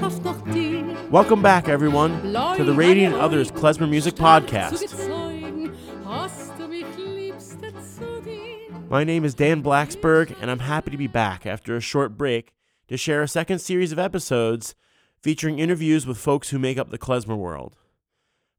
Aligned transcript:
Welcome 0.00 1.42
back, 1.42 1.68
everyone, 1.68 2.22
to 2.22 2.64
the 2.64 2.72
Radiant 2.74 3.14
Others 3.14 3.50
Klezmer 3.52 3.88
Music 3.88 4.14
Podcast. 4.14 4.88
My 8.88 9.04
name 9.04 9.24
is 9.26 9.34
Dan 9.34 9.62
Blacksberg, 9.62 10.34
and 10.40 10.50
I'm 10.50 10.60
happy 10.60 10.90
to 10.92 10.96
be 10.96 11.08
back 11.08 11.44
after 11.44 11.76
a 11.76 11.80
short 11.80 12.16
break 12.16 12.54
to 12.88 12.96
share 12.96 13.22
a 13.22 13.28
second 13.28 13.58
series 13.58 13.92
of 13.92 13.98
episodes 13.98 14.74
featuring 15.20 15.58
interviews 15.58 16.06
with 16.06 16.16
folks 16.16 16.48
who 16.48 16.58
make 16.58 16.78
up 16.78 16.90
the 16.90 16.98
klezmer 16.98 17.36
world. 17.36 17.76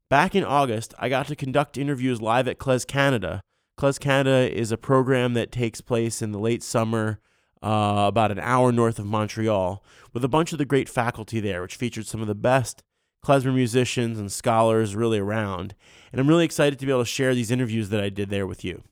Back 0.08 0.36
in 0.36 0.44
August, 0.44 0.94
I 1.00 1.08
got 1.08 1.26
to 1.26 1.36
conduct 1.36 1.76
interviews 1.76 2.22
live 2.22 2.46
at 2.46 2.58
Klez 2.58 2.86
Canada. 2.86 3.40
Klez 3.76 3.98
Canada 3.98 4.56
is 4.56 4.70
a 4.70 4.76
program 4.76 5.34
that 5.34 5.50
takes 5.50 5.80
place 5.80 6.22
in 6.22 6.30
the 6.30 6.38
late 6.38 6.62
summer, 6.62 7.18
uh, 7.64 8.04
about 8.06 8.30
an 8.30 8.38
hour 8.38 8.70
north 8.70 8.98
of 8.98 9.06
Montreal, 9.06 9.82
with 10.12 10.22
a 10.22 10.28
bunch 10.28 10.52
of 10.52 10.58
the 10.58 10.64
great 10.64 10.88
faculty 10.88 11.40
there, 11.40 11.62
which 11.62 11.76
featured 11.76 12.06
some 12.06 12.20
of 12.20 12.26
the 12.26 12.34
best 12.34 12.82
klezmer 13.24 13.54
musicians 13.54 14.18
and 14.18 14.30
scholars 14.30 14.94
really 14.94 15.18
around. 15.18 15.74
And 16.12 16.20
I'm 16.20 16.28
really 16.28 16.44
excited 16.44 16.78
to 16.78 16.86
be 16.86 16.92
able 16.92 17.02
to 17.02 17.06
share 17.06 17.34
these 17.34 17.50
interviews 17.50 17.88
that 17.88 18.04
I 18.04 18.10
did 18.10 18.28
there 18.28 18.46
with 18.46 18.64
you. 18.64 18.82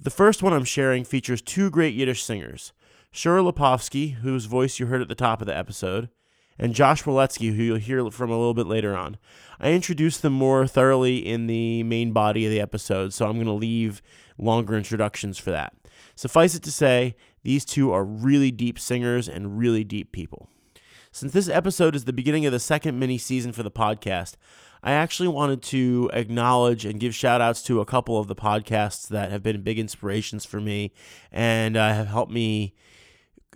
The 0.00 0.10
first 0.10 0.42
one 0.42 0.52
I'm 0.52 0.64
sharing 0.64 1.04
features 1.04 1.40
two 1.40 1.70
great 1.70 1.94
Yiddish 1.94 2.24
singers, 2.24 2.72
Shura 3.14 3.50
Lipovsky, 3.50 4.14
whose 4.14 4.46
voice 4.46 4.80
you 4.80 4.86
heard 4.86 5.00
at 5.00 5.08
the 5.08 5.14
top 5.14 5.40
of 5.40 5.46
the 5.46 5.56
episode, 5.56 6.08
and 6.58 6.74
Josh 6.74 7.04
Waletsky, 7.04 7.54
who 7.54 7.62
you'll 7.62 7.76
hear 7.76 8.10
from 8.10 8.30
a 8.30 8.36
little 8.36 8.52
bit 8.52 8.66
later 8.66 8.96
on. 8.96 9.16
I 9.60 9.72
introduced 9.72 10.22
them 10.22 10.32
more 10.32 10.66
thoroughly 10.66 11.18
in 11.18 11.46
the 11.46 11.82
main 11.84 12.12
body 12.12 12.44
of 12.46 12.50
the 12.50 12.60
episode, 12.60 13.14
so 13.14 13.26
I'm 13.26 13.34
going 13.34 13.46
to 13.46 13.52
leave 13.52 14.02
longer 14.38 14.76
introductions 14.76 15.38
for 15.38 15.50
that. 15.52 15.74
Suffice 16.14 16.54
it 16.54 16.62
to 16.64 16.72
say, 16.72 17.14
these 17.46 17.64
two 17.64 17.92
are 17.92 18.04
really 18.04 18.50
deep 18.50 18.76
singers 18.76 19.28
and 19.28 19.56
really 19.56 19.84
deep 19.84 20.10
people. 20.10 20.48
Since 21.12 21.32
this 21.32 21.48
episode 21.48 21.94
is 21.94 22.04
the 22.04 22.12
beginning 22.12 22.44
of 22.44 22.50
the 22.50 22.58
second 22.58 22.98
mini 22.98 23.18
season 23.18 23.52
for 23.52 23.62
the 23.62 23.70
podcast, 23.70 24.34
I 24.82 24.90
actually 24.90 25.28
wanted 25.28 25.62
to 25.62 26.10
acknowledge 26.12 26.84
and 26.84 26.98
give 26.98 27.14
shout 27.14 27.40
outs 27.40 27.62
to 27.62 27.80
a 27.80 27.86
couple 27.86 28.18
of 28.18 28.26
the 28.26 28.34
podcasts 28.34 29.06
that 29.10 29.30
have 29.30 29.44
been 29.44 29.62
big 29.62 29.78
inspirations 29.78 30.44
for 30.44 30.60
me 30.60 30.92
and 31.30 31.76
uh, 31.76 31.94
have 31.94 32.08
helped 32.08 32.32
me 32.32 32.74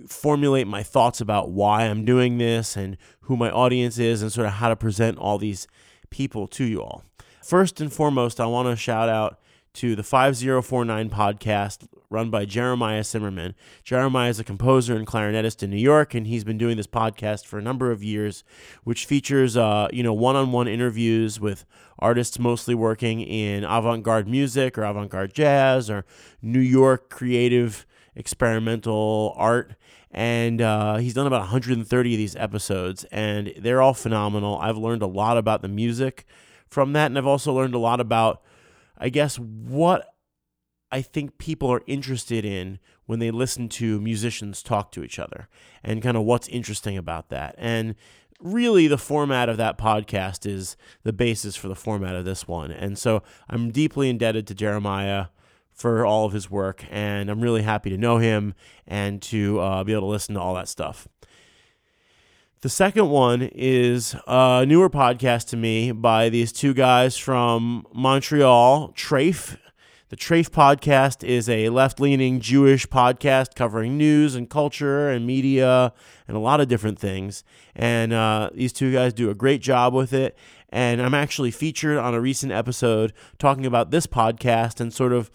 formulate 0.06 0.68
my 0.68 0.84
thoughts 0.84 1.20
about 1.20 1.50
why 1.50 1.82
I'm 1.82 2.04
doing 2.04 2.38
this 2.38 2.76
and 2.76 2.96
who 3.22 3.36
my 3.36 3.50
audience 3.50 3.98
is 3.98 4.22
and 4.22 4.30
sort 4.32 4.46
of 4.46 4.52
how 4.52 4.68
to 4.68 4.76
present 4.76 5.18
all 5.18 5.36
these 5.36 5.66
people 6.10 6.46
to 6.46 6.64
you 6.64 6.80
all. 6.80 7.02
First 7.42 7.80
and 7.80 7.92
foremost, 7.92 8.38
I 8.38 8.46
want 8.46 8.68
to 8.68 8.76
shout 8.76 9.08
out 9.08 9.39
to 9.74 9.94
the 9.94 10.02
5049 10.02 11.10
podcast 11.10 11.86
run 12.08 12.28
by 12.28 12.44
Jeremiah 12.44 13.02
Cymerman. 13.02 13.54
Jeremiah 13.84 14.30
is 14.30 14.40
a 14.40 14.44
composer 14.44 14.96
and 14.96 15.06
clarinetist 15.06 15.62
in 15.62 15.70
New 15.70 15.76
York, 15.76 16.14
and 16.14 16.26
he's 16.26 16.44
been 16.44 16.58
doing 16.58 16.76
this 16.76 16.86
podcast 16.86 17.46
for 17.46 17.58
a 17.58 17.62
number 17.62 17.90
of 17.90 18.02
years, 18.02 18.42
which 18.82 19.06
features 19.06 19.56
uh, 19.56 19.88
you 19.92 20.02
know 20.02 20.12
one-on-one 20.12 20.66
interviews 20.68 21.38
with 21.38 21.64
artists 21.98 22.38
mostly 22.38 22.74
working 22.74 23.20
in 23.20 23.64
avant-garde 23.64 24.26
music 24.26 24.76
or 24.76 24.82
avant-garde 24.82 25.32
jazz 25.32 25.88
or 25.88 26.04
New 26.42 26.60
York 26.60 27.10
creative 27.10 27.86
experimental 28.16 29.34
art. 29.36 29.74
And 30.10 30.60
uh, 30.60 30.96
he's 30.96 31.14
done 31.14 31.28
about 31.28 31.40
130 31.42 32.14
of 32.14 32.18
these 32.18 32.34
episodes, 32.34 33.04
and 33.12 33.52
they're 33.56 33.80
all 33.80 33.94
phenomenal. 33.94 34.58
I've 34.58 34.76
learned 34.76 35.02
a 35.02 35.06
lot 35.06 35.38
about 35.38 35.62
the 35.62 35.68
music 35.68 36.26
from 36.68 36.92
that, 36.94 37.06
and 37.06 37.16
I've 37.16 37.26
also 37.26 37.52
learned 37.52 37.74
a 37.74 37.78
lot 37.78 38.00
about 38.00 38.42
I 39.00 39.08
guess, 39.08 39.38
what 39.38 40.14
I 40.92 41.02
think 41.02 41.38
people 41.38 41.72
are 41.72 41.82
interested 41.86 42.44
in 42.44 42.78
when 43.06 43.18
they 43.18 43.30
listen 43.30 43.68
to 43.70 44.00
musicians 44.00 44.62
talk 44.62 44.92
to 44.92 45.02
each 45.02 45.18
other 45.18 45.48
and 45.82 46.02
kind 46.02 46.16
of 46.16 46.24
what's 46.24 46.48
interesting 46.48 46.96
about 46.96 47.30
that. 47.30 47.54
And 47.58 47.94
really, 48.40 48.86
the 48.86 48.98
format 48.98 49.48
of 49.48 49.56
that 49.56 49.78
podcast 49.78 50.46
is 50.46 50.76
the 51.02 51.12
basis 51.12 51.56
for 51.56 51.68
the 51.68 51.74
format 51.74 52.14
of 52.14 52.24
this 52.24 52.46
one. 52.46 52.70
And 52.70 52.98
so 52.98 53.22
I'm 53.48 53.70
deeply 53.70 54.10
indebted 54.10 54.46
to 54.48 54.54
Jeremiah 54.54 55.26
for 55.72 56.04
all 56.04 56.26
of 56.26 56.32
his 56.32 56.50
work, 56.50 56.84
and 56.90 57.30
I'm 57.30 57.40
really 57.40 57.62
happy 57.62 57.88
to 57.88 57.96
know 57.96 58.18
him 58.18 58.54
and 58.86 59.22
to 59.22 59.60
uh, 59.60 59.82
be 59.82 59.92
able 59.92 60.02
to 60.02 60.06
listen 60.08 60.34
to 60.34 60.40
all 60.40 60.54
that 60.54 60.68
stuff. 60.68 61.08
The 62.62 62.68
second 62.68 63.08
one 63.08 63.40
is 63.54 64.14
a 64.26 64.66
newer 64.68 64.90
podcast 64.90 65.48
to 65.48 65.56
me 65.56 65.92
by 65.92 66.28
these 66.28 66.52
two 66.52 66.74
guys 66.74 67.16
from 67.16 67.86
Montreal, 67.94 68.92
Treyf. 68.92 69.56
The 70.10 70.16
Treyf 70.16 70.50
podcast 70.50 71.24
is 71.24 71.48
a 71.48 71.70
left 71.70 72.00
leaning 72.00 72.38
Jewish 72.38 72.86
podcast 72.86 73.54
covering 73.54 73.96
news 73.96 74.34
and 74.34 74.50
culture 74.50 75.08
and 75.08 75.26
media 75.26 75.94
and 76.28 76.36
a 76.36 76.40
lot 76.40 76.60
of 76.60 76.68
different 76.68 76.98
things. 76.98 77.44
And 77.74 78.12
uh, 78.12 78.50
these 78.52 78.74
two 78.74 78.92
guys 78.92 79.14
do 79.14 79.30
a 79.30 79.34
great 79.34 79.62
job 79.62 79.94
with 79.94 80.12
it. 80.12 80.36
And 80.68 81.00
I'm 81.00 81.14
actually 81.14 81.52
featured 81.52 81.96
on 81.96 82.12
a 82.12 82.20
recent 82.20 82.52
episode 82.52 83.14
talking 83.38 83.64
about 83.64 83.90
this 83.90 84.06
podcast 84.06 84.80
and 84.82 84.92
sort 84.92 85.14
of 85.14 85.30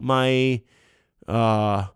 my 0.00 0.62
uh, 1.26 1.88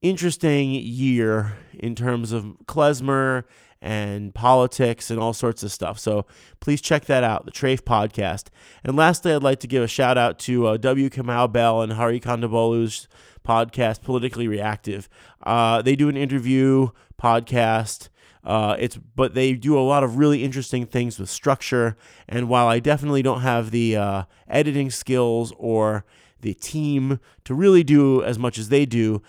interesting 0.00 0.70
year 0.70 1.58
in 1.74 1.94
terms 1.94 2.32
of 2.32 2.56
klezmer 2.64 3.44
and 3.80 4.34
politics 4.34 5.10
and 5.10 5.20
all 5.20 5.32
sorts 5.32 5.62
of 5.62 5.70
stuff. 5.70 5.98
So 5.98 6.26
please 6.60 6.80
check 6.80 7.04
that 7.06 7.24
out, 7.24 7.44
the 7.44 7.52
Treyf 7.52 7.82
podcast. 7.82 8.46
And 8.82 8.96
lastly, 8.96 9.32
I'd 9.32 9.42
like 9.42 9.60
to 9.60 9.66
give 9.66 9.82
a 9.82 9.88
shout 9.88 10.18
out 10.18 10.38
to 10.40 10.66
uh, 10.66 10.76
W. 10.76 11.08
Kamau 11.08 11.50
Bell 11.50 11.82
and 11.82 11.92
Hari 11.92 12.20
Kondabolu's 12.20 13.08
podcast, 13.46 14.02
Politically 14.02 14.48
Reactive. 14.48 15.08
Uh, 15.42 15.80
they 15.82 15.96
do 15.96 16.08
an 16.08 16.16
interview 16.16 16.88
podcast. 17.20 18.08
Uh, 18.44 18.76
it's 18.78 18.96
but 18.96 19.34
they 19.34 19.52
do 19.52 19.78
a 19.78 19.80
lot 19.80 20.04
of 20.04 20.16
really 20.16 20.42
interesting 20.42 20.86
things 20.86 21.18
with 21.18 21.28
structure. 21.28 21.96
And 22.28 22.48
while 22.48 22.66
I 22.68 22.78
definitely 22.78 23.22
don't 23.22 23.42
have 23.42 23.70
the 23.70 23.96
uh, 23.96 24.22
editing 24.48 24.90
skills 24.90 25.52
or 25.58 26.04
the 26.40 26.54
team 26.54 27.20
to 27.44 27.54
really 27.54 27.82
do 27.82 28.22
as 28.22 28.38
much 28.38 28.58
as 28.58 28.68
they 28.68 28.86
do, 28.86 29.22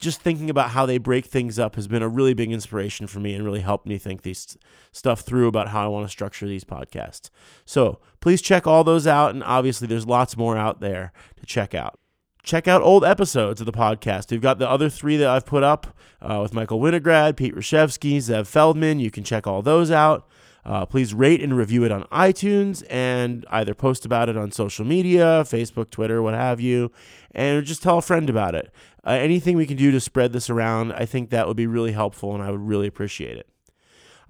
just 0.00 0.22
thinking 0.22 0.48
about 0.48 0.70
how 0.70 0.86
they 0.86 0.98
break 0.98 1.26
things 1.26 1.58
up 1.58 1.76
has 1.76 1.86
been 1.86 2.02
a 2.02 2.08
really 2.08 2.32
big 2.32 2.50
inspiration 2.50 3.06
for 3.06 3.20
me 3.20 3.34
and 3.34 3.44
really 3.44 3.60
helped 3.60 3.86
me 3.86 3.98
think 3.98 4.22
these 4.22 4.56
stuff 4.92 5.20
through 5.20 5.46
about 5.46 5.68
how 5.68 5.84
I 5.84 5.88
want 5.88 6.06
to 6.06 6.10
structure 6.10 6.46
these 6.46 6.64
podcasts. 6.64 7.28
So 7.66 8.00
please 8.20 8.40
check 8.40 8.66
all 8.66 8.82
those 8.82 9.06
out. 9.06 9.32
And 9.32 9.44
obviously, 9.44 9.86
there's 9.86 10.06
lots 10.06 10.36
more 10.36 10.56
out 10.56 10.80
there 10.80 11.12
to 11.38 11.46
check 11.46 11.74
out. 11.74 11.98
Check 12.42 12.66
out 12.66 12.80
old 12.80 13.04
episodes 13.04 13.60
of 13.60 13.66
the 13.66 13.72
podcast. 13.72 14.30
We've 14.30 14.40
got 14.40 14.58
the 14.58 14.68
other 14.68 14.88
three 14.88 15.18
that 15.18 15.28
I've 15.28 15.44
put 15.44 15.62
up 15.62 15.94
uh, 16.22 16.38
with 16.40 16.54
Michael 16.54 16.80
Winograd, 16.80 17.36
Pete 17.36 17.54
Rushefsky, 17.54 18.16
Zev 18.16 18.46
Feldman. 18.46 18.98
You 18.98 19.10
can 19.10 19.22
check 19.22 19.46
all 19.46 19.60
those 19.60 19.90
out. 19.90 20.26
Uh, 20.64 20.84
please 20.84 21.14
rate 21.14 21.42
and 21.42 21.56
review 21.56 21.84
it 21.84 21.92
on 21.92 22.04
iTunes 22.04 22.84
and 22.90 23.46
either 23.50 23.74
post 23.74 24.04
about 24.04 24.28
it 24.28 24.36
on 24.36 24.52
social 24.52 24.84
media, 24.84 25.42
Facebook, 25.44 25.90
Twitter, 25.90 26.22
what 26.22 26.34
have 26.34 26.60
you, 26.60 26.92
and 27.32 27.64
just 27.64 27.82
tell 27.82 27.98
a 27.98 28.02
friend 28.02 28.28
about 28.28 28.54
it. 28.54 28.70
Uh, 29.04 29.10
anything 29.10 29.56
we 29.56 29.66
can 29.66 29.76
do 29.76 29.90
to 29.90 30.00
spread 30.00 30.32
this 30.32 30.50
around, 30.50 30.92
I 30.92 31.06
think 31.06 31.30
that 31.30 31.48
would 31.48 31.56
be 31.56 31.66
really 31.66 31.92
helpful 31.92 32.34
and 32.34 32.42
I 32.42 32.50
would 32.50 32.60
really 32.60 32.86
appreciate 32.86 33.36
it. 33.36 33.48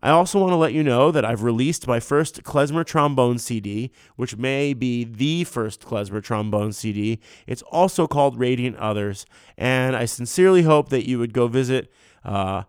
I 0.03 0.11
also 0.11 0.39
want 0.41 0.53
to 0.53 0.57
let 0.57 0.73
you 0.73 0.83
know 0.83 1.11
that 1.11 1.27
I've 1.27 1.43
released 1.43 1.87
my 1.87 2.01
first 2.01 2.43
klezmer 2.43 2.87
trombone 2.87 3.39
CD, 3.39 3.91
which 4.17 4.37
may 4.37 4.73
be 4.73 5.05
the 5.05 5.45
first 5.45 5.83
klezmer 5.83 6.23
trombone 6.23 6.73
CD. 6.73 7.21
It's 7.47 7.63
also 7.63 8.07
called 8.07 8.39
Radiant 8.39 8.77
Others, 8.79 9.27
and 9.59 9.95
I 9.95 10.07
sincerely 10.07 10.63
hope 10.63 10.89
that 10.89 11.07
you 11.07 11.19
would 11.19 11.35
go 11.35 11.49
visit 11.49 11.93
uh, 12.25 12.63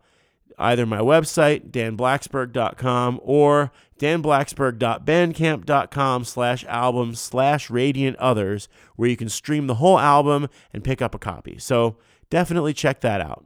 either 0.61 0.85
my 0.85 0.99
website, 0.99 1.71
danblacksberg.com, 1.71 3.19
or 3.23 3.71
danblacksberg.bandcamp.com 3.99 6.23
slash 6.23 6.63
album 6.65 7.15
slash 7.15 7.69
radiant 7.69 8.15
others, 8.17 8.69
where 8.95 9.09
you 9.09 9.17
can 9.17 9.29
stream 9.29 9.67
the 9.67 9.75
whole 9.75 9.99
album 9.99 10.47
and 10.73 10.83
pick 10.83 11.01
up 11.01 11.13
a 11.13 11.19
copy. 11.19 11.57
So 11.59 11.97
definitely 12.29 12.73
check 12.73 13.01
that 13.01 13.21
out. 13.21 13.45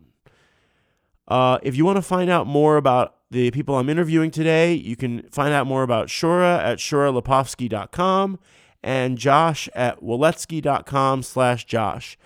Uh, 1.27 1.57
if 1.63 1.75
you 1.75 1.85
want 1.85 1.97
to 1.97 2.03
find 2.03 2.29
out 2.29 2.47
more 2.47 2.77
about 2.77 3.15
the 3.31 3.51
people 3.51 3.75
I'm 3.75 3.89
interviewing 3.89 4.31
today, 4.31 4.73
you 4.73 4.95
can 4.95 5.27
find 5.29 5.53
out 5.53 5.67
more 5.67 5.83
about 5.83 6.07
Shura 6.07 6.59
at 6.59 6.77
shuralipovsky.com 6.77 8.39
and 8.83 9.17
Josh 9.17 9.67
at 9.73 10.01
waletsky.com 10.01 11.23
slash 11.23 11.65
Josh. 11.65 12.17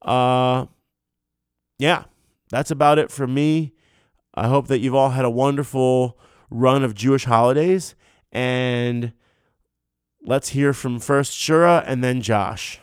Uh, 0.00 0.66
yeah, 1.78 2.04
that's 2.50 2.70
about 2.70 2.98
it 2.98 3.10
for 3.10 3.26
me. 3.26 3.73
I 4.34 4.48
hope 4.48 4.66
that 4.68 4.80
you've 4.80 4.94
all 4.94 5.10
had 5.10 5.24
a 5.24 5.30
wonderful 5.30 6.18
run 6.50 6.84
of 6.84 6.94
Jewish 6.94 7.24
holidays. 7.24 7.94
And 8.32 9.12
let's 10.22 10.50
hear 10.50 10.72
from 10.72 10.98
first 10.98 11.32
Shura 11.32 11.84
and 11.86 12.02
then 12.02 12.20
Josh. 12.20 12.80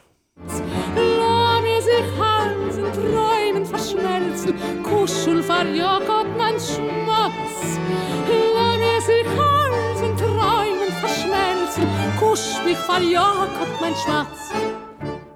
Mein. 14.12 14.71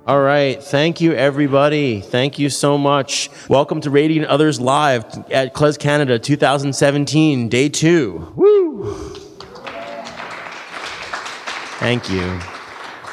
All 0.08 0.22
right. 0.22 0.62
Thank 0.62 1.02
you, 1.02 1.14
everybody. 1.14 2.00
Thank 2.00 2.38
you 2.38 2.52
so 2.52 2.78
much. 2.78 3.32
Welcome 3.50 3.82
to 3.82 3.90
Radiant 3.90 4.28
Others 4.28 4.60
Live 4.60 5.04
at 5.32 5.56
Klez 5.56 5.80
Canada 5.80 6.20
2017, 6.20 7.50
day 7.50 7.70
two. 7.70 8.32
Woo! 8.36 8.94
Thank 11.80 12.08
you. 12.12 12.40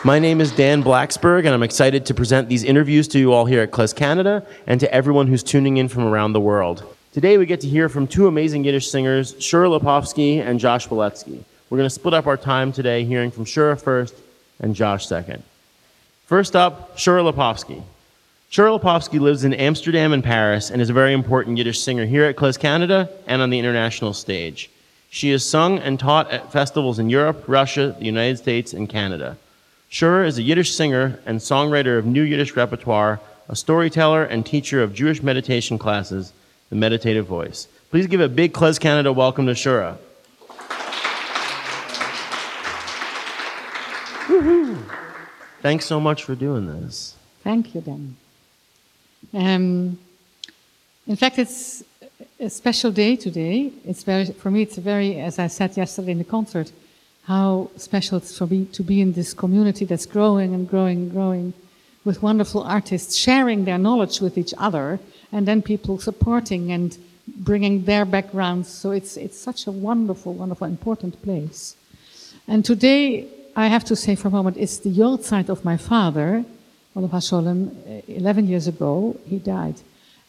My 0.05 0.19
name 0.19 0.43
is 0.43 0.53
Dan 0.53 0.83
Blacksberg, 0.85 1.47
and 1.47 1.55
I'm 1.55 1.62
excited 1.62 2.05
to 2.05 2.12
present 2.12 2.50
these 2.50 2.62
interviews 2.62 3.09
to 3.09 3.19
you 3.19 3.33
all 3.33 3.47
here 3.47 3.62
at 3.62 3.71
Klez 3.71 3.97
Canada 3.97 4.47
and 4.67 4.79
to 4.79 4.93
everyone 4.93 5.29
who's 5.29 5.43
tuning 5.43 5.79
in 5.79 5.88
from 5.88 6.05
around 6.05 6.35
the 6.35 6.41
world. 6.41 6.85
Today, 7.12 7.38
we 7.38 7.47
get 7.47 7.62
to 7.62 7.69
hear 7.69 7.88
from 7.88 8.06
two 8.06 8.27
amazing 8.27 8.65
Yiddish 8.65 8.91
singers, 8.91 9.33
Shura 9.37 9.81
Lipovsky 9.81 10.47
and 10.47 10.61
Josh 10.61 10.88
Waletsky. 10.88 11.43
We're 11.71 11.79
going 11.79 11.87
to 11.87 11.95
split 11.95 12.12
up 12.12 12.27
our 12.27 12.37
time 12.37 12.71
today 12.71 13.06
hearing 13.06 13.31
from 13.31 13.47
Shura 13.47 13.81
first 13.81 14.15
and 14.61 14.75
Josh 14.75 15.06
second. 15.06 15.43
First 16.32 16.56
up, 16.56 16.96
Shura 16.96 17.31
Lipovsky. 17.31 17.82
Shura 18.50 18.81
Lipovsky 18.81 19.20
lives 19.20 19.44
in 19.44 19.52
Amsterdam 19.52 20.14
and 20.14 20.25
Paris 20.25 20.70
and 20.70 20.81
is 20.81 20.88
a 20.88 20.94
very 20.94 21.12
important 21.12 21.58
Yiddish 21.58 21.82
singer 21.82 22.06
here 22.06 22.25
at 22.25 22.37
Klez 22.37 22.58
Canada 22.58 23.11
and 23.26 23.43
on 23.43 23.50
the 23.50 23.58
international 23.58 24.14
stage. 24.14 24.70
She 25.11 25.31
has 25.32 25.44
sung 25.44 25.79
and 25.79 26.00
taught 26.00 26.31
at 26.31 26.50
festivals 26.50 26.99
in 26.99 27.11
Europe, 27.11 27.44
Russia, 27.46 27.94
the 27.99 28.06
United 28.06 28.38
States, 28.38 28.73
and 28.73 28.88
Canada. 28.88 29.37
Shura 29.90 30.26
is 30.26 30.38
a 30.38 30.43
Yiddish 30.43 30.75
singer 30.75 31.20
and 31.26 31.38
songwriter 31.38 31.99
of 31.99 32.06
new 32.06 32.23
Yiddish 32.23 32.56
repertoire, 32.56 33.20
a 33.50 33.55
storyteller, 33.55 34.25
and 34.25 34.46
teacher 34.46 34.82
of 34.82 34.94
Jewish 34.94 35.23
meditation 35.23 35.76
classes, 35.76 36.32
the 36.70 36.76
Meditative 36.76 37.26
Voice. 37.26 37.69
Please 37.90 38.06
give 38.06 38.23
a 38.23 38.28
big 38.31 38.55
Klez 38.55 38.81
Canada 38.81 39.12
welcome 39.12 39.44
to 39.44 39.52
Shura. 39.52 39.99
Thanks 45.62 45.87
so 45.87 46.00
much 46.00 46.25
for 46.25 46.35
doing 46.35 46.67
this. 46.67 47.14
Thank 47.44 47.73
you, 47.73 47.81
Dan. 47.81 48.17
Um, 49.32 49.97
in 51.06 51.14
fact, 51.14 51.38
it's 51.38 51.85
a 52.41 52.50
special 52.50 52.91
day 52.91 53.14
today. 53.14 53.70
It's 53.85 54.03
very, 54.03 54.26
for 54.26 54.50
me, 54.50 54.62
it's 54.62 54.76
very, 54.76 55.20
as 55.20 55.38
I 55.38 55.47
said 55.47 55.76
yesterday 55.76 56.11
in 56.11 56.19
the 56.19 56.25
concert, 56.25 56.73
how 57.26 57.70
special 57.76 58.19
it's 58.19 58.37
for 58.37 58.49
me 58.49 58.64
to 58.73 58.82
be 58.82 59.00
in 59.00 59.12
this 59.12 59.32
community 59.32 59.85
that's 59.85 60.05
growing 60.05 60.53
and 60.53 60.69
growing 60.69 60.99
and 60.99 61.12
growing 61.12 61.55
with 62.05 62.25
wonderful 62.25 62.64
artists 62.64 63.14
sharing 63.14 63.64
their 63.64 63.79
knowledge 63.79 64.20
with 64.20 64.37
each 64.37 64.53
other 64.59 64.99
and 65.31 65.47
then 65.47 65.62
people 65.62 65.97
supporting 66.00 66.73
and 66.73 66.99
bringing 67.29 67.85
their 67.85 68.05
backgrounds. 68.05 68.69
So 68.69 68.91
it's, 68.91 69.17
it's 69.17 69.38
such 69.38 69.69
a 69.69 69.70
wonderful, 69.70 70.35
wonderful, 70.35 70.67
important 70.67 71.23
place. 71.23 71.76
And 72.49 72.64
today, 72.64 73.29
I 73.54 73.66
have 73.66 73.84
to 73.84 73.96
say 73.96 74.14
for 74.14 74.28
a 74.28 74.31
moment, 74.31 74.56
it's 74.56 74.78
the 74.78 74.90
yahrzeit 74.90 75.49
of 75.49 75.64
my 75.64 75.76
father, 75.76 76.44
Olav 76.96 77.10
Hasholem, 77.10 78.02
11 78.08 78.49
years 78.49 78.66
ago, 78.66 79.16
he 79.26 79.38
died. 79.38 79.76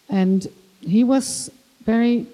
And 0.10 0.48
he 0.82 1.04
was 1.04 1.50
very, 1.86 2.26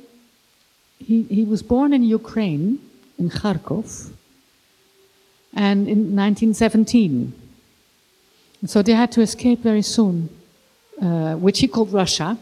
he, 0.97 1.23
he 1.23 1.43
was 1.45 1.61
born 1.61 1.93
in 1.93 2.03
Ukraine, 2.03 2.79
in 3.19 3.29
Kharkov, 3.29 4.09
and 5.53 5.87
in 5.87 6.15
1917. 6.15 7.33
So 8.65 8.81
they 8.81 8.93
had 8.93 9.11
to 9.13 9.21
escape 9.21 9.59
very 9.59 9.83
soon, 9.83 10.29
uh, 11.01 11.35
which 11.35 11.59
he 11.59 11.67
called 11.67 11.93
Russia. 11.93 12.37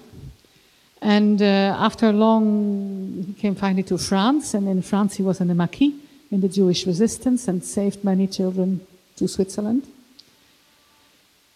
And 1.02 1.42
uh, 1.42 1.76
after 1.78 2.12
long, 2.14 3.24
he 3.28 3.34
came 3.34 3.56
finally 3.56 3.84
to 3.84 3.98
France, 3.98 4.54
and 4.54 4.68
in 4.70 4.82
France 4.82 5.16
he 5.16 5.24
was 5.24 5.42
in 5.42 5.48
the 5.50 5.56
Maquis 5.56 5.94
in 6.32 6.42
the 6.42 6.50
Jewish 6.50 6.86
resistance 6.86 7.48
and 7.48 7.64
saved 7.64 8.04
many 8.04 8.28
children 8.28 8.86
to 9.16 9.28
Switzerland. 9.28 9.88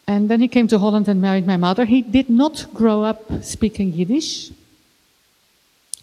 And 0.08 0.30
then 0.30 0.42
he 0.42 0.48
came 0.48 0.68
to 0.68 0.80
Holland 0.80 1.08
and 1.08 1.22
married 1.22 1.48
my 1.48 1.58
mother. 1.58 1.86
He 1.86 2.02
did 2.02 2.30
not 2.30 2.66
grow 2.74 3.04
up 3.04 3.44
speaking 3.44 3.94
Yiddish. 3.94 4.52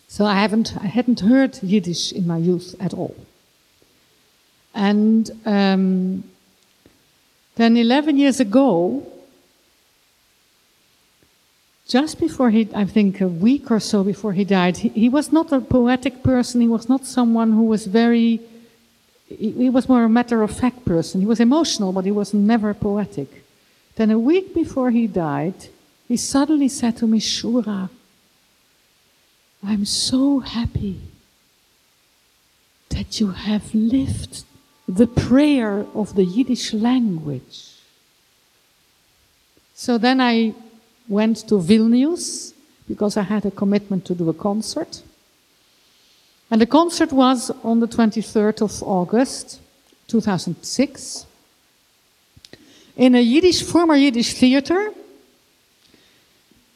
So 0.08 0.24
I 0.24 0.40
haven't, 0.40 0.74
I 0.80 0.86
hadn't 0.86 1.20
heard 1.20 1.62
Yiddish 1.62 2.12
in 2.12 2.26
my 2.26 2.38
youth 2.38 2.74
at 2.80 2.94
all. 2.94 3.14
And 4.74 5.30
um, 5.44 6.24
then 7.56 7.76
11 7.76 8.16
years 8.16 8.40
ago, 8.40 9.06
just 11.88 12.20
before 12.20 12.50
he, 12.50 12.68
I 12.74 12.84
think 12.84 13.20
a 13.20 13.28
week 13.28 13.70
or 13.70 13.80
so 13.80 14.04
before 14.04 14.32
he 14.32 14.44
died, 14.44 14.76
he, 14.78 14.88
he 14.90 15.08
was 15.08 15.32
not 15.32 15.52
a 15.52 15.60
poetic 15.60 16.22
person. 16.22 16.60
He 16.60 16.68
was 16.68 16.88
not 16.88 17.04
someone 17.04 17.52
who 17.52 17.64
was 17.64 17.86
very 17.86 18.40
he, 19.28 19.52
he 19.52 19.70
was 19.70 19.88
more 19.88 20.04
a 20.04 20.08
matter 20.08 20.42
of 20.42 20.56
fact 20.56 20.84
person. 20.84 21.20
He 21.20 21.26
was 21.26 21.40
emotional, 21.40 21.92
but 21.92 22.04
he 22.04 22.10
was 22.10 22.32
never 22.32 22.72
poetic. 22.74 23.44
Then 23.96 24.10
a 24.10 24.18
week 24.18 24.54
before 24.54 24.90
he 24.90 25.06
died, 25.06 25.68
he 26.06 26.16
suddenly 26.16 26.68
said 26.68 26.96
to 26.98 27.06
me, 27.06 27.20
Shura, 27.20 27.90
I'm 29.62 29.84
so 29.84 30.38
happy 30.40 31.00
that 32.90 33.20
you 33.20 33.32
have 33.32 33.74
lived 33.74 34.44
the 34.86 35.06
prayer 35.06 35.84
of 35.94 36.14
the 36.14 36.24
Yiddish 36.24 36.72
language. 36.72 37.74
So 39.74 39.98
then 39.98 40.20
I 40.20 40.54
went 41.08 41.48
to 41.48 41.56
Vilnius 41.56 42.54
because 42.86 43.16
I 43.16 43.22
had 43.22 43.44
a 43.44 43.50
commitment 43.50 44.04
to 44.06 44.14
do 44.14 44.28
a 44.30 44.34
concert. 44.34 45.02
And 46.50 46.60
the 46.60 46.66
concert 46.66 47.12
was 47.12 47.50
on 47.62 47.80
the 47.80 47.88
23rd 47.88 48.62
of 48.62 48.82
August 48.82 49.60
2006 50.08 51.26
in 52.96 53.14
a 53.14 53.20
Yiddish, 53.20 53.62
former 53.62 53.94
Yiddish 53.94 54.34
theater 54.34 54.92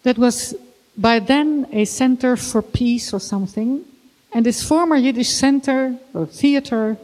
that 0.02 0.18
was 0.18 0.54
by 0.96 1.18
then 1.18 1.66
a 1.72 1.84
center 1.84 2.36
for 2.36 2.62
peace 2.62 3.12
or 3.14 3.20
something. 3.20 3.84
And 4.32 4.46
this 4.46 4.62
former 4.62 4.96
Yiddish 4.96 5.30
center 5.30 5.96
or 6.14 6.26
theater 6.26 6.96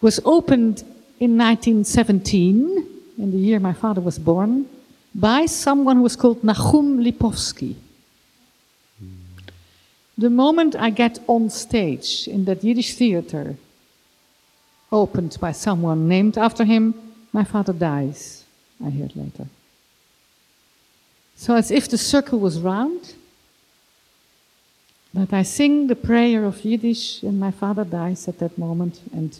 was 0.00 0.20
opened 0.24 0.80
in 1.20 1.36
1917, 1.38 2.86
in 3.18 3.30
the 3.30 3.38
year 3.38 3.60
my 3.60 3.72
father 3.72 4.00
was 4.00 4.18
born, 4.18 4.66
by 5.14 5.46
someone 5.46 5.96
who 5.96 6.02
was 6.02 6.16
called 6.16 6.42
Nahum 6.42 6.98
Lipovsky. 6.98 7.76
The 10.18 10.30
moment 10.30 10.76
I 10.76 10.90
get 10.90 11.18
on 11.26 11.50
stage 11.50 12.28
in 12.28 12.44
that 12.44 12.62
Yiddish 12.62 12.94
theater, 12.94 13.56
opened 14.90 15.38
by 15.40 15.52
someone 15.52 16.06
named 16.08 16.36
after 16.36 16.64
him, 16.64 16.94
my 17.32 17.44
father 17.44 17.72
dies. 17.72 18.44
I 18.84 18.90
hear 18.90 19.06
it 19.06 19.16
later. 19.16 19.46
So, 21.34 21.54
as 21.54 21.70
if 21.70 21.88
the 21.88 21.98
circle 21.98 22.38
was 22.38 22.60
round, 22.60 23.14
that 25.14 25.32
I 25.32 25.42
sing 25.42 25.86
the 25.86 25.96
prayer 25.96 26.44
of 26.44 26.64
Yiddish 26.64 27.22
and 27.22 27.38
my 27.38 27.50
father 27.50 27.84
dies 27.84 28.28
at 28.28 28.38
that 28.38 28.56
moment. 28.56 29.00
And 29.12 29.38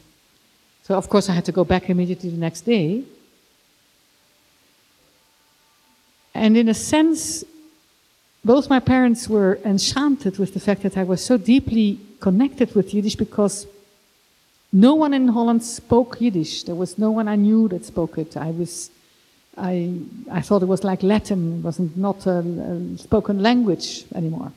so, 0.83 0.95
of 0.97 1.09
course, 1.09 1.29
I 1.29 1.33
had 1.33 1.45
to 1.47 1.53
go 1.53 1.65
back 1.65 1.89
immediately 1.89 2.31
the 2.31 2.37
next 2.37 2.63
day. 2.63 3.05
And 6.35 6.57
in 6.57 6.69
a 6.69 6.75
sense, 6.75 7.45
both 8.45 8.69
my 8.69 8.81
parents 8.81 9.29
were 9.29 9.59
enchanted 9.65 10.39
with 10.39 10.55
the 10.55 10.61
fact 10.61 10.83
that 10.83 10.97
I 10.97 11.05
was 11.05 11.25
so 11.25 11.37
deeply 11.37 12.01
connected 12.21 12.75
with 12.75 12.93
Yiddish 12.93 13.15
because 13.17 13.67
no 14.73 14.95
one 14.95 15.15
in 15.15 15.29
Holland 15.29 15.63
spoke 15.63 16.21
Yiddish. 16.21 16.65
There 16.65 16.75
was 16.75 16.99
no 16.99 17.11
one 17.11 17.29
I 17.29 17.37
knew 17.37 17.69
that 17.69 17.85
spoke 17.85 18.19
it. 18.19 18.37
I 18.37 18.51
was, 18.51 18.91
I, 19.57 20.01
I 20.31 20.41
thought 20.41 20.63
it 20.63 20.67
was 20.67 20.83
like 20.83 21.03
Latin, 21.03 21.59
it 21.59 21.65
wasn't 21.65 21.97
not 21.97 22.27
a, 22.27 22.39
a 22.39 22.99
spoken 22.99 23.43
language 23.43 24.05
anymore. 24.15 24.53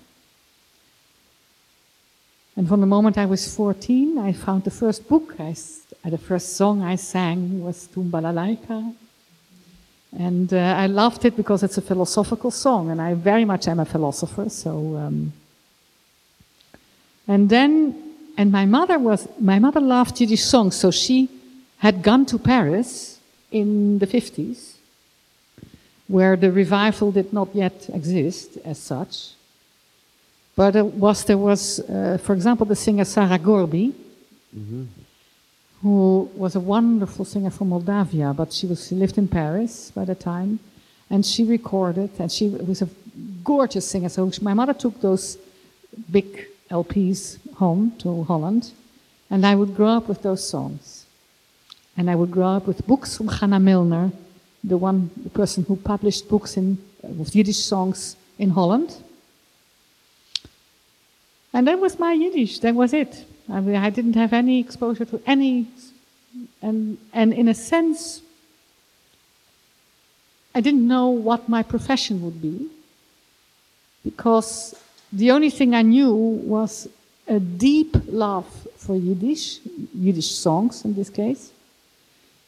And 2.58 2.68
from 2.68 2.80
the 2.80 2.88
moment 2.88 3.18
I 3.18 3.25
was 3.25 3.54
14, 3.54 4.18
I 4.18 4.32
found 4.32 4.63
the 4.63 4.72
first 4.72 5.08
book. 5.10 5.36
I, 5.39 5.54
the 6.06 6.18
first 6.18 6.56
song 6.56 6.82
I 6.82 6.96
sang 6.96 7.62
was 7.62 7.88
Tumbalalaika. 7.94 8.96
And 10.17 10.53
uh, 10.53 10.57
I 10.57 10.88
loved 10.88 11.25
it 11.25 11.36
because 11.36 11.62
it's 11.62 11.77
a 11.77 11.81
philosophical 11.81 12.50
song, 12.50 12.89
and 12.89 13.01
I 13.01 13.15
very 13.15 13.43
much 13.43 13.67
am 13.67 13.79
a 13.79 13.86
philosopher. 13.86 14.50
So, 14.50 14.95
um, 14.95 15.34
and 17.27 17.50
then, 17.50 17.95
and 18.38 18.51
my 18.51 18.65
mother 18.65 18.98
was 18.98 19.27
my 19.39 19.60
mother 19.60 19.81
loved 19.81 20.19
Yiddish 20.22 20.43
songs, 20.43 20.75
so 20.75 20.89
she 20.89 21.29
had 21.79 22.01
gone 22.01 22.25
to 22.27 22.39
Paris 22.39 23.19
in 23.51 24.00
the 24.00 24.07
fifties, 24.07 24.77
where 26.07 26.38
the 26.38 26.51
revival 26.51 27.12
did 27.12 27.34
not 27.34 27.53
yet 27.53 27.89
exist 27.93 28.57
as 28.63 28.79
such. 28.79 29.31
But 30.55 30.75
was 30.75 31.25
there 31.25 31.38
was, 31.38 31.81
uh, 31.81 32.17
for 32.24 32.34
example, 32.34 32.65
the 32.65 32.75
singer 32.75 33.03
Sarah 33.03 33.38
Gorby. 33.38 33.93
Mm-hmm 34.55 35.05
who 35.86 36.27
was 36.36 36.56
a 36.56 36.60
wonderful 36.60 37.24
singer 37.24 37.51
from 37.51 37.70
Moldavia, 37.70 38.34
but 38.34 38.51
she, 38.51 38.65
was, 38.65 38.88
she 38.88 38.96
lived 38.96 39.20
in 39.20 39.27
Paris 39.27 39.92
by 39.92 40.04
the 40.04 40.15
time, 40.15 40.58
and 41.12 41.24
she 41.24 41.44
recorded, 41.44 42.10
and 42.18 42.32
she 42.32 42.50
was 42.50 42.82
a 42.82 42.89
gorgeous 43.44 43.88
singer. 43.88 44.10
So 44.10 44.32
my 44.42 44.56
mother 44.56 44.74
took 44.74 45.00
those 45.00 45.38
big 46.10 46.48
LPs 46.72 47.38
home 47.58 47.94
to 48.00 48.24
Holland, 48.24 48.72
and 49.30 49.46
I 49.46 49.54
would 49.54 49.75
grow 49.75 49.89
up 49.89 50.08
with 50.08 50.24
those 50.24 50.44
songs. 50.50 51.06
And 51.96 52.10
I 52.10 52.15
would 52.15 52.32
grow 52.32 52.48
up 52.58 52.65
with 52.65 52.88
books 52.88 53.15
from 53.15 53.27
Hannah 53.27 53.60
Milner, 53.60 54.12
the 54.63 54.77
one 54.77 55.12
person 55.36 55.65
who 55.65 55.75
published 55.75 56.27
books 56.27 56.58
in 56.58 56.80
uh, 57.04 57.10
with 57.10 57.36
Yiddish 57.36 57.63
songs 57.63 58.15
in 58.39 58.50
Holland. 58.50 59.04
And 61.54 61.68
that 61.68 61.80
was 61.80 62.00
my 62.00 62.13
Yiddish. 62.13 62.58
That 62.62 62.74
was 62.74 62.92
it. 62.92 63.24
I, 63.50 63.60
mean, 63.60 63.75
I 63.75 63.90
didn't 63.90 64.16
have 64.16 64.34
any 64.34 64.60
exposure 64.60 65.06
to 65.06 65.22
any, 65.25 65.68
and 66.62 66.98
and 67.14 67.34
in 67.34 67.48
a 67.48 67.54
sense, 67.54 68.22
I 70.54 70.62
didn't 70.62 70.88
know 70.88 71.10
what 71.10 71.48
my 71.48 71.64
profession 71.64 72.22
would 72.24 72.42
be, 72.42 72.68
because 74.04 74.75
the 75.12 75.32
only 75.32 75.50
thing 75.50 75.75
I 75.75 75.82
knew 75.82 76.14
was 76.14 76.88
a 77.28 77.40
deep 77.40 77.96
love 78.08 78.48
for 78.78 78.96
Yiddish, 78.96 79.60
Yiddish 79.94 80.32
songs 80.32 80.86
in 80.86 80.94
this 80.94 81.10
case, 81.10 81.52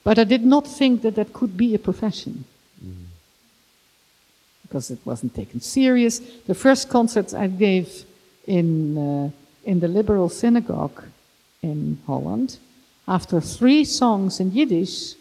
but 0.03 0.19
I 0.19 0.23
did 0.23 0.45
not 0.45 0.67
think 0.67 1.01
that 1.01 1.15
that 1.15 1.33
could 1.33 1.57
be 1.57 1.75
a 1.75 1.79
profession. 1.79 2.45
Mm. 2.83 3.05
Because 4.61 4.91
it 4.91 4.99
wasn't 5.05 5.33
taken 5.33 5.61
serious. 5.61 6.19
The 6.19 6.53
first 6.53 6.89
concerts 6.89 7.33
I 7.33 7.47
gave 7.47 8.05
in, 8.45 8.97
uh, 8.97 9.29
in 9.67 9.81
the 9.81 9.87
liberal 9.87 10.29
synagogue 10.29 11.03
in 11.61 11.99
Holland, 12.07 12.57
after 13.07 13.41
three 13.41 13.83
songs 13.83 14.39
in 14.39 14.51
Yiddish, 14.53 15.13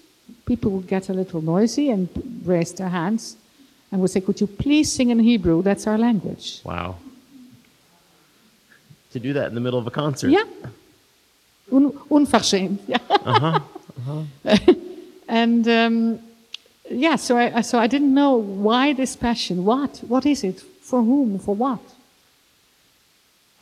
people 0.47 0.71
would 0.71 0.87
get 0.87 1.09
a 1.09 1.13
little 1.13 1.43
noisy 1.43 1.91
and 1.91 2.09
raise 2.45 2.73
their 2.73 2.89
hands 2.89 3.37
and 3.91 4.01
would 4.01 4.11
say, 4.11 4.21
Could 4.21 4.41
you 4.41 4.47
please 4.47 4.91
sing 4.91 5.11
in 5.11 5.19
Hebrew? 5.19 5.63
That's 5.63 5.87
our 5.87 5.99
language. 5.99 6.61
Wow. 6.65 6.97
To 9.13 9.21
do 9.21 9.33
that 9.33 9.49
in 9.49 9.55
the 9.55 9.61
middle 9.61 9.79
of 9.79 9.87
a 9.87 9.91
concert. 9.91 10.31
Yeah. 10.31 10.45
Un 11.73 11.93
unverschämt. 12.11 12.81
Yeah. 12.87 12.99
Uh-huh. 13.27 13.61
Uh-huh. 13.99 14.75
and 15.29 15.67
um, 15.67 16.21
yeah, 16.89 17.17
so 17.17 17.37
I, 17.37 17.63
so 17.63 17.81
I 17.81 17.89
didn't 17.89 18.15
know 18.15 18.37
why 18.37 18.93
this 18.93 19.17
passion. 19.17 19.65
What? 19.65 19.99
What 20.07 20.25
is 20.27 20.45
it? 20.45 20.61
For 20.61 21.03
whom? 21.03 21.41
For 21.41 21.57
what? 21.57 21.81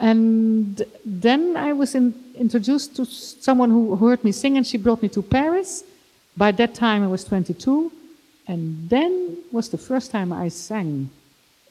And 0.04 0.84
then 1.02 1.56
I 1.56 1.72
was 1.72 1.94
in, 1.94 2.12
introduced 2.34 2.94
to 2.96 3.06
someone 3.06 3.70
who 3.70 3.96
heard 3.96 4.22
me 4.22 4.32
sing, 4.32 4.58
and 4.58 4.66
she 4.66 4.76
brought 4.76 5.00
me 5.00 5.08
to 5.08 5.22
Paris. 5.22 5.82
By 6.36 6.52
that 6.52 6.74
time, 6.74 7.02
I 7.02 7.06
was 7.06 7.24
22. 7.24 7.90
And 8.46 8.90
then 8.90 9.38
was 9.50 9.70
the 9.70 9.78
first 9.78 10.10
time 10.10 10.30
I 10.30 10.48
sang 10.48 11.08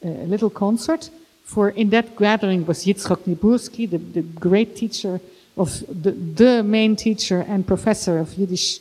uh, 0.04 0.08
a 0.08 0.26
little 0.26 0.50
concert. 0.50 1.10
For 1.44 1.70
in 1.70 1.90
that 1.90 2.16
gathering 2.16 2.66
was 2.66 2.84
Yitzchok 2.84 3.20
Niborski, 3.28 3.88
the, 3.88 3.98
the 3.98 4.22
great 4.22 4.74
teacher 4.74 5.20
of 5.56 5.84
the, 5.86 6.10
the 6.10 6.64
main 6.64 6.96
teacher 6.96 7.44
and 7.46 7.64
professor 7.64 8.18
of 8.18 8.34
Yiddish 8.34 8.80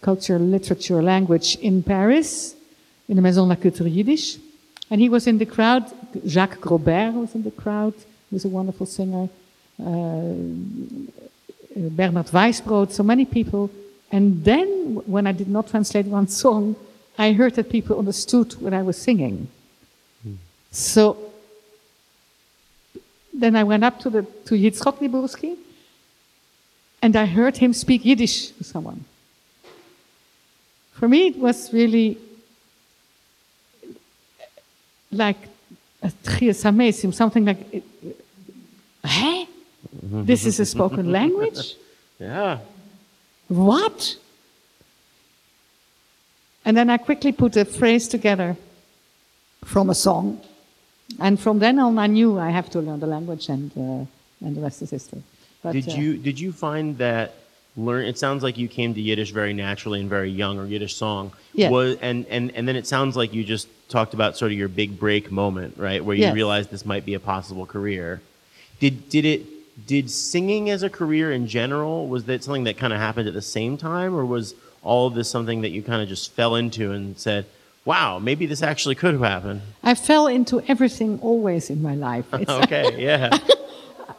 culture, 0.00 0.38
literature, 0.38 1.02
language 1.02 1.56
in 1.56 1.82
Paris, 1.82 2.54
in 3.06 3.16
the 3.16 3.22
Maison 3.22 3.46
La 3.50 3.56
Culture 3.56 3.86
Yiddish. 3.86 4.38
And 4.88 4.98
he 4.98 5.10
was 5.10 5.26
in 5.26 5.36
the 5.36 5.44
crowd. 5.44 5.92
Jacques 6.26 6.58
Grobert 6.58 7.12
was 7.12 7.34
in 7.34 7.42
the 7.42 7.50
crowd. 7.50 7.92
He 8.34 8.36
was 8.36 8.46
a 8.46 8.48
wonderful 8.48 8.86
singer. 8.86 9.28
Uh, 9.80 9.86
uh 9.86 10.34
Bernard 11.90 12.26
Weisbrot, 12.26 12.90
so 12.90 13.04
many 13.04 13.24
people. 13.24 13.70
And 14.10 14.44
then, 14.44 15.02
when 15.06 15.28
I 15.28 15.30
did 15.30 15.46
not 15.46 15.68
translate 15.68 16.06
one 16.06 16.26
song, 16.42 16.74
I 17.16 17.32
heard 17.32 17.54
that 17.54 17.70
people 17.70 17.96
understood 17.96 18.54
what 18.54 18.74
I 18.74 18.82
was 18.82 18.98
singing. 18.98 19.46
Hmm. 20.24 20.34
So 20.72 21.16
then 23.32 23.54
I 23.54 23.62
went 23.62 23.84
up 23.84 24.00
to, 24.00 24.10
the, 24.10 24.22
to 24.46 24.56
Yitzchok 24.56 24.98
Niborski, 24.98 25.56
and 27.02 27.14
I 27.14 27.26
heard 27.26 27.58
him 27.58 27.72
speak 27.72 28.04
Yiddish 28.04 28.48
to 28.48 28.64
someone. 28.64 29.04
For 30.94 31.06
me, 31.06 31.28
it 31.28 31.36
was 31.36 31.72
really 31.72 32.18
like 35.12 35.38
a 36.04 36.12
triasamesim, 36.22 37.14
something 37.14 37.44
like, 37.44 37.82
hey, 39.04 39.46
this 40.02 40.46
is 40.46 40.60
a 40.60 40.66
spoken 40.66 41.10
language? 41.10 41.76
Yeah. 42.20 42.60
What? 43.48 44.16
And 46.64 46.76
then 46.76 46.88
I 46.88 46.96
quickly 46.96 47.32
put 47.32 47.56
a 47.56 47.64
phrase 47.64 48.06
together 48.06 48.56
from 49.64 49.90
a 49.90 49.96
song. 49.96 50.40
And 51.18 51.38
from 51.38 51.58
then 51.58 51.80
on, 51.80 51.98
I 51.98 52.06
knew 52.06 52.38
I 52.38 52.50
have 52.50 52.70
to 52.70 52.80
learn 52.80 53.00
the 53.00 53.08
language, 53.08 53.48
and, 53.48 53.70
uh, 53.76 54.46
and 54.46 54.56
the 54.56 54.60
rest 54.60 54.80
is 54.82 54.90
history. 54.90 55.24
But, 55.62 55.72
did, 55.72 55.88
uh, 55.88 55.92
you, 55.92 56.16
did 56.16 56.38
you 56.38 56.52
find 56.52 56.96
that 56.98 57.34
learn 57.76 58.04
it 58.04 58.18
sounds 58.18 58.42
like 58.42 58.56
you 58.56 58.68
came 58.68 58.94
to 58.94 59.00
yiddish 59.00 59.32
very 59.32 59.52
naturally 59.52 60.00
and 60.00 60.08
very 60.08 60.30
young 60.30 60.58
or 60.58 60.66
yiddish 60.66 60.94
song 60.94 61.32
yeah. 61.52 61.68
was 61.68 61.96
and, 62.00 62.24
and 62.26 62.52
and 62.52 62.68
then 62.68 62.76
it 62.76 62.86
sounds 62.86 63.16
like 63.16 63.34
you 63.34 63.42
just 63.42 63.66
talked 63.88 64.14
about 64.14 64.36
sort 64.36 64.52
of 64.52 64.58
your 64.58 64.68
big 64.68 64.96
break 64.96 65.32
moment 65.32 65.76
right 65.76 66.04
where 66.04 66.14
you 66.14 66.22
yes. 66.22 66.34
realized 66.34 66.70
this 66.70 66.86
might 66.86 67.04
be 67.04 67.14
a 67.14 67.20
possible 67.20 67.66
career 67.66 68.20
did 68.80 69.08
did 69.08 69.24
it 69.24 69.86
did 69.86 70.10
singing 70.10 70.70
as 70.70 70.82
a 70.82 70.90
career 70.90 71.32
in 71.32 71.46
general 71.46 72.06
was 72.06 72.24
that 72.24 72.44
something 72.44 72.64
that 72.64 72.76
kind 72.76 72.92
of 72.92 72.98
happened 72.98 73.26
at 73.28 73.34
the 73.34 73.42
same 73.42 73.76
time 73.76 74.14
or 74.14 74.24
was 74.24 74.54
all 74.82 75.06
of 75.06 75.14
this 75.14 75.28
something 75.28 75.62
that 75.62 75.70
you 75.70 75.82
kind 75.82 76.02
of 76.02 76.08
just 76.08 76.32
fell 76.32 76.54
into 76.54 76.92
and 76.92 77.18
said 77.18 77.44
wow 77.84 78.18
maybe 78.18 78.46
this 78.46 78.62
actually 78.62 78.94
could 78.94 79.12
have 79.12 79.22
happened 79.22 79.60
i 79.82 79.94
fell 79.94 80.26
into 80.26 80.60
everything 80.68 81.18
always 81.20 81.70
in 81.70 81.82
my 81.82 81.94
life 81.94 82.26
okay 82.48 82.94
yeah 82.98 83.36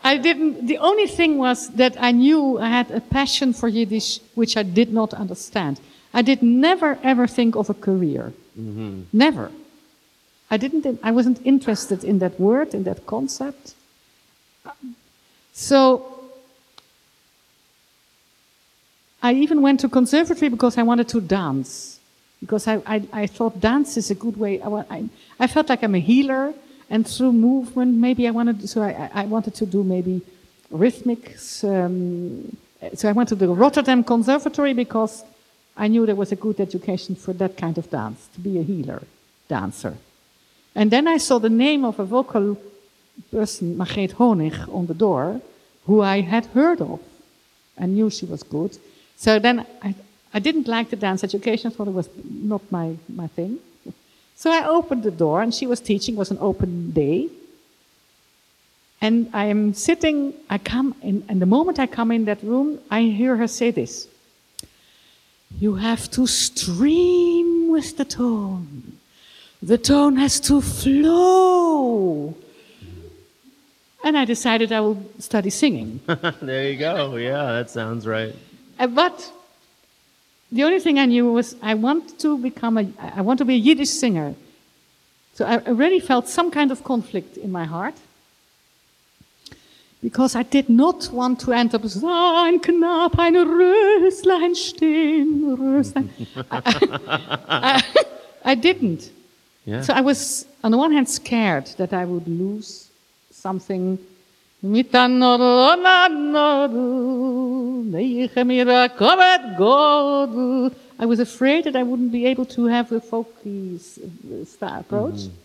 I 0.05 0.17
didn't, 0.17 0.67
the 0.67 0.77
only 0.77 1.07
thing 1.07 1.39
was 1.39 1.69
that 1.71 1.97
I 1.99 2.11
knew 2.11 2.59
I 2.59 2.69
had 2.69 2.91
a 2.91 3.01
passion 3.01 3.53
for 3.53 3.67
Yiddish, 3.67 4.19
which 4.35 4.55
I 4.55 4.61
did 4.61 4.93
not 4.93 5.15
understand. 5.15 5.79
I 6.13 6.21
did 6.21 6.43
never 6.43 6.99
ever 7.01 7.25
think 7.25 7.55
of 7.55 7.71
a 7.71 7.73
career. 7.73 8.31
Mm-hmm. 8.57 9.01
Never. 9.11 9.51
I 10.51 10.57
didn't, 10.57 10.99
I 11.01 11.11
wasn't 11.11 11.39
interested 11.43 12.03
in 12.03 12.19
that 12.19 12.39
word, 12.39 12.75
in 12.75 12.83
that 12.83 13.07
concept. 13.07 13.73
So, 15.53 16.15
I 19.21 19.33
even 19.33 19.61
went 19.61 19.79
to 19.79 19.89
conservatory 19.89 20.49
because 20.49 20.77
I 20.77 20.83
wanted 20.83 21.07
to 21.09 21.21
dance. 21.21 21.99
Because 22.39 22.67
I, 22.67 22.75
I, 22.85 23.07
I 23.11 23.27
thought 23.27 23.59
dance 23.59 23.97
is 23.97 24.11
a 24.11 24.15
good 24.15 24.37
way. 24.37 24.61
I, 24.61 24.69
I, 24.69 25.09
I 25.39 25.47
felt 25.47 25.69
like 25.69 25.83
I'm 25.83 25.95
a 25.95 25.99
healer 25.99 26.53
and 26.89 27.07
through 27.07 27.33
movement, 27.33 27.97
maybe 27.97 28.27
I 28.27 28.31
wanted, 28.31 28.69
so 28.69 28.83
I, 28.83 29.09
I 29.13 29.25
wanted 29.25 29.55
to 29.55 29.65
do 29.65 29.83
maybe 29.83 30.21
rhythmics. 30.71 31.63
Um, 31.63 32.55
so 32.93 33.09
I 33.09 33.13
went 33.13 33.29
to 33.29 33.35
the 33.35 33.47
Rotterdam 33.47 34.03
Conservatory 34.03 34.73
because 34.73 35.23
I 35.75 35.87
knew 35.87 36.05
there 36.05 36.15
was 36.15 36.31
a 36.31 36.35
good 36.35 36.59
education 36.59 37.15
for 37.15 37.33
that 37.33 37.57
kind 37.57 37.77
of 37.77 37.89
dance, 37.89 38.27
to 38.35 38.39
be 38.39 38.59
a 38.59 38.63
healer, 38.63 39.01
dancer. 39.47 39.97
And 40.75 40.91
then 40.91 41.07
I 41.07 41.17
saw 41.17 41.39
the 41.39 41.49
name 41.49 41.83
of 41.83 41.99
a 41.99 42.05
vocal 42.05 42.57
person, 43.31 43.77
Margreet 43.77 44.13
Honig, 44.13 44.73
on 44.73 44.87
the 44.87 44.93
door, 44.93 45.41
who 45.85 46.01
I 46.01 46.21
had 46.21 46.45
heard 46.47 46.81
of 46.81 46.99
and 47.77 47.95
knew 47.95 48.09
she 48.09 48.25
was 48.25 48.43
good. 48.43 48.77
So 49.17 49.39
then 49.39 49.65
I, 49.81 49.95
I 50.33 50.39
didn't 50.39 50.67
like 50.67 50.89
the 50.89 50.95
dance 50.95 51.23
education, 51.23 51.71
thought 51.71 51.87
it 51.87 51.93
was 51.93 52.09
not 52.23 52.61
my, 52.71 52.97
my 53.07 53.27
thing. 53.27 53.59
So 54.35 54.51
I 54.51 54.67
opened 54.67 55.03
the 55.03 55.11
door, 55.11 55.41
and 55.41 55.53
she 55.53 55.65
was 55.65 55.79
teaching. 55.79 56.15
It 56.15 56.17
was 56.17 56.31
an 56.31 56.37
open 56.41 56.91
day. 56.91 57.29
And 59.01 59.29
I 59.33 59.45
am 59.45 59.73
sitting, 59.73 60.33
I 60.49 60.57
come 60.57 60.95
in, 61.01 61.23
and 61.29 61.41
the 61.41 61.45
moment 61.45 61.79
I 61.79 61.87
come 61.87 62.11
in 62.11 62.25
that 62.25 62.43
room, 62.43 62.79
I 62.91 63.03
hear 63.03 63.37
her 63.37 63.47
say 63.47 63.71
this 63.71 64.07
You 65.59 65.75
have 65.75 66.09
to 66.11 66.27
stream 66.27 67.69
with 67.69 67.97
the 67.97 68.05
tone. 68.05 68.97
The 69.61 69.77
tone 69.77 70.17
has 70.17 70.39
to 70.41 70.61
flow. 70.61 72.35
And 74.05 74.15
I 74.15 74.23
decided 74.23 74.71
I 74.71 74.81
will 74.81 75.03
study 75.17 75.49
singing. 75.49 75.99
there 76.41 76.69
you 76.69 76.77
go. 76.77 77.15
Yeah, 77.15 77.53
that 77.53 77.71
sounds 77.71 78.05
right. 78.05 78.35
Uh, 78.77 78.85
but 78.85 79.31
the 80.51 80.63
only 80.63 80.79
thing 80.79 80.99
I 80.99 81.07
knew 81.07 81.33
was 81.33 81.55
I 81.63 81.73
want 81.73 82.19
to 82.19 82.37
become 82.37 82.77
a, 82.77 82.85
I 82.99 83.21
want 83.21 83.39
to 83.39 83.45
be 83.45 83.55
a 83.55 83.57
Yiddish 83.57 83.89
singer. 83.89 84.35
So 85.33 85.43
I 85.45 85.57
already 85.65 85.99
felt 85.99 86.27
some 86.27 86.51
kind 86.51 86.71
of 86.71 86.83
conflict 86.83 87.35
in 87.37 87.51
my 87.51 87.65
heart. 87.65 87.95
Because 90.03 90.35
I 90.35 90.43
did 90.43 90.69
not 90.69 91.09
want 91.11 91.39
to 91.39 91.53
end 91.53 91.73
up, 91.73 91.83
sein 91.87 92.59
knapp 92.59 93.17
ein 93.17 93.33
Röslein 93.33 94.53
stehen, 94.53 95.57
Röslein. 95.57 96.09
I, 96.51 96.61
I, 97.47 97.83
I, 98.51 98.53
didn't. 98.53 99.09
Yeah. 99.65 99.81
So 99.81 99.93
I 99.93 100.01
was, 100.01 100.45
on 100.63 100.69
the 100.69 100.77
one 100.77 100.91
hand, 100.91 101.09
scared 101.09 101.65
that 101.77 101.91
I 101.91 102.05
would 102.05 102.27
lose 102.27 102.84
something 103.47 103.85
I 111.03 111.05
was 111.11 111.19
afraid 111.19 111.61
that 111.65 111.75
I 111.81 111.83
wouldn't 111.89 112.11
be 112.19 112.23
able 112.31 112.47
to 112.57 112.61
have 112.75 112.87
a 112.91 113.01
folky 113.11 113.61
style 114.53 114.79
approach. 114.79 115.21
Mm-hmm. 115.23 115.43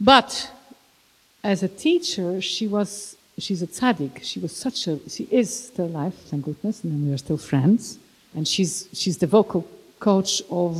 But 0.00 0.30
as 1.52 1.58
a 1.68 1.70
teacher, 1.86 2.40
she 2.40 2.66
was 2.76 3.16
she's 3.44 3.60
a 3.68 3.70
tzaddik. 3.76 4.14
She 4.30 4.38
was 4.44 4.52
such 4.66 4.78
a 4.92 4.94
she 5.14 5.24
is 5.40 5.48
still 5.68 5.88
alive, 5.92 6.14
thank 6.28 6.42
goodness, 6.48 6.76
and 6.84 6.92
we 7.06 7.10
are 7.14 7.22
still 7.26 7.40
friends. 7.50 7.82
And 8.36 8.42
she's 8.52 8.72
she's 9.00 9.16
the 9.24 9.30
vocal 9.36 9.62
coach 10.08 10.32
of, 10.62 10.72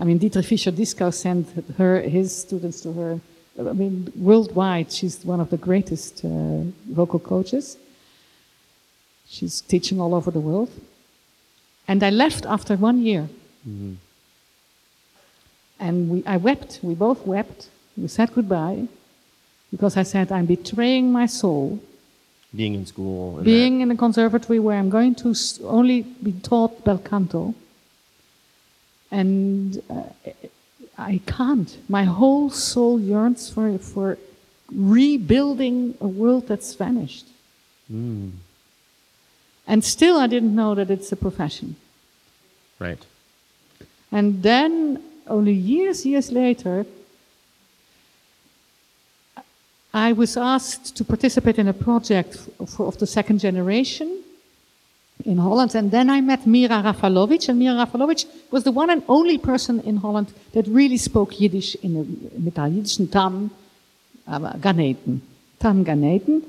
I 0.00 0.02
mean, 0.08 0.18
Dietrich 0.18 0.46
Fischer-Dieskau 0.50 1.10
sent 1.24 1.44
her, 1.78 1.92
his 2.16 2.28
students 2.44 2.78
to 2.84 2.90
her. 3.00 3.12
I 3.58 3.72
mean, 3.72 4.12
worldwide, 4.16 4.92
she's 4.92 5.24
one 5.24 5.40
of 5.40 5.50
the 5.50 5.56
greatest 5.56 6.24
uh, 6.24 6.62
vocal 6.88 7.18
coaches. 7.18 7.76
She's 9.28 9.60
teaching 9.62 10.00
all 10.00 10.14
over 10.14 10.30
the 10.30 10.40
world. 10.40 10.70
And 11.88 12.02
I 12.02 12.10
left 12.10 12.44
after 12.46 12.76
one 12.76 13.02
year. 13.02 13.28
Mm-hmm. 13.66 13.94
And 15.78 16.10
we, 16.10 16.24
I 16.26 16.36
wept. 16.36 16.80
We 16.82 16.94
both 16.94 17.26
wept. 17.26 17.68
We 17.96 18.08
said 18.08 18.34
goodbye 18.34 18.88
because 19.70 19.96
I 19.96 20.02
said, 20.02 20.32
I'm 20.32 20.46
betraying 20.46 21.12
my 21.12 21.26
soul. 21.26 21.80
Being 22.54 22.74
in 22.74 22.86
school. 22.86 23.42
Being 23.42 23.78
that. 23.78 23.84
in 23.84 23.90
a 23.90 23.96
conservatory 23.96 24.58
where 24.58 24.78
I'm 24.78 24.90
going 24.90 25.14
to 25.16 25.34
only 25.64 26.02
be 26.02 26.32
taught 26.32 26.84
bel 26.84 26.98
canto. 26.98 27.54
And 29.10 29.82
uh, 29.90 30.02
I 30.98 31.20
can't. 31.26 31.76
My 31.88 32.04
whole 32.04 32.50
soul 32.50 32.98
yearns 32.98 33.50
for, 33.50 33.78
for 33.78 34.18
rebuilding 34.72 35.94
a 36.00 36.08
world 36.08 36.48
that's 36.48 36.74
vanished. 36.74 37.26
Mm. 37.92 38.32
And 39.66 39.84
still, 39.84 40.18
I 40.18 40.26
didn't 40.26 40.54
know 40.54 40.74
that 40.74 40.90
it's 40.90 41.12
a 41.12 41.16
profession. 41.16 41.76
Right. 42.78 43.04
And 44.10 44.42
then, 44.42 45.02
only 45.26 45.52
years, 45.52 46.06
years 46.06 46.30
later, 46.30 46.86
I 49.92 50.12
was 50.12 50.36
asked 50.36 50.96
to 50.96 51.04
participate 51.04 51.58
in 51.58 51.68
a 51.68 51.72
project 51.72 52.36
for, 52.68 52.86
of 52.86 52.98
the 52.98 53.06
second 53.06 53.40
generation 53.40 54.22
in 55.26 55.38
Holland. 55.38 55.74
And 55.74 55.90
then 55.90 56.08
I 56.08 56.20
met 56.20 56.46
Mira 56.46 56.82
Rafalowicz. 56.82 57.48
And 57.48 57.58
Mira 57.58 57.74
Rafalowicz 57.74 58.26
was 58.50 58.64
the 58.64 58.72
one 58.72 58.90
and 58.90 59.02
only 59.08 59.38
person 59.38 59.80
in 59.80 59.96
Holland 59.98 60.32
that 60.52 60.66
really 60.68 60.96
spoke 60.96 61.40
Yiddish 61.40 61.74
in 61.82 61.96
a, 61.96 62.38
mit 62.38 62.54
der 62.54 63.06
Tam 63.06 63.50
uh, 64.26 64.38
Ganeten. 64.54 65.20
Tam 65.58 65.84
Ganeten. 65.84 66.42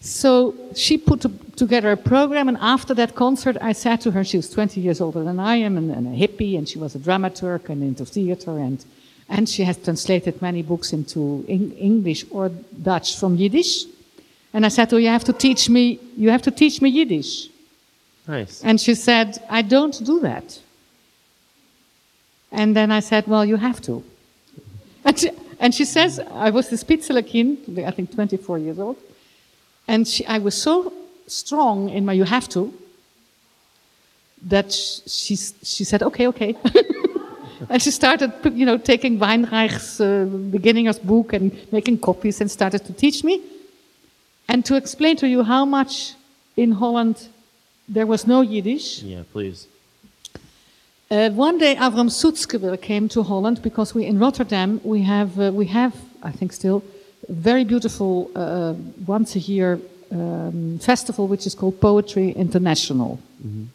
So 0.00 0.54
she 0.74 0.96
put 0.96 1.26
together 1.56 1.92
a 1.92 1.96
program, 1.96 2.48
and 2.48 2.56
after 2.58 2.94
that 2.94 3.14
concert, 3.14 3.58
I 3.60 3.72
said 3.72 4.00
to 4.00 4.10
her, 4.12 4.24
she 4.24 4.38
was 4.38 4.48
20 4.48 4.80
years 4.80 4.98
older 4.98 5.22
than 5.22 5.38
I 5.38 5.56
am, 5.56 5.76
and, 5.76 5.90
and 5.90 6.06
a 6.06 6.16
hippie, 6.16 6.56
and 6.56 6.66
she 6.66 6.78
was 6.78 6.94
a 6.94 6.98
dramaturg 6.98 7.68
and 7.68 7.82
into 7.82 8.06
theater, 8.06 8.58
and 8.58 8.82
and 9.28 9.48
she 9.48 9.62
has 9.62 9.76
translated 9.76 10.42
many 10.42 10.62
books 10.62 10.92
into 10.92 11.44
English 11.46 12.24
or 12.30 12.48
Dutch 12.82 13.16
from 13.16 13.36
Yiddish. 13.36 13.84
And 14.52 14.66
I 14.66 14.68
said, 14.68 14.92
"Oh, 14.92 14.96
you 14.96 15.08
have 15.08 15.24
to 15.24 15.32
teach 15.32 15.68
me. 15.68 16.00
You 16.16 16.30
have 16.30 16.42
to 16.42 16.50
teach 16.50 16.82
me 16.82 16.88
Yiddish." 16.88 17.48
Nice. 18.30 18.62
And 18.62 18.80
she 18.80 18.94
said, 18.94 19.42
"I 19.58 19.62
don't 19.62 19.96
do 20.04 20.20
that." 20.20 20.60
And 22.52 22.76
then 22.76 22.92
I 22.92 23.00
said, 23.00 23.26
"Well, 23.26 23.44
you 23.44 23.56
have 23.56 23.80
to." 23.82 24.04
And 25.04 25.18
she, 25.18 25.30
and 25.58 25.74
she 25.74 25.84
says, 25.84 26.20
"I 26.46 26.50
was 26.50 26.68
the 26.68 26.76
Spitzelekin, 26.76 27.84
I 27.84 27.90
think 27.90 28.14
24 28.14 28.58
years 28.58 28.78
old, 28.78 28.98
and 29.88 30.06
she, 30.06 30.24
I 30.26 30.38
was 30.38 30.54
so 30.54 30.92
strong 31.26 31.88
in 31.90 32.04
my 32.04 32.12
you 32.12 32.24
have 32.24 32.48
to 32.50 32.72
that 34.46 34.72
she 34.72 35.34
she 35.36 35.84
said, 35.84 36.02
"Okay, 36.02 36.28
okay." 36.28 36.56
and 37.68 37.82
she 37.82 37.90
started, 37.90 38.32
you 38.54 38.64
know, 38.64 38.78
taking 38.78 39.18
Weinreich's 39.18 40.00
uh, 40.00 40.24
beginner's 40.50 41.00
book 41.00 41.32
and 41.32 41.50
making 41.72 41.98
copies 41.98 42.40
and 42.40 42.48
started 42.50 42.84
to 42.84 42.92
teach 42.92 43.24
me. 43.24 43.42
And 44.48 44.64
to 44.66 44.76
explain 44.76 45.16
to 45.16 45.26
you 45.26 45.42
how 45.42 45.64
much 45.64 46.14
in 46.56 46.72
Holland 46.72 47.29
there 47.94 48.06
was 48.06 48.26
no 48.26 48.40
Yiddish. 48.40 49.02
Yeah, 49.02 49.22
please. 49.32 49.66
Uh, 51.10 51.28
one 51.30 51.58
day 51.58 51.74
Avram 51.74 52.08
Sutzkever 52.08 52.80
came 52.80 53.08
to 53.08 53.22
Holland 53.22 53.60
because 53.62 53.94
we 53.94 54.06
in 54.06 54.18
Rotterdam 54.18 54.80
we 54.84 55.02
have 55.02 55.38
uh, 55.40 55.50
we 55.52 55.66
have 55.66 55.92
I 56.22 56.30
think 56.30 56.52
still 56.52 56.84
very 57.28 57.64
beautiful 57.64 58.30
uh, 58.36 58.74
once 59.06 59.34
a 59.34 59.40
year 59.40 59.80
um, 60.12 60.78
festival 60.78 61.26
which 61.26 61.46
is 61.46 61.54
called 61.54 61.80
Poetry 61.80 62.30
International. 62.30 63.18
Mm 63.42 63.50
-hmm. 63.50 63.66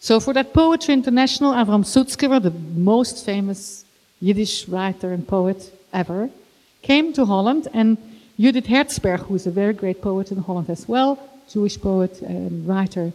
So 0.00 0.20
for 0.20 0.32
that 0.34 0.52
Poetry 0.52 0.94
International, 0.94 1.52
Avram 1.52 1.84
Sutzkever, 1.84 2.40
the 2.40 2.52
most 2.76 3.24
famous 3.24 3.84
Yiddish 4.20 4.68
writer 4.68 5.12
and 5.12 5.26
poet 5.26 5.72
ever, 5.90 6.30
came 6.82 7.12
to 7.12 7.24
Holland, 7.24 7.68
and 7.72 7.98
Judith 8.38 8.66
Herzberg, 8.66 9.20
who 9.20 9.34
is 9.34 9.46
a 9.46 9.50
very 9.50 9.72
great 9.72 10.00
poet 10.00 10.30
in 10.30 10.38
Holland 10.38 10.70
as 10.70 10.86
well, 10.88 11.18
Jewish 11.52 11.80
poet 11.80 12.22
and 12.22 12.66
writer, 12.66 13.12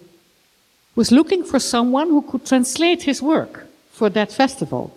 was 0.96 1.12
looking 1.12 1.44
for 1.44 1.60
someone 1.60 2.10
who 2.10 2.22
could 2.22 2.46
translate 2.46 3.04
his 3.04 3.22
work 3.22 3.66
for 3.92 4.10
that 4.10 4.32
festival. 4.32 4.96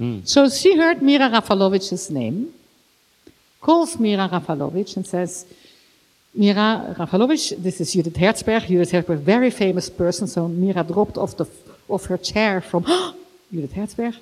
Mm. 0.00 0.26
So 0.26 0.48
she 0.48 0.76
heard 0.76 1.02
Mira 1.02 1.28
Rafalowicz's 1.28 2.10
name, 2.10 2.52
calls 3.60 3.98
Mira 3.98 4.28
Rafalowicz 4.28 4.96
and 4.96 5.06
says, 5.06 5.46
Mira 6.34 6.94
Rafalowicz, 6.98 7.62
this 7.62 7.80
is 7.80 7.92
Judith 7.92 8.16
Herzberg. 8.16 8.66
Judith 8.66 8.92
Herzberg, 8.92 9.18
very 9.18 9.50
famous 9.50 9.88
person. 9.88 10.26
So 10.26 10.48
Mira 10.48 10.82
dropped 10.82 11.16
off, 11.16 11.36
the, 11.36 11.46
off 11.88 12.06
her 12.06 12.18
chair 12.18 12.60
from 12.60 12.84
Judith 13.52 13.72
Herzberg. 13.72 14.16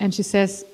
And 0.00 0.14
she 0.14 0.22
says, 0.22 0.64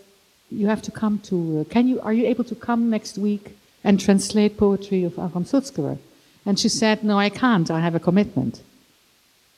you 0.51 0.67
have 0.67 0.83
to 0.83 0.91
come 0.91 1.19
to, 1.21 1.61
uh, 1.61 1.73
can 1.73 1.89
you, 1.89 2.01
are 2.01 2.13
you 2.13 2.27
able 2.27 2.45
to 2.45 2.55
come 2.55 2.91
next 2.91 3.19
week 3.19 3.57
and 3.83 3.99
translate 4.01 4.57
poetry 4.57 5.05
of 5.05 5.15
Avram 5.15 5.47
Sutzkever? 5.47 5.99
And 6.47 6.59
she 6.59 6.69
said, 6.69 7.05
no, 7.05 7.19
I 7.19 7.31
can't. 7.31 7.71
I 7.71 7.81
have 7.81 7.95
a 7.95 8.01
commitment. 8.01 8.63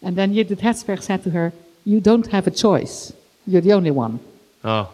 And 0.03 0.17
then 0.17 0.35
Judith 0.35 0.61
Herzberg 0.61 1.03
said 1.03 1.23
to 1.25 1.31
her, 1.31 1.53
you 1.85 2.01
don't 2.01 2.27
have 2.29 2.47
a 2.47 2.51
choice. 2.51 3.13
You're 3.47 3.63
the 3.63 3.73
only 3.73 3.93
one. 3.93 4.19
Oh. 4.65 4.93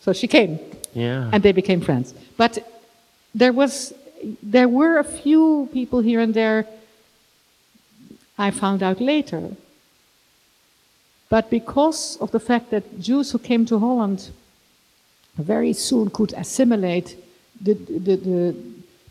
So 0.00 0.12
she 0.12 0.28
came. 0.28 0.58
Yeah. 0.92 1.30
And 1.32 1.42
they 1.42 1.52
became 1.52 1.80
friends. 1.80 2.14
But 2.36 2.58
there 3.34 3.52
was 3.52 3.94
there 4.42 4.68
were 4.68 4.98
a 4.98 5.04
few 5.04 5.68
people 5.72 6.00
here 6.00 6.20
and 6.20 6.34
there 6.34 6.66
I 8.38 8.50
found 8.50 8.82
out 8.82 9.00
later. 9.00 9.50
But 11.28 11.50
because 11.50 12.16
of 12.20 12.30
the 12.30 12.40
fact 12.40 12.70
that 12.70 13.00
Jews 13.00 13.32
who 13.32 13.38
came 13.38 13.64
to 13.66 13.78
Holland 13.78 14.30
very 15.36 15.72
soon 15.72 16.10
could 16.10 16.32
assimilate, 16.34 17.16
the, 17.60 17.74
the, 17.74 18.16
the, 18.16 18.56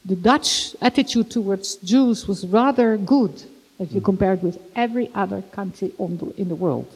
the 0.06 0.16
Dutch 0.16 0.76
attitude 0.82 1.32
towards 1.32 1.76
Jews 1.78 2.28
was 2.28 2.46
rather 2.46 2.98
good 2.98 3.44
if 3.84 3.92
you 3.94 4.02
compare 4.02 4.34
it 4.34 4.44
with 4.44 4.58
every 4.76 5.08
other 5.14 5.42
country 5.60 5.90
the, 5.98 6.34
in 6.38 6.48
the 6.50 6.56
world. 6.56 6.88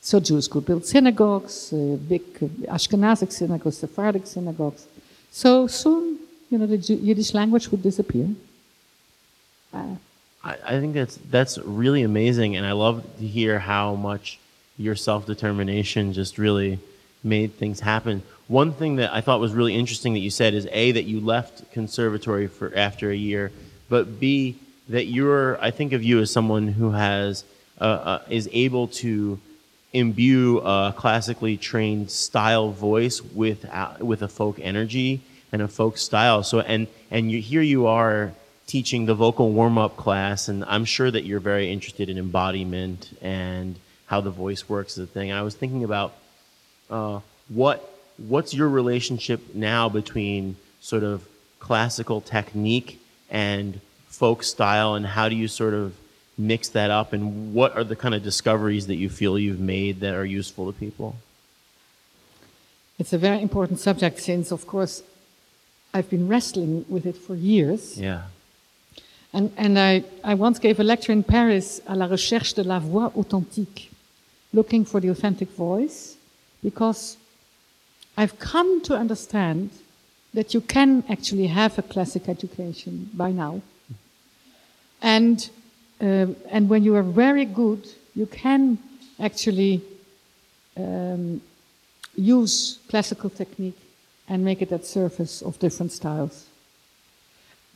So 0.00 0.20
Jews 0.20 0.46
could 0.48 0.64
build 0.64 0.84
synagogues, 0.86 1.72
uh, 1.72 1.96
big 2.08 2.22
Ashkenazic 2.76 3.32
synagogues, 3.32 3.78
Sephardic 3.78 4.26
synagogues. 4.26 4.86
So 5.30 5.66
soon 5.66 6.18
you 6.50 6.58
know, 6.58 6.66
the 6.66 6.76
Yiddish 6.76 7.34
language 7.34 7.70
would 7.70 7.82
disappear. 7.82 8.28
Uh, 9.72 9.96
I, 10.42 10.56
I 10.64 10.80
think 10.80 10.94
that's 10.94 11.18
that's 11.30 11.58
really 11.58 12.02
amazing, 12.02 12.56
and 12.56 12.64
I 12.64 12.72
love 12.72 13.04
to 13.18 13.26
hear 13.26 13.58
how 13.58 13.94
much 13.94 14.38
your 14.78 14.96
self 14.96 15.26
determination 15.26 16.12
just 16.12 16.38
really 16.38 16.78
made 17.22 17.54
things 17.56 17.80
happen. 17.80 18.22
One 18.46 18.72
thing 18.72 18.96
that 18.96 19.12
I 19.12 19.20
thought 19.20 19.40
was 19.40 19.52
really 19.52 19.74
interesting 19.74 20.14
that 20.14 20.20
you 20.20 20.30
said 20.30 20.54
is 20.54 20.66
a 20.70 20.92
that 20.92 21.04
you 21.04 21.20
left 21.20 21.70
conservatory 21.72 22.46
for 22.46 22.74
after 22.74 23.10
a 23.10 23.16
year, 23.16 23.52
but 23.88 24.18
b 24.18 24.56
that 24.88 25.06
you're 25.06 25.60
I 25.62 25.70
think 25.70 25.92
of 25.92 26.02
you 26.02 26.20
as 26.20 26.30
someone 26.30 26.68
who 26.68 26.90
has 26.92 27.44
uh, 27.80 27.84
uh, 27.84 28.22
is 28.28 28.48
able 28.52 28.88
to 28.88 29.38
imbue 29.92 30.58
a 30.58 30.94
classically 30.96 31.56
trained 31.56 32.10
style 32.10 32.70
voice 32.70 33.22
with 33.22 33.64
uh, 33.70 33.94
with 34.00 34.22
a 34.22 34.28
folk 34.28 34.58
energy 34.60 35.20
and 35.52 35.62
a 35.62 35.68
folk 35.68 35.96
style. 35.96 36.42
So 36.42 36.60
and 36.60 36.86
and 37.10 37.30
you, 37.30 37.40
here 37.40 37.62
you 37.62 37.86
are 37.86 38.32
teaching 38.66 39.06
the 39.06 39.14
vocal 39.14 39.50
warm 39.52 39.78
up 39.78 39.96
class, 39.96 40.48
and 40.48 40.64
I'm 40.66 40.84
sure 40.84 41.10
that 41.10 41.24
you're 41.24 41.40
very 41.40 41.72
interested 41.72 42.10
in 42.10 42.18
embodiment 42.18 43.16
and 43.22 43.76
how 44.06 44.20
the 44.20 44.30
voice 44.30 44.68
works 44.68 44.98
as 44.98 45.04
a 45.04 45.06
thing. 45.06 45.32
I 45.32 45.42
was 45.42 45.54
thinking 45.54 45.84
about 45.84 46.14
uh, 46.90 47.20
what 47.48 47.94
what's 48.16 48.52
your 48.52 48.68
relationship 48.68 49.54
now 49.54 49.88
between 49.88 50.56
sort 50.80 51.02
of 51.02 51.26
classical 51.60 52.20
technique 52.20 53.00
and 53.30 53.80
folk 54.08 54.42
style, 54.42 54.94
and 54.94 55.06
how 55.06 55.28
do 55.28 55.36
you 55.36 55.48
sort 55.48 55.74
of 55.74 55.94
mix 56.36 56.68
that 56.70 56.90
up, 56.90 57.12
and 57.12 57.54
what 57.54 57.76
are 57.76 57.84
the 57.84 57.96
kind 57.96 58.14
of 58.14 58.22
discoveries 58.22 58.86
that 58.86 58.96
you 58.96 59.08
feel 59.08 59.38
you've 59.38 59.60
made 59.60 60.00
that 60.00 60.14
are 60.14 60.24
useful 60.24 60.72
to 60.72 60.78
people? 60.78 61.16
It's 62.98 63.12
a 63.12 63.18
very 63.18 63.40
important 63.40 63.78
subject 63.78 64.20
since, 64.20 64.50
of 64.50 64.66
course, 64.66 65.02
I've 65.94 66.10
been 66.10 66.28
wrestling 66.28 66.84
with 66.88 67.06
it 67.06 67.16
for 67.16 67.34
years. 67.34 67.98
Yeah. 67.98 68.22
And, 69.32 69.52
and 69.56 69.78
I, 69.78 70.04
I 70.24 70.34
once 70.34 70.58
gave 70.58 70.80
a 70.80 70.84
lecture 70.84 71.12
in 71.12 71.22
Paris 71.22 71.80
à 71.88 71.96
la 71.96 72.06
recherche 72.06 72.54
de 72.54 72.62
la 72.62 72.78
voix 72.78 73.12
authentique, 73.16 73.90
looking 74.52 74.84
for 74.84 75.00
the 75.00 75.08
authentic 75.08 75.50
voice, 75.50 76.16
because 76.62 77.16
I've 78.16 78.38
come 78.38 78.80
to 78.82 78.96
understand 78.96 79.70
that 80.34 80.54
you 80.54 80.60
can 80.60 81.04
actually 81.08 81.46
have 81.46 81.78
a 81.78 81.82
classic 81.82 82.28
education 82.28 83.10
by 83.14 83.32
now. 83.32 83.60
And, 85.02 85.48
uh, 86.00 86.26
and 86.50 86.68
when 86.68 86.84
you 86.84 86.96
are 86.96 87.02
very 87.02 87.44
good, 87.44 87.86
you 88.14 88.26
can 88.26 88.78
actually 89.20 89.82
um, 90.76 91.40
use 92.16 92.78
classical 92.88 93.30
technique 93.30 93.78
and 94.28 94.44
make 94.44 94.60
it 94.62 94.72
at 94.72 94.84
surface 94.84 95.42
of 95.42 95.58
different 95.58 95.92
styles. 95.92 96.46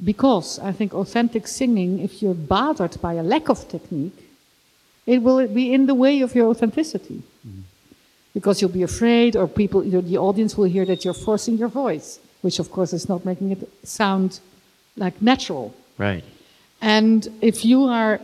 Because 0.03 0.59
I 0.59 0.73
think 0.73 0.95
authentic 0.95 1.47
singing, 1.47 2.01
if 2.01 2.23
you're 2.23 2.35
bothered 2.35 3.01
by 3.01 3.15
a 3.15 3.23
lack 3.23 3.49
of 3.49 3.69
technique, 3.69 4.31
it 5.07 5.23
will 5.23 5.47
be 5.47 5.73
in 5.73 5.87
the 5.87 5.95
way 5.95 6.21
of 6.21 6.35
your 6.35 6.49
authenticity. 6.49 7.23
Because 8.35 8.61
you'll 8.61 8.71
be 8.71 8.83
afraid, 8.83 9.37
or 9.37 9.47
people, 9.47 9.83
the 9.83 10.19
audience 10.19 10.57
will 10.57 10.65
hear 10.65 10.87
that 10.87 11.05
you're 11.05 11.15
forcing 11.15 11.59
your 11.59 11.69
voice, 11.69 12.19
which 12.41 12.59
of 12.59 12.71
course 12.71 12.93
is 12.93 13.09
not 13.09 13.25
making 13.25 13.53
it 13.53 13.69
sound 13.85 14.41
like 14.97 15.21
natural. 15.21 15.75
Right. 15.99 16.25
And 16.83 17.29
if 17.41 17.65
you 17.65 17.85
are, 17.85 18.21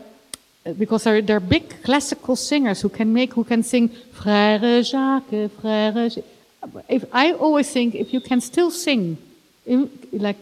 because 0.77 1.05
there, 1.05 1.23
there 1.23 1.37
are 1.37 1.41
big 1.41 1.83
classical 1.85 2.35
singers 2.35 2.81
who 2.81 2.89
can 2.89 3.13
make, 3.13 3.35
who 3.35 3.45
can 3.45 3.63
sing 3.63 3.89
Frère 3.89 4.83
Jacques, 4.83 5.31
Frère. 5.61 6.13
Jacques. 6.13 6.85
If 6.89 7.05
I 7.13 7.33
always 7.33 7.71
think 7.71 7.95
if 7.95 8.13
you 8.13 8.21
can 8.21 8.41
still 8.41 8.73
sing, 8.73 9.17
in, 9.65 9.89
like 10.13 10.37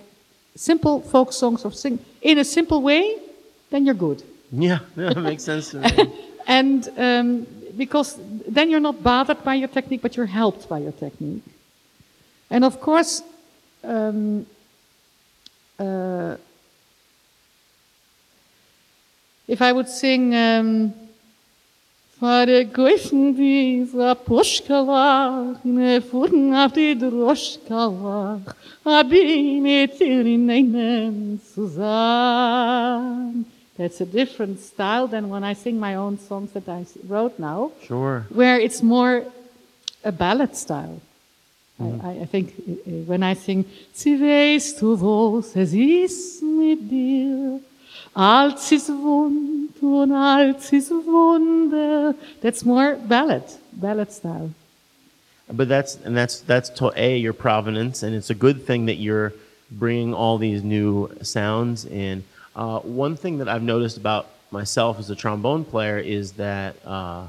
simple 0.54 1.02
folk 1.02 1.34
songs 1.34 1.64
or 1.66 1.72
sing 1.72 1.98
in 2.22 2.38
a 2.38 2.44
simple 2.44 2.80
way, 2.80 3.18
then 3.70 3.84
you're 3.84 3.94
good. 3.94 4.22
Yeah, 4.52 4.78
that 4.94 5.16
makes 5.18 5.42
sense 5.42 5.70
to 5.70 5.80
me. 5.80 6.12
And 6.46 6.88
um, 6.96 7.46
because 7.76 8.16
then 8.46 8.70
you're 8.70 8.80
not 8.80 9.02
bothered 9.02 9.42
by 9.42 9.54
your 9.54 9.68
technique, 9.68 10.00
but 10.00 10.16
you're 10.16 10.26
helped 10.26 10.68
by 10.68 10.78
your 10.78 10.92
technique. 10.92 11.42
And 12.48 12.64
of 12.64 12.80
course, 12.80 13.22
um, 13.82 14.46
uh, 15.78 16.36
if 19.46 19.60
I 19.60 19.72
would 19.72 19.88
sing, 19.88 20.34
um, 20.34 20.92
Vater 22.18 22.64
Geuchen 22.64 23.36
dieser 23.36 24.14
Pushkalach, 24.14 25.62
ne 25.64 26.00
Futten 26.00 26.54
auf 26.54 26.72
die 26.72 26.96
Droschkalach, 26.98 28.54
hab 28.84 29.12
ich 29.12 29.60
mit 29.60 30.00
dir 30.00 30.24
in 30.24 30.48
einem 30.50 31.38
zusammen. 31.54 33.44
That's 33.76 34.00
a 34.00 34.06
different 34.06 34.58
style 34.60 35.06
than 35.06 35.28
when 35.30 35.44
I 35.44 35.52
sing 35.54 35.78
my 35.78 35.96
own 35.96 36.18
songs 36.18 36.52
that 36.54 36.66
I 36.66 36.86
wrote 37.06 37.38
now, 37.38 37.72
Sure. 37.86 38.24
where 38.30 38.58
it's 38.58 38.82
more 38.82 39.24
a 40.02 40.10
ballad 40.10 40.56
style. 40.56 41.00
I, 41.78 41.84
I, 41.84 42.10
I 42.22 42.24
think 42.24 42.54
uh, 42.66 42.72
uh, 42.72 42.90
when 43.04 43.22
I 43.22 43.34
sing, 43.34 43.66
Sie 43.92 44.18
weißt 44.18 44.80
du 44.80 44.98
was, 44.98 45.54
es 45.54 45.74
ist 45.74 46.42
mit 46.42 46.90
dir, 46.90 47.60
als 48.16 48.72
ist 48.72 48.88
Wund 48.88 49.80
und 49.82 50.12
als. 50.12 50.70
That's 52.40 52.64
more 52.64 52.96
ballad, 52.96 53.44
ballad 53.72 54.10
style. 54.10 54.50
But 55.52 55.68
that's 55.68 55.96
and 56.04 56.16
that's 56.16 56.40
that's 56.40 56.70
to 56.70 56.92
a 56.96 57.16
your 57.18 57.32
provenance, 57.34 58.02
and 58.02 58.14
it's 58.16 58.30
a 58.30 58.34
good 58.34 58.66
thing 58.66 58.86
that 58.86 58.96
you're 58.96 59.32
bringing 59.70 60.12
all 60.14 60.38
these 60.38 60.62
new 60.64 61.10
sounds 61.22 61.84
in. 61.84 62.24
Uh, 62.56 62.80
one 62.80 63.16
thing 63.16 63.38
that 63.38 63.48
I've 63.48 63.62
noticed 63.62 63.96
about 63.96 64.26
myself 64.50 64.98
as 64.98 65.10
a 65.10 65.14
trombone 65.14 65.64
player 65.64 65.98
is 65.98 66.32
that 66.32 66.74
uh, 66.84 67.26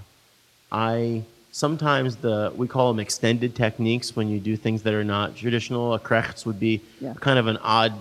I 0.71 1.23
sometimes 1.51 2.15
the 2.17 2.51
we 2.55 2.67
call 2.67 2.91
them 2.91 2.99
extended 2.99 3.55
techniques 3.55 4.15
when 4.15 4.29
you 4.29 4.39
do 4.39 4.55
things 4.55 4.81
that 4.83 4.93
are 4.93 5.03
not 5.03 5.35
traditional. 5.35 5.93
A 5.93 5.99
krechts 5.99 6.45
would 6.45 6.59
be 6.59 6.81
Yeah. 7.01 7.13
kind 7.19 7.37
of 7.37 7.45
an 7.47 7.57
odd 7.57 7.93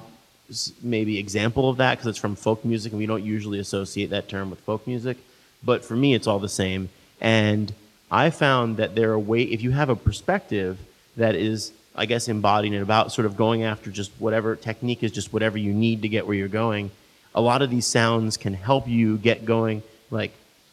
maybe 0.82 1.18
example 1.18 1.68
of 1.68 1.78
that 1.78 1.92
because 1.92 2.06
it's 2.06 2.18
from 2.18 2.36
folk 2.36 2.64
music 2.64 2.92
and 2.92 2.98
we 2.98 3.06
don't 3.06 3.24
usually 3.24 3.58
associate 3.58 4.10
that 4.10 4.28
term 4.28 4.50
with 4.50 4.60
folk 4.60 4.86
music. 4.86 5.16
But 5.64 5.84
for 5.84 5.96
me, 5.96 6.14
it's 6.14 6.26
all 6.26 6.38
the 6.38 6.48
same. 6.48 6.88
And 7.20 7.72
I 8.10 8.30
found 8.30 8.76
that 8.76 8.94
there 8.94 9.12
are 9.12 9.18
way 9.18 9.42
if 9.42 9.62
you 9.62 9.72
have 9.72 9.88
a 9.88 9.96
perspective 9.96 10.78
that 11.16 11.34
is, 11.34 11.72
I 11.94 12.06
guess, 12.06 12.28
embodying 12.28 12.74
it 12.74 12.82
about 12.82 13.12
sort 13.12 13.26
of 13.26 13.36
going 13.36 13.64
after 13.64 13.90
just 13.90 14.12
whatever 14.18 14.54
technique 14.54 15.02
is 15.02 15.10
just 15.10 15.32
whatever 15.32 15.58
you 15.58 15.72
need 15.72 16.02
to 16.02 16.08
get 16.08 16.26
where 16.26 16.36
you're 16.36 16.48
going. 16.48 16.90
A 17.34 17.40
lot 17.40 17.62
of 17.62 17.70
these 17.70 17.86
sounds 17.86 18.36
can 18.36 18.54
help 18.54 18.86
you 18.88 19.18
get 19.18 19.44
going, 19.44 19.82
like 20.10 20.32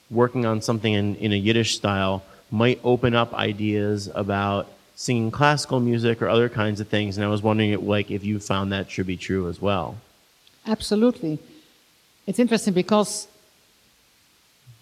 working 0.10 0.46
on 0.46 0.62
something 0.62 0.94
in, 0.94 1.16
in 1.16 1.34
a 1.34 1.36
Yiddish 1.36 1.76
style 1.76 2.24
might 2.52 2.80
open 2.84 3.16
up 3.16 3.34
ideas 3.34 4.10
about 4.14 4.68
singing 4.96 5.32
classical 5.32 5.80
music 5.80 6.22
or 6.22 6.30
other 6.30 6.50
kinds 6.50 6.80
of 6.80 6.88
things. 6.88 7.18
And 7.18 7.26
I 7.26 7.30
was 7.30 7.42
wondering, 7.42 7.86
like, 7.86 8.12
if 8.12 8.24
you 8.24 8.40
found 8.40 8.72
that 8.72 8.92
should 8.92 9.08
be 9.08 9.18
true 9.18 9.48
as 9.50 9.62
well. 9.62 9.98
Absolutely. 10.68 11.40
It's 12.26 12.40
interesting 12.40 12.74
because 12.74 13.28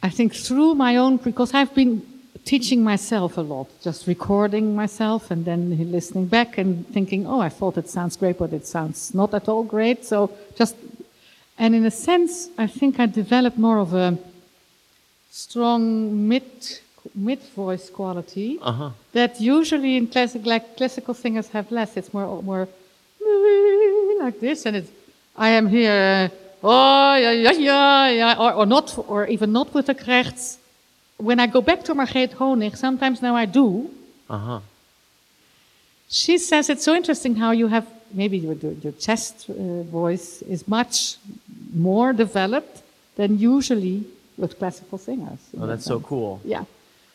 I 0.04 0.10
think 0.10 0.34
through 0.34 0.76
my 0.76 0.98
own, 0.98 1.18
because 1.18 1.54
I've 1.54 1.74
been 1.74 2.06
teaching 2.46 2.84
myself 2.84 3.38
a 3.38 3.42
lot, 3.42 3.68
just 3.82 4.08
recording 4.08 4.76
myself 4.76 5.32
and 5.32 5.46
then 5.46 5.92
listening 5.92 6.26
back 6.26 6.58
and 6.58 6.88
thinking, 6.88 7.28
oh, 7.28 7.40
I 7.40 7.50
thought 7.50 7.78
it 7.78 7.90
sounds 7.90 8.18
great, 8.18 8.38
but 8.38 8.52
it 8.54 8.66
sounds 8.66 9.14
not 9.14 9.34
at 9.34 9.48
all 9.48 9.64
great. 9.64 10.06
So 10.06 10.32
just, 10.56 10.76
and 11.58 11.76
in 11.76 11.86
a 11.86 11.92
sense, 11.92 12.50
I 12.58 12.68
think 12.68 13.00
I 13.00 13.06
developed 13.06 13.58
more 13.58 13.78
of 13.78 13.94
a 13.94 14.18
strong 15.30 16.28
mid, 16.28 16.80
mid 17.16 17.40
voice 17.56 17.90
quality 17.90 18.58
Uh 18.62 18.72
huh. 18.72 18.90
that 19.14 19.40
usually 19.42 19.98
in 19.98 20.08
classic, 20.08 20.46
like 20.46 20.78
classical 20.78 21.14
singers 21.14 21.48
have 21.50 21.72
less. 21.72 21.98
It's 21.98 22.14
more, 22.14 22.42
more 22.42 22.68
like 24.20 24.40
this, 24.40 24.66
and 24.66 24.76
it's, 24.78 24.92
I 25.36 25.50
am 25.50 25.68
here, 25.68 26.30
uh, 26.64 26.68
oh 26.68 27.16
yeah, 27.16 27.32
yeah, 27.32 27.52
yeah, 27.52 28.10
yeah, 28.10 28.36
or, 28.40 28.54
or 28.54 28.66
not, 28.66 28.98
or 29.08 29.28
even 29.28 29.52
not 29.52 29.74
with 29.74 29.88
the 29.88 29.96
krechts. 29.96 30.58
When 31.18 31.40
I 31.40 31.48
go 31.48 31.62
back 31.62 31.84
to 31.86 31.94
Margreet 31.96 32.34
Honig, 32.36 32.76
sometimes 32.78 33.22
now 33.22 33.36
I 33.36 33.46
do. 33.46 33.90
Uh 34.30 34.38
huh. 34.38 34.60
She 36.10 36.38
says 36.38 36.70
it's 36.70 36.84
so 36.84 36.94
interesting 36.96 37.36
how 37.36 37.52
you 37.52 37.68
have 37.68 37.88
maybe 38.14 38.38
your, 38.38 38.54
your 38.56 38.92
chest 38.94 39.50
uh, 39.50 39.54
voice 39.84 40.42
is 40.44 40.68
much 40.68 41.16
more 41.74 42.12
developed 42.14 42.82
than 43.16 43.40
usually 43.40 44.04
with 44.38 44.58
classical 44.60 44.98
singers. 44.98 45.40
Oh, 45.56 45.62
that 45.62 45.68
that's 45.68 45.86
so 45.86 46.00
cool. 46.00 46.42
Yeah. 46.44 46.66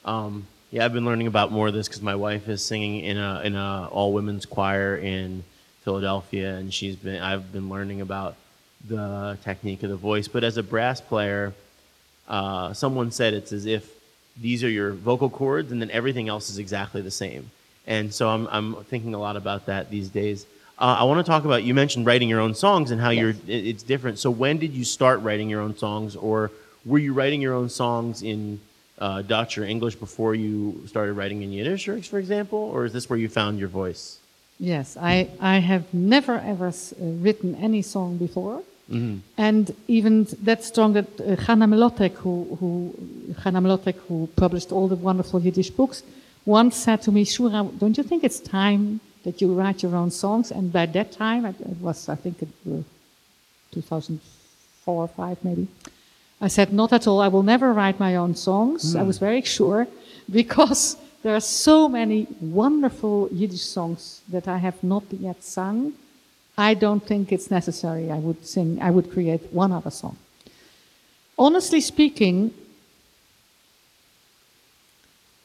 Um, 0.07 0.47
yeah, 0.71 0.85
I've 0.85 0.93
been 0.93 1.05
learning 1.05 1.27
about 1.27 1.53
more 1.53 1.69
of 1.69 1.75
this 1.75 1.89
because 1.89 2.03
my 2.03 2.15
wife 2.15 2.49
is 2.49 2.65
singing 2.65 3.01
in 3.01 3.19
a 3.19 3.41
in 3.45 3.55
a 3.57 3.89
all 3.91 4.13
women's 4.13 4.47
choir 4.47 4.97
in 4.97 5.45
Philadelphia, 5.83 6.55
and 6.55 6.73
she's 6.73 6.97
been 6.97 7.21
I've 7.21 7.53
been 7.53 7.69
learning 7.69 8.01
about 8.01 8.37
the 8.87 9.37
technique 9.45 9.83
of 9.83 9.91
the 9.91 9.97
voice. 9.97 10.29
But 10.29 10.45
as 10.45 10.57
a 10.57 10.63
brass 10.63 11.01
player, 11.01 11.53
uh, 12.29 12.73
someone 12.73 13.11
said 13.11 13.35
it's 13.35 13.53
as 13.53 13.67
if 13.67 13.91
these 14.41 14.63
are 14.63 14.69
your 14.69 14.93
vocal 14.93 15.31
cords, 15.31 15.73
and 15.73 15.81
then 15.81 15.91
everything 15.91 16.29
else 16.29 16.51
is 16.51 16.59
exactly 16.59 17.01
the 17.03 17.11
same. 17.11 17.51
And 17.87 18.13
so 18.13 18.29
I'm 18.29 18.47
I'm 18.49 18.75
thinking 18.85 19.15
a 19.15 19.19
lot 19.19 19.37
about 19.37 19.67
that 19.67 19.91
these 19.91 20.09
days. 20.09 20.47
Uh, 20.79 20.97
I 21.01 21.05
want 21.05 21.25
to 21.25 21.29
talk 21.31 21.45
about 21.45 21.65
you 21.65 21.73
mentioned 21.75 22.05
writing 22.07 22.29
your 22.29 22.41
own 22.41 22.55
songs 22.55 22.91
and 22.91 23.01
how 23.01 23.11
Yes. 23.11 23.21
you're 23.47 23.57
it's 23.57 23.83
different. 23.83 24.19
So 24.19 24.31
when 24.31 24.59
did 24.59 24.73
you 24.73 24.85
start 24.85 25.21
writing 25.21 25.49
your 25.49 25.61
own 25.63 25.77
songs, 25.77 26.15
or 26.17 26.51
were 26.85 26.99
you 26.99 27.13
writing 27.13 27.41
your 27.41 27.55
own 27.55 27.69
songs 27.71 28.23
in 28.23 28.61
uh, 28.99 29.23
Dutch 29.23 29.59
or 29.59 29.65
English 29.65 29.97
before 29.97 30.35
you 30.35 30.83
started 30.87 31.13
writing 31.15 31.43
in 31.43 31.53
Yiddish, 31.53 31.85
for 32.09 32.19
example, 32.19 32.59
or 32.59 32.85
is 32.87 32.93
this 32.93 33.09
where 33.11 33.19
you 33.19 33.29
found 33.29 33.59
your 33.59 33.69
voice? 33.69 34.19
Yes, 34.59 34.97
I, 34.97 35.29
I 35.41 35.59
have 35.59 35.93
never 35.93 36.39
ever 36.39 36.69
s- 36.69 36.93
uh, 36.93 37.05
written 37.05 37.55
any 37.57 37.83
song 37.83 38.17
before. 38.17 38.63
And 39.37 39.75
even 39.89 40.29
that 40.45 40.63
song 40.63 40.93
that 40.93 41.09
uh, 41.21 41.35
Chana 41.45 41.67
Mlotek, 41.67 42.13
who, 42.23 42.57
who, 42.61 42.95
Chana 43.43 43.61
Mlotek, 43.61 43.97
who 44.07 44.29
published 44.37 44.71
all 44.71 44.87
the 44.87 44.95
wonderful 44.95 45.41
Yiddish 45.41 45.71
books, 45.71 46.05
once 46.45 46.77
said 46.77 47.03
to 47.03 47.11
me, 47.11 47.25
Shura, 47.25 47.69
don't 47.81 47.97
you 47.99 48.05
think 48.05 48.23
it's 48.23 48.39
time 48.39 49.01
that 49.25 49.41
you 49.41 49.53
write 49.53 49.83
your 49.83 49.97
own 49.97 50.13
songs? 50.13 50.53
And 50.53 50.73
by 50.73 50.87
that 50.87 51.11
time, 51.11 51.45
it, 51.47 51.57
it 51.61 51.79
was, 51.81 52.09
I 52.09 52.15
think, 52.15 52.43
it, 52.43 52.49
uh, 52.65 52.83
2004 53.73 54.95
or 55.03 55.09
5 55.09 55.45
maybe. 55.45 55.67
I 56.41 56.49
said, 56.49 56.73
not 56.73 56.93
at 56.93 57.07
all. 57.07 57.21
I 57.21 57.29
will 57.29 57.43
never 57.43 57.73
write 57.73 57.99
my 57.99 58.17
own 58.17 58.35
songs. 58.35 58.95
I 58.95 59.01
hmm. 59.01 59.07
was 59.07 59.19
very 59.19 59.43
sure 59.57 59.87
because 60.31 60.97
there 61.23 61.35
are 61.35 61.41
so 61.41 61.89
many 61.89 62.27
wonderful 62.41 63.29
Yiddish 63.33 63.63
songs 63.63 64.21
that 64.29 64.47
I 64.47 64.59
have 64.59 64.83
not 64.83 65.05
yet 65.11 65.43
sung. 65.43 65.95
I 66.59 66.75
don't 66.75 67.05
think 67.05 67.33
it's 67.33 67.51
necessary. 67.51 68.11
I 68.11 68.19
would 68.19 68.47
sing, 68.47 68.81
I 68.81 68.91
would 68.91 69.11
create 69.13 69.53
one 69.53 69.73
other 69.73 69.91
song. 69.91 70.17
Honestly 71.39 71.81
speaking, 71.81 72.55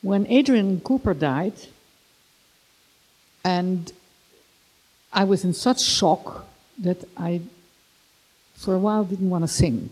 when 0.02 0.26
Adrienne 0.32 0.80
Cooper 0.82 1.14
died, 1.14 1.54
and 3.44 3.92
I 5.12 5.24
was 5.24 5.44
in 5.44 5.54
such 5.54 5.82
shock 5.82 6.48
that 6.80 7.04
I, 7.18 7.42
for 8.56 8.76
a 8.76 8.80
while, 8.80 9.04
didn't 9.04 9.30
want 9.30 9.44
to 9.44 9.48
sing. 9.48 9.90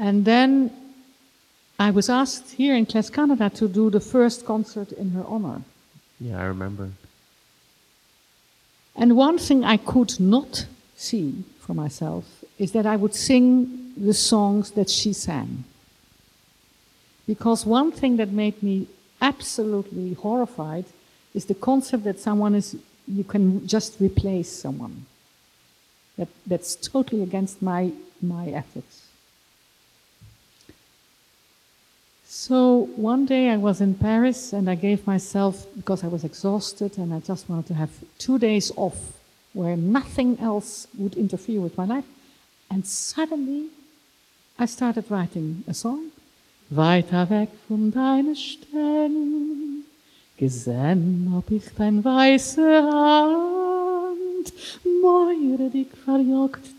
And 0.00 0.24
then 0.24 0.72
I 1.78 1.90
was 1.90 2.08
asked 2.08 2.52
here 2.52 2.74
in 2.74 2.86
Klez 2.86 3.12
Canada 3.12 3.50
to 3.50 3.68
do 3.68 3.90
the 3.90 4.00
first 4.00 4.46
concert 4.46 4.92
in 4.92 5.10
her 5.10 5.24
honor. 5.26 5.60
Yeah, 6.18 6.40
I 6.40 6.44
remember. 6.44 6.88
And 8.96 9.14
one 9.14 9.36
thing 9.36 9.62
I 9.62 9.76
could 9.76 10.18
not 10.18 10.64
see 10.96 11.44
for 11.60 11.74
myself 11.74 12.24
is 12.58 12.72
that 12.72 12.86
I 12.86 12.96
would 12.96 13.14
sing 13.14 13.92
the 13.94 14.14
songs 14.14 14.70
that 14.70 14.88
she 14.88 15.12
sang. 15.12 15.64
Because 17.26 17.66
one 17.66 17.92
thing 17.92 18.16
that 18.16 18.30
made 18.30 18.62
me 18.62 18.86
absolutely 19.20 20.14
horrified 20.14 20.86
is 21.34 21.44
the 21.44 21.54
concept 21.54 22.04
that 22.04 22.18
someone 22.18 22.54
is, 22.54 22.74
you 23.06 23.24
can 23.24 23.66
just 23.66 24.00
replace 24.00 24.50
someone. 24.50 25.04
That, 26.16 26.28
that's 26.46 26.74
totally 26.74 27.22
against 27.22 27.60
my, 27.60 27.92
my 28.22 28.48
ethics. 28.48 29.09
So 32.32 32.88
one 32.94 33.26
day 33.26 33.50
I 33.50 33.56
was 33.56 33.80
in 33.80 33.94
Paris 33.96 34.52
and 34.52 34.70
I 34.70 34.76
gave 34.76 35.04
myself, 35.04 35.66
because 35.74 36.04
I 36.04 36.06
was 36.06 36.22
exhausted 36.22 36.96
and 36.96 37.12
I 37.12 37.18
just 37.18 37.48
wanted 37.48 37.66
to 37.66 37.74
have 37.74 37.90
two 38.18 38.38
days 38.38 38.70
off 38.76 39.18
where 39.52 39.76
nothing 39.76 40.38
else 40.38 40.86
would 40.96 41.16
interfere 41.16 41.60
with 41.60 41.76
my 41.76 41.86
life. 41.86 42.04
And 42.70 42.86
suddenly 42.86 43.70
I 44.56 44.66
started 44.66 45.10
writing 45.10 45.64
a 45.66 45.74
song. 45.74 46.12
Weiter 46.70 47.28
weg 47.28 47.48
von 47.66 47.90
deinen 47.90 48.36
Stern, 48.36 49.82
gesehen 50.36 51.32
hab 51.34 51.50
ich 51.50 51.64
dein 51.76 52.04
weiße 52.04 52.62
Hand, 52.92 54.52
Meure 55.02 55.68
verjagt 56.04 56.76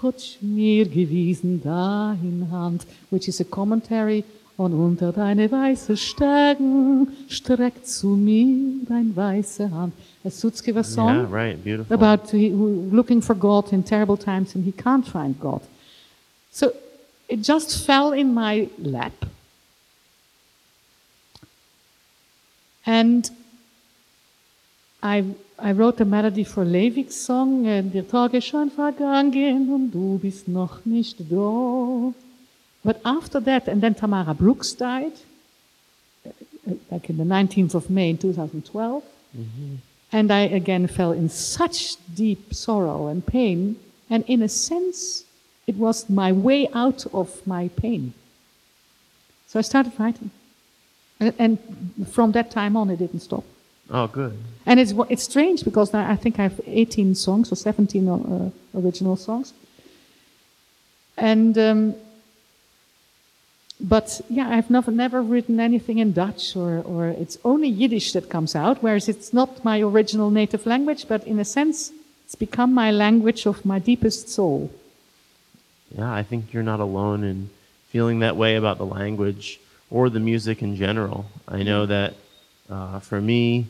Gott 0.00 0.38
mir 0.40 0.86
gewiesen 0.86 1.62
dahin 1.62 2.48
Hand, 2.50 2.86
which 3.10 3.28
is 3.28 3.40
a 3.40 3.44
commentary 3.44 4.24
on 4.56 4.72
unter 4.72 5.12
deine 5.12 5.50
weiße 5.50 5.96
Stern, 5.96 7.08
streckt 7.28 7.86
zu 7.86 8.08
mir 8.08 8.84
dein 8.88 9.14
weiße 9.14 9.70
Hand. 9.70 9.94
A 10.24 10.30
Sutzkever 10.30 10.84
song 10.84 11.14
Yeah, 11.14 11.28
right. 11.30 11.64
Beautiful. 11.64 11.94
about 11.94 12.32
looking 12.32 13.22
for 13.22 13.36
God 13.36 13.72
in 13.72 13.84
terrible 13.84 14.16
times 14.16 14.54
and 14.54 14.64
he 14.64 14.72
can't 14.72 15.06
find 15.06 15.38
God. 15.40 15.62
So 16.50 16.72
it 17.28 17.42
just 17.42 17.84
fell 17.86 18.12
in 18.12 18.34
my 18.34 18.68
lap. 18.78 19.12
And 22.84 23.30
I, 25.02 25.24
I 25.58 25.72
wrote 25.72 26.00
a 26.00 26.04
melody 26.04 26.44
for 26.44 26.64
Leivick's 26.64 27.16
song, 27.16 27.64
äh, 27.64 27.82
Der 27.82 28.06
Tag 28.06 28.34
ist 28.34 28.46
schon 28.46 28.70
vergangen 28.70 29.72
und 29.72 29.90
du 29.92 30.18
bist 30.18 30.48
noch 30.48 30.84
nicht 30.84 31.20
da. 31.30 32.12
But 32.84 33.00
after 33.04 33.40
that, 33.44 33.68
and 33.68 33.80
then 33.80 33.94
Tamara 33.94 34.34
Brooks 34.34 34.76
died, 34.76 35.12
uh, 36.24 36.30
uh, 36.70 36.74
like 36.90 37.10
in 37.10 37.16
the 37.16 37.24
19th 37.24 37.74
of 37.74 37.90
May 37.90 38.10
in 38.10 38.18
2012. 38.18 39.02
And 40.10 40.32
I 40.32 40.40
again 40.40 40.88
fell 40.88 41.12
in 41.12 41.28
such 41.28 41.96
deep 42.14 42.54
sorrow 42.54 43.08
and 43.08 43.24
pain. 43.24 43.76
And 44.08 44.24
in 44.26 44.42
a 44.42 44.48
sense, 44.48 45.24
it 45.66 45.76
was 45.76 46.08
my 46.08 46.32
way 46.32 46.68
out 46.72 47.06
of 47.12 47.46
my 47.46 47.68
pain. 47.68 48.14
So 49.46 49.58
I 49.58 49.62
started 49.62 49.92
writing. 49.98 50.30
And, 51.20 51.34
and 51.38 51.58
from 52.10 52.32
that 52.32 52.50
time 52.50 52.76
on, 52.76 52.90
it 52.90 52.98
didn't 52.98 53.20
stop. 53.20 53.44
Oh, 53.90 54.06
good. 54.06 54.38
And 54.66 54.78
it's, 54.80 54.92
it's 55.08 55.22
strange 55.22 55.64
because 55.64 55.92
now 55.92 56.08
I 56.08 56.16
think 56.16 56.38
I 56.38 56.44
have 56.44 56.60
18 56.66 57.14
songs 57.14 57.52
or 57.52 57.56
17 57.56 58.08
uh, 58.08 58.50
original 58.74 59.16
songs. 59.16 59.52
And, 61.16 61.56
um, 61.58 61.94
but 63.80 64.20
yeah, 64.28 64.48
I've 64.48 64.70
never, 64.70 64.90
never 64.90 65.22
written 65.22 65.60
anything 65.60 65.98
in 65.98 66.12
Dutch 66.12 66.56
or, 66.56 66.80
or 66.82 67.08
it's 67.08 67.38
only 67.44 67.68
Yiddish 67.68 68.12
that 68.12 68.28
comes 68.28 68.54
out, 68.54 68.82
whereas 68.82 69.08
it's 69.08 69.32
not 69.32 69.64
my 69.64 69.80
original 69.80 70.30
native 70.30 70.66
language, 70.66 71.06
but 71.08 71.26
in 71.26 71.38
a 71.38 71.44
sense, 71.44 71.92
it's 72.24 72.34
become 72.34 72.74
my 72.74 72.90
language 72.90 73.46
of 73.46 73.64
my 73.64 73.78
deepest 73.78 74.28
soul. 74.28 74.70
Yeah, 75.96 76.12
I 76.12 76.22
think 76.22 76.52
you're 76.52 76.62
not 76.62 76.80
alone 76.80 77.24
in 77.24 77.50
feeling 77.88 78.18
that 78.18 78.36
way 78.36 78.56
about 78.56 78.78
the 78.78 78.86
language 78.86 79.58
or 79.90 80.10
the 80.10 80.20
music 80.20 80.62
in 80.62 80.76
general. 80.76 81.24
I 81.46 81.62
know 81.62 81.86
that 81.86 82.14
uh, 82.68 83.00
for 83.00 83.20
me, 83.20 83.66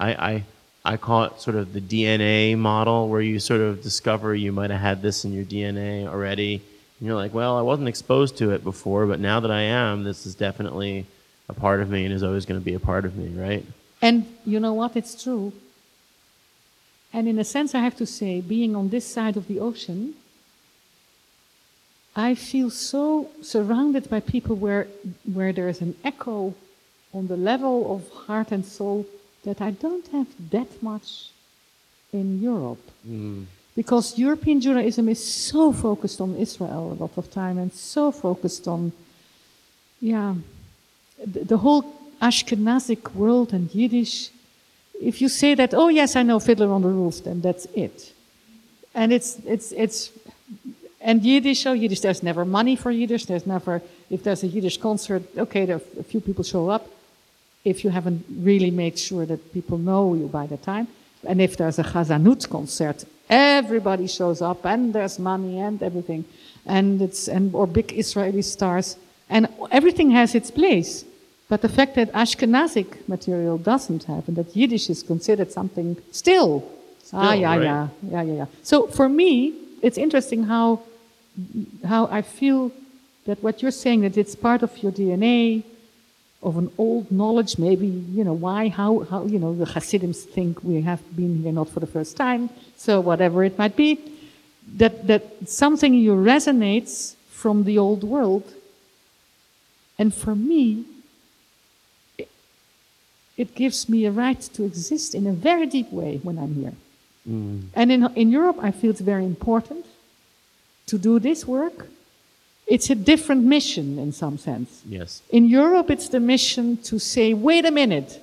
I, 0.00 0.10
I 0.12 0.44
I 0.84 0.96
call 0.96 1.24
it 1.24 1.40
sort 1.40 1.56
of 1.56 1.72
the 1.72 1.80
DNA 1.80 2.56
model, 2.56 3.08
where 3.08 3.20
you 3.20 3.38
sort 3.38 3.60
of 3.60 3.82
discover 3.82 4.34
you 4.34 4.50
might 4.50 4.70
have 4.70 4.80
had 4.80 5.02
this 5.02 5.24
in 5.24 5.32
your 5.32 5.44
DNA 5.44 6.06
already, 6.06 6.54
and 6.54 7.06
you're 7.06 7.16
like, 7.16 7.34
well, 7.34 7.58
I 7.58 7.62
wasn't 7.62 7.88
exposed 7.88 8.38
to 8.38 8.50
it 8.52 8.64
before, 8.64 9.06
but 9.06 9.20
now 9.20 9.40
that 9.40 9.50
I 9.50 9.60
am, 9.60 10.04
this 10.04 10.24
is 10.24 10.34
definitely 10.34 11.06
a 11.48 11.52
part 11.52 11.80
of 11.80 11.90
me 11.90 12.04
and 12.04 12.14
is 12.14 12.22
always 12.22 12.46
going 12.46 12.58
to 12.58 12.64
be 12.64 12.74
a 12.74 12.80
part 12.80 13.04
of 13.04 13.16
me, 13.16 13.28
right? 13.38 13.64
And 14.00 14.26
you 14.46 14.58
know 14.58 14.72
what? 14.72 14.96
It's 14.96 15.22
true. 15.22 15.52
And 17.12 17.28
in 17.28 17.38
a 17.38 17.44
sense, 17.44 17.74
I 17.74 17.80
have 17.80 17.96
to 17.96 18.06
say, 18.06 18.40
being 18.40 18.74
on 18.74 18.88
this 18.88 19.04
side 19.04 19.36
of 19.36 19.48
the 19.48 19.60
ocean, 19.60 20.14
I 22.16 22.34
feel 22.34 22.70
so 22.70 23.30
surrounded 23.42 24.08
by 24.08 24.20
people 24.20 24.56
where, 24.56 24.86
where 25.30 25.52
there 25.52 25.68
is 25.68 25.80
an 25.82 25.94
echo 26.04 26.54
on 27.12 27.26
the 27.26 27.36
level 27.36 27.94
of 27.94 28.08
heart 28.26 28.50
and 28.50 28.64
soul 28.64 29.06
that 29.44 29.60
I 29.60 29.70
don't 29.70 30.06
have 30.08 30.26
that 30.50 30.82
much 30.82 31.30
in 32.12 32.40
Europe. 32.40 32.90
Hmm. 33.04 33.44
Because 33.76 34.18
European 34.18 34.60
Judaism 34.60 35.08
is 35.08 35.22
so 35.24 35.72
focused 35.72 36.20
on 36.20 36.34
Israel 36.36 36.92
a 36.92 37.02
lot 37.02 37.16
of 37.16 37.30
time 37.30 37.56
and 37.56 37.72
so 37.72 38.10
focused 38.10 38.66
on, 38.68 38.92
yeah, 40.00 40.34
the, 41.24 41.44
the 41.44 41.56
whole 41.58 41.84
Ashkenazic 42.20 43.14
world 43.14 43.52
and 43.52 43.74
Yiddish. 43.74 44.30
If 45.00 45.22
you 45.22 45.28
say 45.28 45.54
that, 45.54 45.72
oh 45.72 45.88
yes, 45.88 46.16
I 46.16 46.22
know 46.22 46.40
Fiddler 46.40 46.70
on 46.70 46.82
the 46.82 46.88
Roof, 46.88 47.24
then 47.24 47.40
that's 47.40 47.66
it. 47.74 48.12
And 48.94 49.12
it's, 49.12 49.38
it's, 49.46 49.72
it's, 49.72 50.10
and 51.00 51.22
Yiddish, 51.22 51.64
oh 51.64 51.72
Yiddish, 51.72 52.00
there's 52.00 52.22
never 52.22 52.44
money 52.44 52.76
for 52.76 52.90
Yiddish. 52.90 53.24
There's 53.26 53.46
never, 53.46 53.80
if 54.10 54.24
there's 54.24 54.42
a 54.42 54.48
Yiddish 54.48 54.78
concert, 54.78 55.22
okay, 55.38 55.64
there, 55.64 55.80
a 55.98 56.02
few 56.02 56.20
people 56.20 56.44
show 56.44 56.68
up. 56.68 56.86
If 57.64 57.84
you 57.84 57.90
haven't 57.90 58.24
really 58.30 58.70
made 58.70 58.98
sure 58.98 59.26
that 59.26 59.52
people 59.52 59.78
know 59.78 60.14
you 60.14 60.26
by 60.26 60.46
the 60.46 60.56
time. 60.56 60.88
And 61.26 61.40
if 61.40 61.56
there's 61.56 61.78
a 61.78 61.82
Chazanut 61.84 62.48
concert, 62.48 63.04
everybody 63.28 64.06
shows 64.06 64.40
up 64.40 64.64
and 64.64 64.94
there's 64.94 65.18
money 65.18 65.60
and 65.60 65.82
everything. 65.82 66.24
And 66.64 67.02
it's, 67.02 67.28
and, 67.28 67.54
or 67.54 67.66
big 67.66 67.92
Israeli 67.92 68.42
stars. 68.42 68.96
And 69.28 69.48
everything 69.70 70.10
has 70.12 70.34
its 70.34 70.50
place. 70.50 71.04
But 71.48 71.62
the 71.62 71.68
fact 71.68 71.96
that 71.96 72.12
Ashkenazic 72.12 73.08
material 73.08 73.58
doesn't 73.58 74.04
have 74.04 74.28
and 74.28 74.36
that 74.36 74.56
Yiddish 74.56 74.88
is 74.88 75.02
considered 75.02 75.52
something 75.52 75.96
still. 76.12 76.64
ah, 77.12 77.32
yeah, 77.32 77.48
right. 77.48 77.62
yeah, 77.62 77.88
yeah, 78.08 78.22
yeah, 78.22 78.32
yeah. 78.34 78.46
So 78.62 78.86
for 78.86 79.08
me, 79.08 79.54
it's 79.82 79.98
interesting 79.98 80.44
how, 80.44 80.82
how 81.84 82.06
I 82.06 82.22
feel 82.22 82.70
that 83.26 83.42
what 83.42 83.62
you're 83.62 83.70
saying, 83.70 84.02
that 84.02 84.16
it's 84.16 84.34
part 84.34 84.62
of 84.62 84.82
your 84.82 84.92
DNA, 84.92 85.64
of 86.42 86.56
an 86.56 86.70
old 86.78 87.10
knowledge, 87.12 87.58
maybe, 87.58 87.86
you 87.86 88.24
know, 88.24 88.32
why, 88.32 88.68
how, 88.68 89.00
how, 89.10 89.26
you 89.26 89.38
know, 89.38 89.54
the 89.54 89.66
Hasidim 89.66 90.12
think 90.12 90.64
we 90.64 90.80
have 90.80 91.00
been 91.14 91.42
here 91.42 91.52
not 91.52 91.68
for 91.68 91.80
the 91.80 91.86
first 91.86 92.16
time, 92.16 92.48
so 92.76 93.00
whatever 93.00 93.44
it 93.44 93.58
might 93.58 93.76
be, 93.76 93.98
that, 94.76 95.06
that 95.06 95.48
something 95.48 95.92
in 95.94 96.00
you 96.00 96.14
resonates 96.14 97.14
from 97.30 97.64
the 97.64 97.76
old 97.76 98.04
world. 98.04 98.54
And 99.98 100.14
for 100.14 100.34
me, 100.34 100.86
it, 102.16 102.30
it 103.36 103.54
gives 103.54 103.88
me 103.88 104.06
a 104.06 104.10
right 104.10 104.40
to 104.54 104.64
exist 104.64 105.14
in 105.14 105.26
a 105.26 105.32
very 105.32 105.66
deep 105.66 105.92
way 105.92 106.20
when 106.22 106.38
I'm 106.38 106.54
here. 106.54 106.72
Mm. 107.28 107.64
And 107.74 107.92
in, 107.92 108.06
in 108.14 108.30
Europe, 108.30 108.58
I 108.62 108.70
feel 108.70 108.90
it's 108.90 109.00
very 109.00 109.26
important 109.26 109.84
to 110.86 110.96
do 110.96 111.18
this 111.18 111.46
work. 111.46 111.88
It's 112.70 112.88
a 112.88 112.94
different 112.94 113.42
mission 113.42 113.98
in 113.98 114.12
some 114.12 114.38
sense. 114.38 114.82
Yes. 114.88 115.22
In 115.30 115.44
Europe, 115.48 115.90
it's 115.90 116.08
the 116.08 116.20
mission 116.20 116.76
to 116.88 117.00
say, 117.00 117.34
wait 117.34 117.64
a 117.66 117.72
minute, 117.72 118.20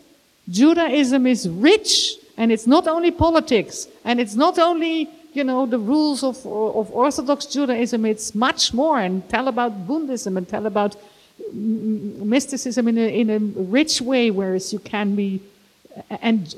Judaism 0.50 1.28
is 1.28 1.50
rich, 1.50 2.16
and 2.38 2.50
it's 2.54 2.66
not 2.66 2.88
only 2.88 3.12
politics, 3.12 3.90
and 4.06 4.22
it's 4.22 4.36
not 4.36 4.58
only, 4.58 5.10
you 5.34 5.44
know, 5.44 5.66
the 5.66 5.78
rules 5.78 6.24
of, 6.24 6.38
of 6.46 6.90
Orthodox 6.92 7.46
Judaism, 7.46 8.06
it's 8.06 8.34
much 8.34 8.74
more, 8.74 8.98
and 9.02 9.28
tell 9.28 9.50
about 9.50 9.86
Buddhism, 9.86 10.38
and 10.38 10.48
tell 10.48 10.66
about 10.66 10.96
mysticism 11.52 12.88
in 12.88 12.98
a, 12.98 13.20
in 13.22 13.30
a 13.30 13.40
rich 13.40 14.02
way, 14.02 14.32
whereas 14.32 14.72
you 14.72 14.80
can 14.80 15.14
be, 15.14 15.42
and 16.22 16.56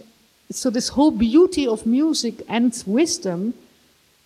so 0.52 0.70
this 0.70 0.90
whole 0.90 1.12
beauty 1.12 1.66
of 1.66 1.88
music 1.88 2.36
and 2.48 2.84
wisdom, 2.86 3.56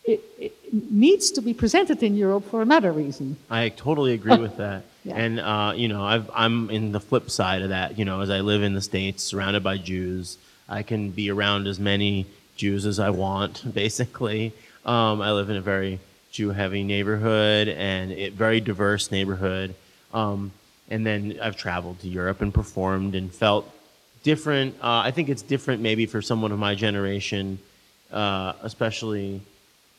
it, 0.04 0.22
it 0.38 0.74
needs 0.74 1.32
to 1.32 1.42
be 1.42 1.54
presented 1.54 2.04
in 2.04 2.16
Europe 2.16 2.50
for 2.50 2.62
another 2.62 2.92
reason. 2.92 3.38
I 3.50 3.70
totally 3.70 4.13
agree 4.13 4.38
with 4.38 4.58
that. 4.63 4.84
Yeah. 5.04 5.16
And 5.16 5.39
uh, 5.39 5.74
you 5.76 5.88
know, 5.88 6.04
I've, 6.04 6.30
I'm 6.34 6.70
in 6.70 6.92
the 6.92 7.00
flip 7.00 7.30
side 7.30 7.62
of 7.62 7.70
that. 7.70 7.98
You 7.98 8.06
know, 8.06 8.22
as 8.22 8.30
I 8.30 8.39
live 8.39 8.63
in 8.63 8.74
the 8.74 8.82
states, 8.82 9.24
surrounded 9.24 9.63
by 9.63 9.78
Jews, 9.78 10.38
I 10.68 10.84
can 10.84 11.12
be 11.12 11.30
around 11.30 11.68
as 11.68 11.80
many 11.80 12.26
Jews 12.56 12.86
as 12.86 13.00
I 13.00 13.10
want. 13.10 13.74
Basically, 13.74 14.54
um, 14.86 15.22
I 15.22 15.32
live 15.32 15.50
in 15.50 15.58
a 15.58 15.62
very 15.62 16.00
Jew-heavy 16.32 16.84
neighborhood 16.84 17.68
and 17.68 18.12
a 18.12 18.30
very 18.30 18.60
diverse 18.60 19.12
neighborhood. 19.12 19.76
Um, 20.13 20.52
and 20.89 21.06
then 21.06 21.38
I've 21.42 21.56
traveled 21.56 22.00
to 22.00 22.08
Europe 22.08 22.42
and 22.42 22.54
performed 22.54 23.16
and 23.16 23.32
felt 23.32 23.72
different. 24.24 24.76
Uh, 24.82 25.02
I 25.06 25.12
think 25.12 25.30
it's 25.30 25.42
different 25.42 25.82
maybe 25.82 26.06
for 26.06 26.22
someone 26.22 26.52
of 26.52 26.60
my 26.60 26.76
generation, 26.76 27.60
uh, 28.12 28.54
especially 28.63 29.42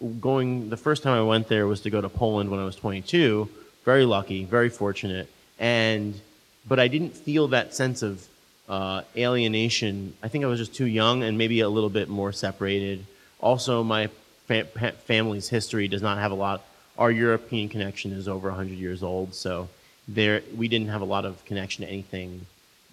going. 0.09 0.71
The 0.71 0.77
first 0.77 1.03
time 1.03 1.17
I 1.17 1.23
went 1.23 1.49
there 1.49 1.67
was 1.67 1.81
to 1.83 1.90
go 1.90 2.01
to 2.01 2.09
Poland 2.09 2.51
when 2.51 2.61
I 2.61 2.64
was 2.64 2.77
22 2.77 3.49
very 3.85 4.07
lucky, 4.07 4.45
very 4.45 4.71
fortunate, 4.71 5.29
and 5.59 6.21
but 6.67 6.81
I 6.81 6.88
didn't 6.88 7.14
feel 7.14 7.49
that 7.49 7.75
sense 7.75 8.03
of 8.03 8.27
uh, 8.69 9.03
alienation. 9.17 10.14
I 10.23 10.29
think 10.29 10.45
I 10.45 10.47
was 10.47 10.59
just 10.59 10.75
too 10.75 10.87
young 10.87 11.23
and 11.23 11.37
maybe 11.37 11.61
a 11.61 11.69
little 11.69 11.90
bit 11.90 12.09
more 12.09 12.33
separated. 12.33 13.05
Also, 13.40 13.83
my 13.83 14.09
fa- 14.47 14.64
family's 14.64 15.51
history 15.51 15.87
does 15.87 16.01
not 16.01 16.17
have 16.17 16.33
a 16.33 16.35
lot. 16.35 16.64
Our 16.97 17.11
European 17.11 17.69
connection 17.69 18.12
is 18.12 18.27
over 18.27 18.49
100 18.49 18.79
years 18.79 19.03
old, 19.03 19.35
so 19.35 19.69
there 20.09 20.43
we 20.57 20.69
didn't 20.69 20.88
have 20.88 21.03
a 21.03 21.07
lot 21.07 21.27
of 21.27 21.45
connection 21.45 21.85
to 21.85 21.90
anything 21.90 22.47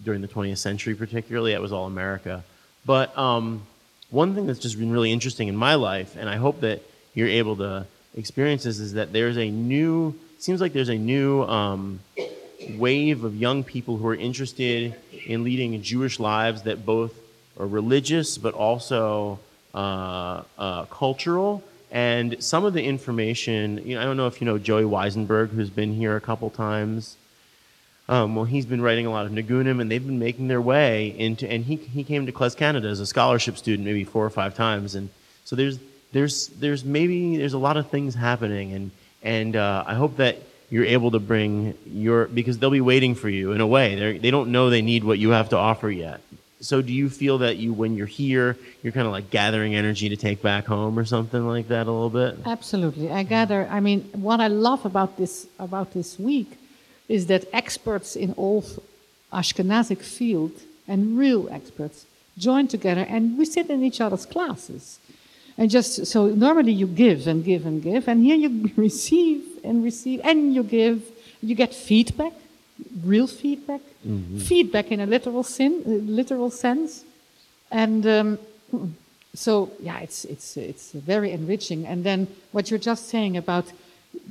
during 0.04 0.22
the 0.22 0.28
20th 0.28 0.58
century, 0.58 0.94
particularly. 0.96 1.54
It 1.54 1.62
was 1.62 1.72
all 1.72 1.86
America. 1.86 2.44
But 2.86 3.18
um, 3.18 3.66
one 4.10 4.36
thing 4.36 4.48
that's 4.48 4.60
just 4.60 4.78
been 4.78 4.92
really 4.92 5.12
interesting 5.12 5.48
in 5.48 5.56
my 5.56 5.76
life, 5.76 6.18
and 6.18 6.28
I 6.28 6.36
hope 6.36 6.62
that 6.62 6.82
you're 7.14 7.28
able 7.28 7.56
to 7.58 7.86
experience 8.16 8.64
this, 8.64 8.80
is 8.80 8.94
that 8.94 9.14
there's 9.14 9.38
a 9.38 9.50
new. 9.50 10.16
Seems 10.40 10.60
like 10.60 10.74
there's 10.74 10.90
a 10.90 10.98
new 10.98 11.44
um, 11.44 12.00
wave 12.72 13.24
of 13.24 13.36
young 13.36 13.64
people 13.64 13.98
who 13.98 14.08
are 14.08 14.16
interested 14.16 14.96
in 15.26 15.44
leading 15.44 15.80
Jewish 15.82 16.20
lives 16.20 16.64
that 16.64 16.86
both 16.86 17.14
are 17.60 17.68
religious 17.68 18.38
but 18.38 18.54
also 18.54 19.40
uh, 19.74 20.44
uh, 20.58 20.86
cultural. 20.86 21.64
And 21.92 22.42
some 22.42 22.64
of 22.64 22.74
the 22.74 22.84
information, 22.84 23.86
you 23.86 23.96
know, 23.96 24.02
I 24.02 24.06
don't 24.06 24.18
know 24.18 24.28
if 24.28 24.40
you 24.42 24.46
know 24.46 24.58
Joey 24.58 24.84
Weisenberg, 24.84 25.50
who's 25.50 25.70
been 25.70 25.94
here 25.94 26.16
a 26.16 26.22
couple 26.22 26.50
times. 26.50 27.18
Um, 28.08 28.36
well, 28.36 28.46
he's 28.46 28.66
been 28.66 28.82
writing 28.82 29.06
a 29.06 29.12
lot 29.12 29.26
of 29.26 29.32
Nigunim, 29.32 29.80
and 29.80 29.92
they've 29.92 30.06
been 30.06 30.20
making 30.20 30.48
their 30.48 30.62
way 30.62 31.16
into. 31.18 31.50
And 31.50 31.66
he 31.66 31.76
he 31.76 32.04
came 32.04 32.26
to 32.26 32.32
Klez 32.32 32.56
Canada 32.56 32.88
as 32.88 33.00
a 33.00 33.06
scholarship 33.06 33.58
student, 33.58 33.86
maybe 33.86 34.04
four 34.04 34.26
or 34.26 34.30
five 34.30 34.56
times. 34.56 34.96
And 34.96 35.10
so 35.44 35.56
there's 35.56 35.80
there's 36.12 36.48
there's 36.48 36.84
maybe 36.84 37.38
there's 37.38 37.54
a 37.54 37.58
lot 37.58 37.78
of 37.78 37.90
things 37.90 38.16
happening, 38.16 38.74
and 38.74 38.92
and 39.24 39.56
uh, 39.56 39.84
I 39.86 39.96
hope 39.96 40.18
that 40.18 40.38
you're 40.70 40.86
able 40.86 41.12
to 41.12 41.20
bring 41.20 41.78
your 41.86 42.26
because 42.26 42.58
they'll 42.58 42.70
be 42.70 42.82
waiting 42.82 43.16
for 43.16 43.30
you 43.30 43.52
in 43.52 43.62
a 43.62 43.68
way. 43.68 43.96
They 43.96 44.18
they 44.18 44.32
don't 44.32 44.52
know 44.52 44.70
they 44.70 44.82
need 44.82 45.04
what 45.04 45.20
you 45.20 45.30
have 45.32 45.50
to 45.50 45.58
offer 45.58 45.90
yet. 45.90 46.22
So 46.62 46.82
do 46.82 46.94
you 46.94 47.10
feel 47.10 47.40
that 47.40 47.58
you 47.58 47.74
when 47.74 47.98
you're 47.98 48.06
here, 48.06 48.56
you're 48.84 48.94
kind 48.94 49.08
of 49.08 49.12
like 49.12 49.32
gathering 49.32 49.74
energy 49.76 50.10
to 50.10 50.16
take 50.16 50.42
back 50.42 50.66
home 50.66 50.98
or 50.98 51.06
something 51.06 51.46
like 51.48 51.70
that 51.70 51.88
a 51.88 51.92
little 51.92 52.10
bit? 52.10 52.38
Absolutely. 52.46 53.12
I 53.12 53.24
gather. 53.24 53.68
I 53.70 53.80
mean, 53.80 54.02
what 54.14 54.40
I 54.40 54.48
love 54.48 54.86
about 54.86 55.18
this 55.18 55.48
about 55.58 55.94
this 55.94 56.20
week 56.20 56.58
is 57.10 57.28
that 57.28 57.46
experts 57.52 58.16
in 58.16 58.34
all 58.34 58.64
Ashkenazic 59.34 60.02
field 60.02 60.52
and 60.88 61.18
real 61.18 61.50
experts 61.50 62.06
join 62.38 62.68
together 62.68 63.02
and 63.02 63.38
we 63.38 63.46
sit 63.46 63.70
in 63.70 63.84
each 63.84 64.00
other's 64.00 64.26
classes. 64.26 65.00
And 65.58 65.70
just 65.70 66.06
so 66.06 66.28
normally 66.28 66.72
you 66.72 66.88
give 66.88 67.28
and 67.28 67.44
give 67.44 67.66
and 67.66 67.82
give, 67.82 68.08
and 68.08 68.24
here 68.24 68.36
you 68.36 68.72
receive 68.76 69.44
and 69.64 69.84
receive 69.84 70.22
and 70.24 70.54
you 70.54 70.64
give, 70.64 71.04
you 71.42 71.56
get 71.56 71.74
feedback, 71.74 72.34
real 73.04 73.28
feedback, 73.28 73.82
mm-hmm. 74.06 74.38
feedback 74.40 74.92
in 74.92 75.00
a 75.00 75.06
literal 75.06 75.44
sin, 75.44 75.84
uh, 75.86 75.90
literal 75.90 76.50
sense, 76.50 77.04
and 77.70 78.06
um, 78.08 78.40
so 79.34 79.72
yeah, 79.80 80.00
it's 80.00 80.26
it's 80.26 80.58
it's 80.58 80.92
very 80.92 81.32
enriching. 81.32 81.86
And 81.86 82.04
then 82.04 82.28
what 82.52 82.70
you're 82.70 82.80
just 82.80 83.10
saying 83.10 83.38
about 83.38 83.72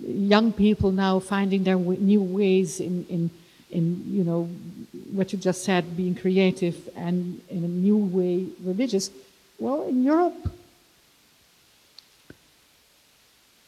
young 0.03 0.53
people 0.53 0.91
now 0.91 1.19
finding 1.19 1.65
their 1.65 1.77
w- 1.77 2.01
new 2.01 2.23
ways 2.23 2.81
in, 2.81 3.07
in, 3.09 3.31
in, 3.71 4.05
you 4.07 4.25
know, 4.25 4.45
what 5.13 5.33
you 5.33 5.39
just 5.39 5.65
said, 5.65 5.97
being 5.97 6.15
creative 6.15 6.89
and 6.97 7.41
in 7.49 7.65
a 7.65 7.69
new 7.69 7.97
way 7.97 8.47
religious. 8.63 9.11
Well, 9.59 9.89
in 9.89 10.03
Europe, 10.03 10.51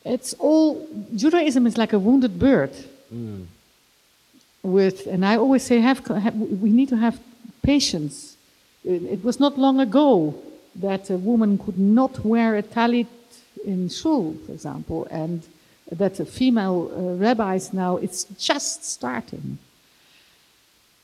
it's 0.04 0.34
all, 0.34 0.88
Judaism 1.14 1.66
is 1.66 1.76
like 1.76 1.92
a 1.92 1.98
wounded 1.98 2.38
bird. 2.38 2.72
Mm. 3.12 3.46
With, 4.62 5.06
and 5.06 5.24
I 5.24 5.36
always 5.36 5.64
say, 5.64 5.80
have, 5.80 6.06
have, 6.06 6.34
we 6.36 6.70
need 6.70 6.88
to 6.90 6.96
have 6.96 7.18
patience. 7.62 8.36
It, 8.84 9.02
it 9.02 9.24
was 9.24 9.40
not 9.40 9.58
long 9.58 9.80
ago 9.80 10.34
that 10.76 11.10
a 11.10 11.16
woman 11.16 11.58
could 11.58 11.78
not 11.78 12.24
wear 12.24 12.56
a 12.56 12.62
talit 12.62 13.06
in 13.64 13.88
shul, 13.88 14.34
for 14.46 14.52
example, 14.52 15.06
and 15.10 15.42
that 15.90 16.16
female 16.28 16.90
uh, 16.94 17.16
rabbis 17.16 17.72
now, 17.72 17.96
it's 17.96 18.24
just 18.38 18.84
starting. 18.84 19.58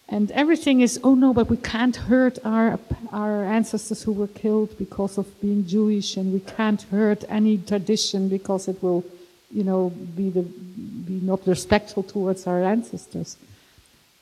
And 0.09 0.31
everything 0.31 0.81
is, 0.81 0.99
oh 1.05 1.15
no, 1.15 1.35
but 1.35 1.51
we 1.51 1.59
can't 1.59 1.95
hurt 1.95 2.39
our, 2.45 2.79
our 3.13 3.45
ancestors 3.45 4.03
who 4.03 4.13
were 4.13 4.27
killed 4.29 4.77
because 4.79 5.19
of 5.19 5.27
being 5.41 5.67
Jewish, 5.67 6.17
and 6.17 6.33
we 6.33 6.41
can't 6.41 6.81
hurt 6.83 7.25
any 7.29 7.59
tradition 7.59 8.29
because 8.31 8.69
it 8.69 8.83
will, 8.83 9.05
you 9.53 9.65
know, 9.65 9.91
be, 10.17 10.31
the, 10.31 10.43
be 10.43 11.21
not 11.21 11.47
respectful 11.47 12.03
towards 12.03 12.47
our 12.47 12.65
ancestors. 12.65 13.37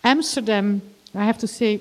Amsterdam, 0.02 0.82
I 1.14 1.24
have 1.24 1.38
to 1.38 1.46
say, 1.46 1.80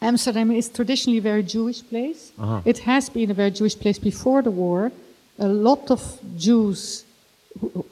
Amsterdam 0.00 0.52
is 0.52 0.68
traditionally 0.68 1.18
a 1.18 1.22
very 1.22 1.42
Jewish 1.42 1.82
place. 1.82 2.30
Uh-huh. 2.38 2.60
It 2.64 2.78
has 2.80 3.08
been 3.08 3.30
a 3.30 3.34
very 3.34 3.50
Jewish 3.50 3.76
place 3.76 3.98
before 3.98 4.42
the 4.42 4.52
war. 4.52 4.92
A 5.38 5.48
lot 5.48 5.90
of 5.90 6.20
Jews 6.36 7.06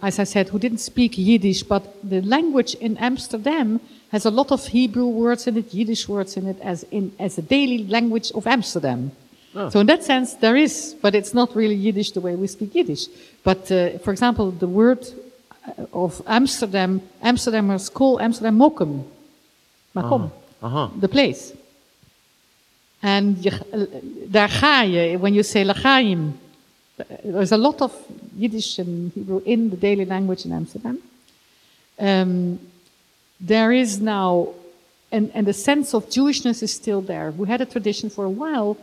as 0.03 0.19
I 0.19 0.25
said, 0.25 0.49
who 0.49 0.59
didn't 0.59 0.79
speak 0.79 1.17
Yiddish, 1.17 1.63
but 1.63 1.97
the 2.09 2.21
language 2.23 2.75
in 2.75 2.97
Amsterdam 2.99 3.81
has 4.15 4.25
a 4.25 4.31
lot 4.31 4.53
of 4.53 4.65
Hebrew 4.69 5.09
words 5.09 5.49
in 5.49 5.57
it, 5.57 5.75
Yiddish 5.75 6.09
words 6.09 6.37
in 6.37 6.47
it, 6.47 6.61
as 6.63 6.85
in 6.93 7.13
as 7.19 7.37
a 7.37 7.43
daily 7.43 7.79
language 7.97 8.31
of 8.31 8.47
Amsterdam. 8.47 9.11
Oh. 9.57 9.71
So 9.71 9.81
in 9.81 9.87
that 9.87 10.05
sense, 10.05 10.35
there 10.35 10.55
is, 10.55 10.95
but 11.03 11.17
it's 11.17 11.35
not 11.35 11.49
really 11.57 11.75
Yiddish 11.75 12.13
the 12.13 12.21
way 12.21 12.37
we 12.37 12.47
speak 12.47 12.77
Yiddish. 12.77 13.09
But 13.43 13.63
uh, 13.73 13.99
for 14.05 14.13
example, 14.13 14.53
the 14.53 14.69
word 14.69 15.03
uh, 15.67 16.05
of 16.05 16.23
Amsterdam, 16.27 17.03
Amsterdammers 17.25 17.93
call 17.93 18.21
Amsterdam 18.21 18.57
Mokum, 18.57 19.03
Makom, 19.97 20.31
uh-huh. 20.63 20.67
uh-huh. 20.67 20.89
the 21.01 21.09
place. 21.09 21.53
And 23.03 23.45
uh, 23.47 23.87
daar 24.31 24.49
ga 24.49 24.83
je, 24.83 25.19
when 25.19 25.35
you 25.35 25.43
say 25.43 25.65
Lachaim, 25.65 26.35
there's 27.25 27.53
a 27.53 27.59
lot 27.59 27.83
of 27.83 27.93
Yiddish 28.37 28.79
and 28.79 29.13
Hebrew 29.13 29.41
in 29.45 29.71
the 29.71 29.77
daily 29.77 30.05
language 30.05 30.45
in 30.45 30.53
Amsterdam. 30.53 30.99
Um, 31.99 32.59
there 33.47 33.73
is 33.73 34.01
now, 34.01 34.49
and, 35.13 35.31
and 35.35 35.47
the 35.47 35.53
sense 35.53 35.95
of 35.95 36.09
Jewishness 36.09 36.63
is 36.63 36.73
still 36.73 37.03
there. 37.03 37.31
We 37.31 37.47
had 37.47 37.61
a 37.61 37.67
tradition 37.67 38.09
for 38.09 38.25
a 38.25 38.31
while, 38.31 38.77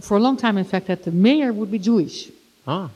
for 0.00 0.16
a 0.16 0.20
long 0.20 0.36
time, 0.36 0.58
in 0.58 0.64
fact, 0.64 0.88
that 0.88 1.04
the 1.04 1.12
mayor 1.12 1.52
would 1.52 1.70
be 1.70 1.78
Jewish. 1.78 2.30
Ah. 2.66 2.90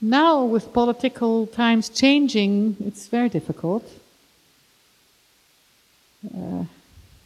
Now, 0.00 0.44
with 0.44 0.72
political 0.72 1.46
times 1.46 1.88
changing, 1.88 2.76
it's 2.84 3.06
very 3.08 3.30
difficult. 3.30 3.84
Uh, 6.24 6.64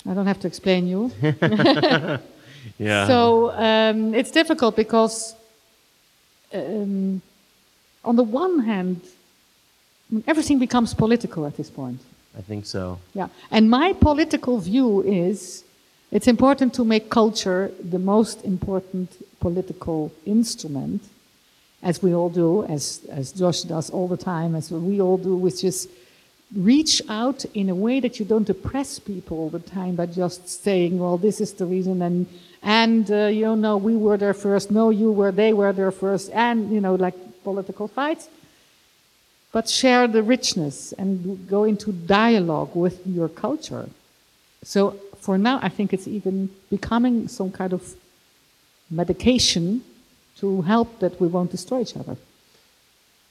I 0.08 0.14
don't 0.14 0.26
have 0.26 0.40
to 0.40 0.46
explain 0.46 0.86
you. 0.86 1.10
yeah. 2.78 3.06
So 3.06 3.50
um, 3.50 4.14
it's 4.14 4.30
difficult 4.30 4.76
because 4.76 5.34
um, 6.54 7.20
on 8.04 8.16
the 8.16 8.22
one 8.22 8.60
hand, 8.60 9.00
everything 10.26 10.58
becomes 10.58 10.94
political 10.94 11.46
at 11.46 11.56
this 11.56 11.70
point. 11.70 12.00
I 12.36 12.42
think 12.42 12.66
so. 12.66 12.98
Yeah. 13.14 13.28
And 13.50 13.68
my 13.68 13.92
political 13.92 14.58
view 14.58 15.02
is 15.02 15.64
it's 16.10 16.28
important 16.28 16.72
to 16.74 16.84
make 16.84 17.10
culture 17.10 17.70
the 17.82 17.98
most 17.98 18.44
important 18.44 19.10
political 19.40 20.12
instrument, 20.24 21.02
as 21.82 22.02
we 22.02 22.14
all 22.14 22.30
do, 22.30 22.64
as, 22.64 23.00
as 23.10 23.32
Josh 23.32 23.62
does 23.62 23.90
all 23.90 24.08
the 24.08 24.16
time, 24.16 24.54
as 24.54 24.70
we 24.70 25.00
all 25.00 25.18
do, 25.18 25.36
which 25.36 25.64
is 25.64 25.88
reach 26.56 27.02
out 27.08 27.44
in 27.54 27.68
a 27.68 27.74
way 27.74 28.00
that 28.00 28.18
you 28.18 28.24
don't 28.24 28.48
oppress 28.48 28.98
people 28.98 29.38
all 29.38 29.50
the 29.50 29.58
time 29.58 29.96
by 29.96 30.06
just 30.06 30.48
saying, 30.48 30.98
well, 30.98 31.18
this 31.18 31.40
is 31.40 31.52
the 31.52 31.66
reason, 31.66 32.00
and 32.00 32.26
and 32.62 33.10
uh, 33.10 33.26
you 33.26 33.54
know, 33.54 33.76
we 33.76 33.94
were 33.96 34.16
there 34.16 34.34
first, 34.34 34.70
no, 34.70 34.90
you 34.90 35.12
were, 35.12 35.30
they 35.30 35.52
were 35.52 35.72
there 35.72 35.92
first, 35.92 36.30
and 36.32 36.72
you 36.72 36.80
know, 36.80 36.94
like 36.94 37.14
political 37.44 37.86
fights. 37.86 38.28
But 39.52 39.68
share 39.68 40.06
the 40.06 40.22
richness 40.22 40.92
and 40.92 41.48
go 41.48 41.64
into 41.64 41.92
dialogue 41.92 42.74
with 42.74 43.06
your 43.06 43.28
culture. 43.28 43.88
So 44.62 44.96
for 45.20 45.38
now, 45.38 45.58
I 45.62 45.68
think 45.68 45.92
it's 45.92 46.06
even 46.06 46.50
becoming 46.70 47.28
some 47.28 47.50
kind 47.50 47.72
of 47.72 47.94
medication 48.90 49.82
to 50.38 50.62
help 50.62 51.00
that 51.00 51.20
we 51.20 51.28
won't 51.28 51.50
destroy 51.50 51.80
each 51.80 51.96
other. 51.96 52.16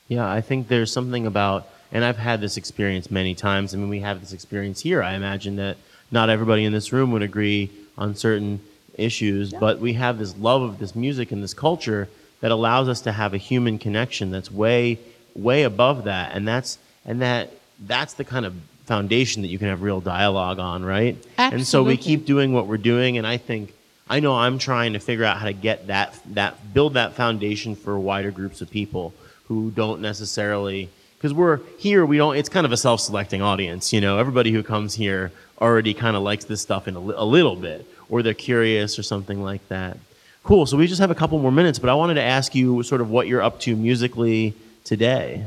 Yeah, 0.08 0.30
I 0.30 0.42
think 0.42 0.68
there's 0.68 0.92
something 0.92 1.26
about, 1.26 1.68
and 1.92 2.04
I've 2.04 2.18
had 2.18 2.42
this 2.42 2.58
experience 2.58 3.12
many 3.12 3.36
times. 3.36 3.74
I 3.74 3.78
mean, 3.78 3.90
we 3.90 4.00
have 4.00 4.20
this 4.20 4.34
experience 4.34 4.82
here. 4.82 5.04
I 5.04 5.14
imagine 5.14 5.58
that 5.58 5.78
not 6.12 6.30
everybody 6.30 6.66
in 6.66 6.74
this 6.74 6.94
room 6.94 7.12
would 7.12 7.22
agree 7.22 7.70
on 7.98 8.16
certain 8.16 8.62
issues, 8.96 9.52
yeah. 9.52 9.60
but 9.60 9.80
we 9.80 9.94
have 9.94 10.18
this 10.18 10.36
love 10.38 10.62
of 10.62 10.80
this 10.80 10.96
music 10.96 11.32
and 11.32 11.44
this 11.44 11.54
culture 11.54 12.08
that 12.42 12.52
allows 12.52 12.88
us 12.88 13.02
to 13.02 13.12
have 13.12 13.34
a 13.34 13.38
human 13.38 13.78
connection 13.80 14.32
that's 14.32 14.52
way, 14.52 15.00
way 15.38 15.64
above 15.64 16.06
that, 16.06 16.34
and 16.34 16.48
that's 16.48 16.78
and 17.06 17.22
that 17.22 17.52
that's 17.86 18.14
the 18.14 18.24
kind 18.24 18.46
of 18.46 18.54
foundation 18.86 19.42
that 19.42 19.50
you 19.50 19.60
can 19.60 19.68
have 19.68 19.82
real 19.82 20.02
dialogue 20.02 20.60
on, 20.60 20.84
right? 20.84 21.16
Absolutely. 21.38 21.58
And 21.58 21.68
so 21.68 21.84
we 21.84 21.98
keep 21.98 22.26
doing 22.26 22.54
what 22.54 22.68
we're 22.68 22.78
doing, 22.78 23.18
and 23.18 23.28
I 23.28 23.38
think 23.38 23.74
I 24.10 24.20
know 24.20 24.36
I'm 24.36 24.58
trying 24.58 24.94
to 24.94 25.00
figure 25.00 25.26
out 25.26 25.38
how 25.38 25.46
to 25.46 25.54
get 25.54 25.88
that 25.88 26.18
that 26.34 26.74
build 26.74 26.96
that 26.96 27.14
foundation 27.14 27.76
for 27.76 27.98
wider 28.00 28.32
groups 28.32 28.62
of 28.62 28.70
people 28.70 29.14
who 29.48 29.72
don't 29.72 30.02
necessarily 30.02 30.90
because 31.18 31.34
we're 31.34 31.60
here, 31.80 32.06
we 32.06 32.18
don't. 32.18 32.36
It's 32.36 32.50
kind 32.50 32.66
of 32.66 32.72
a 32.72 32.78
self-selecting 32.78 33.42
audience, 33.42 33.92
you 33.92 34.02
know. 34.02 34.20
Everybody 34.20 34.52
who 34.52 34.62
comes 34.62 34.94
here 34.94 35.32
already 35.60 35.94
kind 35.94 36.16
of 36.16 36.22
likes 36.22 36.46
this 36.46 36.62
stuff 36.62 36.88
in 36.88 36.96
a, 36.96 37.00
li- 37.00 37.16
a 37.18 37.26
little 37.26 37.56
bit, 37.56 37.88
or 38.10 38.22
they're 38.22 38.36
curious 38.36 39.00
or 39.00 39.04
something 39.04 39.42
like 39.42 39.68
that. 39.70 39.98
Cool. 40.44 40.66
So 40.66 40.78
we 40.78 40.88
just 40.88 41.02
have 41.02 41.12
a 41.12 41.16
couple 41.16 41.40
more 41.40 41.52
minutes, 41.52 41.80
but 41.80 41.90
I 41.90 41.96
wanted 41.96 42.14
to 42.16 42.22
ask 42.22 42.54
you 42.54 42.84
sort 42.84 43.02
of 43.02 43.10
what 43.10 43.28
you're 43.28 43.42
up 43.42 43.60
to 43.62 43.76
musically 43.76 44.54
today. 44.88 45.46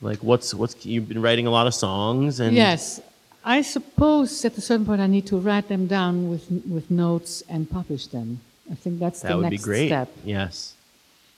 Like, 0.00 0.20
what's 0.28 0.48
what's 0.60 0.74
you've 0.84 1.08
been 1.08 1.22
writing 1.26 1.46
a 1.46 1.50
lot 1.58 1.66
of 1.66 1.74
songs 1.74 2.40
and 2.40 2.52
Yes, 2.56 3.00
I 3.44 3.62
suppose 3.62 4.44
at 4.44 4.56
a 4.58 4.60
certain 4.60 4.86
point 4.86 5.00
I 5.00 5.06
need 5.16 5.26
to 5.32 5.36
write 5.46 5.68
them 5.68 5.86
down 5.86 6.14
with 6.30 6.44
with 6.74 6.86
notes 6.90 7.42
and 7.52 7.60
publish 7.78 8.04
them. 8.16 8.28
I 8.72 8.74
think 8.82 8.94
that's 8.98 9.20
that 9.20 9.28
the 9.28 9.36
would 9.36 9.50
be 9.50 9.56
next 9.56 9.64
great. 9.70 9.88
step. 9.88 10.08
Yes. 10.24 10.74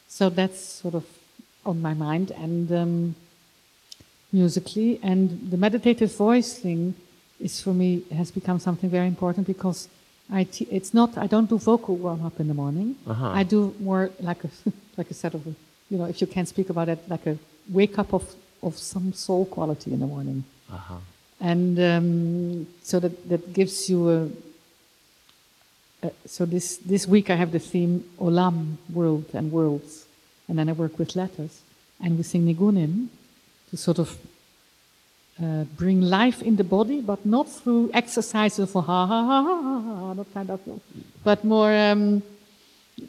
So 0.09 0.31
that's 0.31 0.61
sort 0.83 0.95
of 0.95 1.05
on 1.65 1.83
my 1.83 1.95
mind 1.95 2.31
and 2.31 2.71
um, 2.83 3.15
musically 4.33 5.01
and 5.03 5.51
the 5.53 5.57
meditative 5.57 6.13
voice 6.17 6.51
thing 6.65 6.95
is 7.41 7.61
for 7.61 7.75
me 7.75 8.03
has 8.21 8.31
become 8.31 8.59
something 8.59 8.89
very 8.89 9.09
important 9.15 9.47
because 9.47 9.89
I 10.31 10.45
te- 10.45 10.69
it's 10.71 10.93
not 10.95 11.19
I 11.25 11.27
don't 11.27 11.49
do 11.49 11.59
vocal 11.59 11.97
warm 11.97 12.25
up 12.25 12.37
in 12.41 12.47
the 12.49 12.55
morning. 12.55 12.89
Uh-huh. 13.07 13.41
I 13.41 13.43
do 13.43 13.75
more 13.81 14.11
like 14.21 14.43
a 14.45 14.51
like 14.99 15.11
a 15.11 15.15
set 15.15 15.35
of 15.35 15.43
you 15.91 15.97
know 15.99 16.05
if 16.07 16.21
you 16.21 16.27
can 16.27 16.47
speak 16.47 16.69
about 16.71 16.89
it 16.89 16.99
like 17.09 17.27
a 17.27 17.37
wake 17.69 17.99
up 17.99 18.13
of 18.13 18.25
of 18.63 18.77
some 18.77 19.13
soul 19.13 19.45
quality 19.47 19.93
in 19.93 20.01
the 20.01 20.07
morning 20.07 20.45
Uh-huh. 20.73 20.99
and 21.41 21.79
um, 21.79 22.67
so 22.83 22.99
that 23.01 23.15
that 23.29 23.43
gives 23.59 23.89
you 23.91 23.99
a. 24.11 24.19
Uh, 26.03 26.11
so 26.27 26.45
this 26.47 26.77
this 26.93 27.07
week 27.07 27.31
I 27.31 27.37
have 27.37 27.51
the 27.53 27.59
theme 27.73 28.05
Olam, 28.19 28.77
world 28.93 29.25
and 29.39 29.51
worlds, 29.53 30.05
and 30.49 30.59
then 30.59 30.69
I 30.69 30.73
work 30.73 30.99
with 30.99 31.17
letters, 31.17 31.63
and 32.03 32.17
we 32.19 32.23
sing 32.23 32.43
Nigunim 32.47 33.09
to 33.71 33.77
sort 33.77 33.99
of 33.99 34.09
uh, 35.43 35.65
bring 35.77 36.01
life 36.03 36.43
in 36.43 36.57
the 36.57 36.65
body, 36.65 37.01
but 37.01 37.25
not 37.25 37.49
through 37.49 37.91
exercises 37.95 38.59
of 38.75 38.85
ha 38.85 39.07
ha 39.07 39.07
ha 39.07 39.43
ha 39.49 39.57
ha, 39.67 39.77
ha 40.01 40.15
that 40.15 40.29
kind 40.35 40.51
of, 40.51 40.61
but 41.25 41.45
more. 41.45 41.73
Um, 41.73 42.23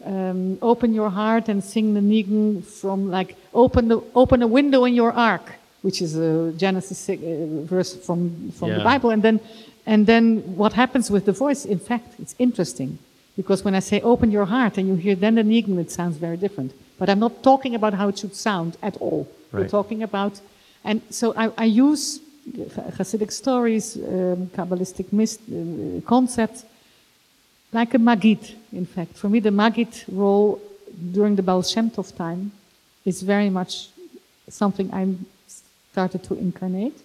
um, 0.05 0.57
open 0.61 0.93
your 0.93 1.09
heart 1.09 1.49
and 1.49 1.63
sing 1.63 1.93
the 1.93 2.01
nigun 2.01 2.63
from 2.63 3.09
like 3.09 3.35
open 3.53 3.87
the 3.87 4.01
open 4.13 4.41
a 4.41 4.47
window 4.47 4.85
in 4.85 4.93
your 4.93 5.11
ark, 5.13 5.53
which 5.81 6.01
is 6.01 6.15
a 6.17 6.51
Genesis 6.57 6.97
si- 6.97 7.15
uh, 7.15 7.63
verse 7.65 7.95
from 7.95 8.51
from 8.51 8.69
the 8.79 8.83
Bible, 8.83 9.09
and 9.11 9.21
then 9.23 9.39
and 9.85 10.05
then 10.05 10.41
what 10.57 10.73
happens 10.73 11.09
with 11.09 11.25
the 11.25 11.31
voice? 11.31 11.65
In 11.65 11.79
fact, 11.79 12.15
it's 12.19 12.35
interesting 12.37 12.97
because 13.37 13.63
when 13.63 13.75
I 13.75 13.79
say 13.79 14.01
open 14.01 14.31
your 14.31 14.45
heart 14.45 14.77
and 14.77 14.87
you 14.87 14.95
hear 14.95 15.15
then 15.15 15.35
the 15.35 15.43
nigun, 15.43 15.77
it 15.79 15.91
sounds 15.91 16.17
very 16.17 16.37
different. 16.37 16.73
But 16.99 17.09
I'm 17.09 17.19
not 17.19 17.43
talking 17.43 17.75
about 17.75 17.93
how 17.93 18.09
it 18.09 18.17
should 18.17 18.35
sound 18.35 18.75
at 18.81 18.97
all. 18.97 19.27
We're 19.53 19.69
talking 19.69 20.03
about, 20.03 20.41
and 20.83 21.01
so 21.09 21.33
I, 21.37 21.51
I 21.57 21.65
use 21.65 22.19
Hasidic 22.97 23.31
stories, 23.31 23.95
um, 23.95 24.47
Kabbalistic 24.55 25.13
myst, 25.13 25.39
uh, 25.49 26.01
concepts 26.05 26.65
like 27.71 27.93
a 27.93 27.97
Magid, 27.97 28.55
in 28.71 28.85
fact. 28.85 29.17
For 29.17 29.29
me, 29.29 29.39
the 29.39 29.49
Magid 29.49 30.03
role 30.07 30.61
during 31.11 31.35
the 31.35 31.43
Baal 31.43 31.63
Shem 31.63 31.89
Tov 31.89 32.15
time 32.15 32.51
is 33.05 33.21
very 33.21 33.49
much 33.49 33.89
something 34.49 34.93
I 34.93 35.15
started 35.91 36.23
to 36.23 36.35
incarnate. 36.35 36.99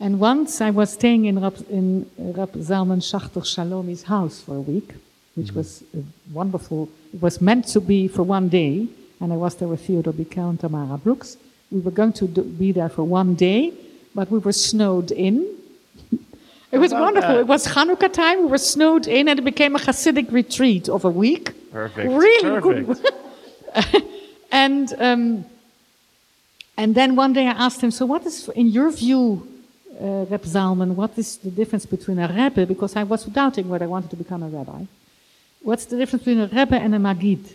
And 0.00 0.18
once 0.18 0.60
I 0.60 0.70
was 0.70 0.92
staying 0.92 1.24
in 1.26 1.40
Rab, 1.40 1.56
in 1.70 2.10
uh, 2.18 2.32
Rab 2.38 2.52
Zalman 2.52 3.00
Schachter 3.00 3.42
Shalomi's 3.42 4.02
house 4.02 4.40
for 4.40 4.56
a 4.56 4.60
week, 4.60 4.92
which 5.34 5.48
mm-hmm. 5.48 5.58
was 5.58 5.82
a 5.96 6.02
wonderful, 6.32 6.88
it 7.12 7.22
was 7.22 7.40
meant 7.40 7.66
to 7.68 7.80
be 7.80 8.08
for 8.08 8.22
one 8.22 8.48
day, 8.48 8.86
and 9.20 9.32
I 9.32 9.36
was 9.36 9.54
there 9.56 9.68
with 9.68 9.86
Theodore 9.86 10.12
Bikel 10.12 10.50
and 10.50 10.60
Tamara 10.60 10.98
Brooks. 10.98 11.36
We 11.70 11.80
were 11.80 11.90
going 11.90 12.12
to 12.14 12.26
do, 12.26 12.42
be 12.42 12.72
there 12.72 12.88
for 12.88 13.04
one 13.04 13.34
day, 13.34 13.72
but 14.14 14.30
we 14.30 14.38
were 14.38 14.52
snowed 14.52 15.10
in. 15.10 15.46
It 16.72 16.78
was 16.78 16.92
wonderful. 16.92 17.34
that? 17.34 17.40
It 17.40 17.46
was 17.46 17.66
Hanukkah 17.66 18.12
time. 18.12 18.40
We 18.42 18.46
were 18.46 18.58
snowed 18.58 19.06
in, 19.06 19.28
and 19.28 19.38
it 19.38 19.42
became 19.42 19.76
a 19.76 19.78
Hasidic 19.78 20.32
retreat 20.32 20.88
of 20.88 21.04
a 21.04 21.10
week. 21.10 21.52
Perfect. 21.70 22.08
Really 22.10 22.60
Perfect. 22.60 23.02
good. 23.82 24.02
and 24.52 24.94
um, 24.98 25.44
and 26.76 26.94
then 26.94 27.16
one 27.16 27.32
day 27.32 27.46
I 27.46 27.52
asked 27.52 27.80
him, 27.80 27.90
"So 27.90 28.06
what 28.06 28.26
is, 28.26 28.48
in 28.50 28.68
your 28.68 28.90
view, 28.90 29.46
uh, 30.00 30.26
Reb 30.30 30.42
Zalman, 30.42 30.94
what 30.94 31.12
is 31.16 31.36
the 31.36 31.50
difference 31.50 31.86
between 31.86 32.18
a 32.18 32.28
rebbe? 32.28 32.66
Because 32.66 32.96
I 32.96 33.04
was 33.04 33.24
doubting 33.24 33.68
whether 33.68 33.84
I 33.84 33.88
wanted 33.88 34.10
to 34.10 34.16
become 34.16 34.42
a 34.42 34.48
rabbi. 34.48 34.84
What's 35.62 35.84
the 35.86 35.96
difference 35.96 36.24
between 36.24 36.40
a 36.40 36.48
rebbe 36.48 36.76
and 36.76 36.94
a 36.94 36.98
magid? 36.98 37.52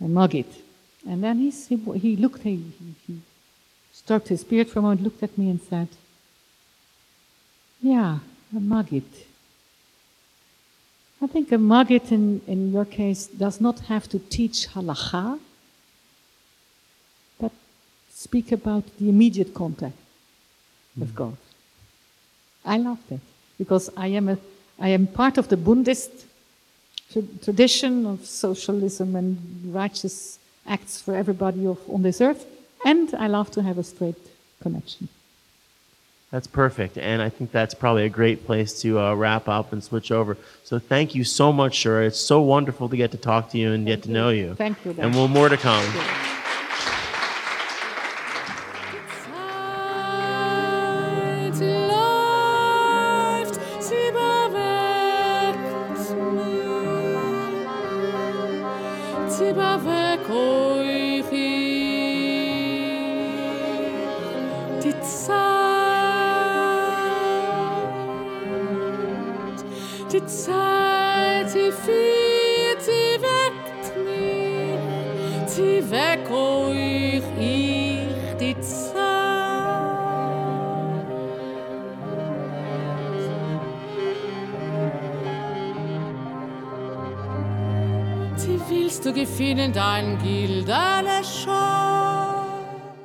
A 0.00 0.04
magid?" 0.04 0.46
And 1.08 1.22
then 1.24 1.38
he 1.38 1.50
he, 1.50 1.76
he 1.98 2.16
looked, 2.16 2.42
he, 2.42 2.56
he, 2.56 2.94
he 3.06 3.20
stroked 3.92 4.28
his 4.28 4.44
beard 4.44 4.68
for 4.68 4.78
a 4.78 4.82
moment, 4.82 5.02
looked 5.02 5.22
at 5.22 5.36
me, 5.36 5.50
and 5.50 5.60
said, 5.60 5.88
"Yeah, 7.82 8.20
a 8.56 8.60
magid." 8.60 9.04
I 11.22 11.28
think 11.28 11.52
a 11.52 11.58
Maggid 11.58 12.10
in, 12.10 12.40
in 12.48 12.72
your 12.72 12.84
case 12.84 13.28
does 13.28 13.60
not 13.60 13.78
have 13.80 14.08
to 14.08 14.18
teach 14.18 14.66
halacha, 14.74 15.38
but 17.38 17.52
speak 18.10 18.50
about 18.50 18.82
the 18.98 19.08
immediate 19.08 19.54
contact 19.54 19.94
with 20.98 21.10
mm-hmm. 21.10 21.16
God. 21.16 21.36
I 22.64 22.78
love 22.78 22.98
that 23.08 23.20
because 23.56 23.88
I 23.96 24.08
am, 24.08 24.30
a, 24.30 24.38
I 24.80 24.88
am 24.88 25.06
part 25.06 25.38
of 25.38 25.46
the 25.46 25.56
Buddhist 25.56 26.10
tra- 27.12 27.22
tradition 27.44 28.04
of 28.04 28.26
socialism 28.26 29.14
and 29.14 29.72
righteous 29.72 30.40
acts 30.66 31.00
for 31.00 31.14
everybody 31.14 31.64
of, 31.66 31.78
on 31.88 32.02
this 32.02 32.20
earth, 32.20 32.44
and 32.84 33.14
I 33.14 33.28
love 33.28 33.52
to 33.52 33.62
have 33.62 33.78
a 33.78 33.84
straight 33.84 34.18
connection. 34.60 35.08
That's 36.32 36.46
perfect. 36.46 36.96
And 36.96 37.20
I 37.20 37.28
think 37.28 37.52
that's 37.52 37.74
probably 37.74 38.06
a 38.06 38.08
great 38.08 38.46
place 38.46 38.80
to 38.80 38.98
uh, 38.98 39.14
wrap 39.14 39.48
up 39.48 39.74
and 39.74 39.84
switch 39.84 40.10
over. 40.10 40.38
So 40.64 40.78
thank 40.78 41.14
you 41.14 41.24
so 41.24 41.52
much, 41.52 41.76
Shura. 41.76 42.06
It's 42.06 42.18
so 42.18 42.40
wonderful 42.40 42.88
to 42.88 42.96
get 42.96 43.10
to 43.10 43.18
talk 43.18 43.50
to 43.50 43.58
you 43.58 43.72
and 43.72 43.86
get 43.86 44.02
to 44.04 44.10
know 44.10 44.30
you. 44.30 44.54
Thank 44.54 44.82
you. 44.86 44.94
Dan. 44.94 45.04
And 45.04 45.14
we'll 45.14 45.28
more 45.28 45.50
to 45.50 45.58
come. 45.58 45.84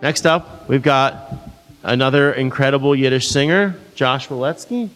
Next 0.07 0.25
up, 0.25 0.69
we've 0.69 0.81
got 0.81 1.33
another 1.83 2.31
incredible 2.31 2.95
Yiddish 2.95 3.27
singer, 3.27 3.75
Josh 3.93 4.29
Waletsky. 4.29 4.87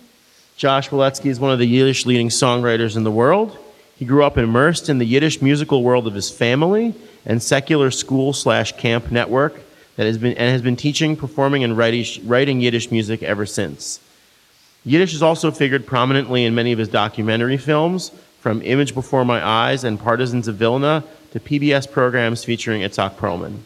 Josh 0.55 0.87
Waletsky 0.87 1.25
is 1.25 1.37
one 1.37 1.51
of 1.51 1.59
the 1.59 1.65
Yiddish 1.65 2.05
leading 2.05 2.29
songwriters 2.29 2.95
in 2.95 3.03
the 3.03 3.11
world. 3.11 3.57
He 3.97 4.05
grew 4.05 4.23
up 4.23 4.37
immersed 4.37 4.87
in 4.87 4.99
the 4.99 5.05
Yiddish 5.05 5.41
musical 5.41 5.83
world 5.83 6.07
of 6.07 6.13
his 6.13 6.31
family 6.31 6.95
and 7.25 7.43
secular 7.43 7.91
school 7.91 8.31
slash 8.31 8.71
camp 8.77 9.11
network 9.11 9.59
that 9.97 10.05
has 10.05 10.17
been 10.17 10.37
and 10.37 10.49
has 10.49 10.61
been 10.61 10.77
teaching, 10.77 11.17
performing, 11.17 11.65
and 11.65 11.77
writing, 11.77 12.61
Yiddish 12.61 12.89
music 12.89 13.21
ever 13.21 13.45
since. 13.45 13.99
Yiddish 14.85 15.11
has 15.11 15.21
also 15.21 15.51
figured 15.51 15.85
prominently 15.85 16.45
in 16.45 16.55
many 16.55 16.71
of 16.71 16.79
his 16.79 16.87
documentary 16.87 17.57
films, 17.57 18.11
from 18.39 18.61
Image 18.61 18.95
Before 18.95 19.25
My 19.25 19.45
Eyes 19.45 19.83
and 19.83 19.99
Partisans 19.99 20.47
of 20.47 20.55
Vilna 20.55 21.03
to 21.31 21.39
PBS 21.41 21.91
programs 21.91 22.45
featuring 22.45 22.83
Itzhak 22.83 23.15
Perlman. 23.15 23.63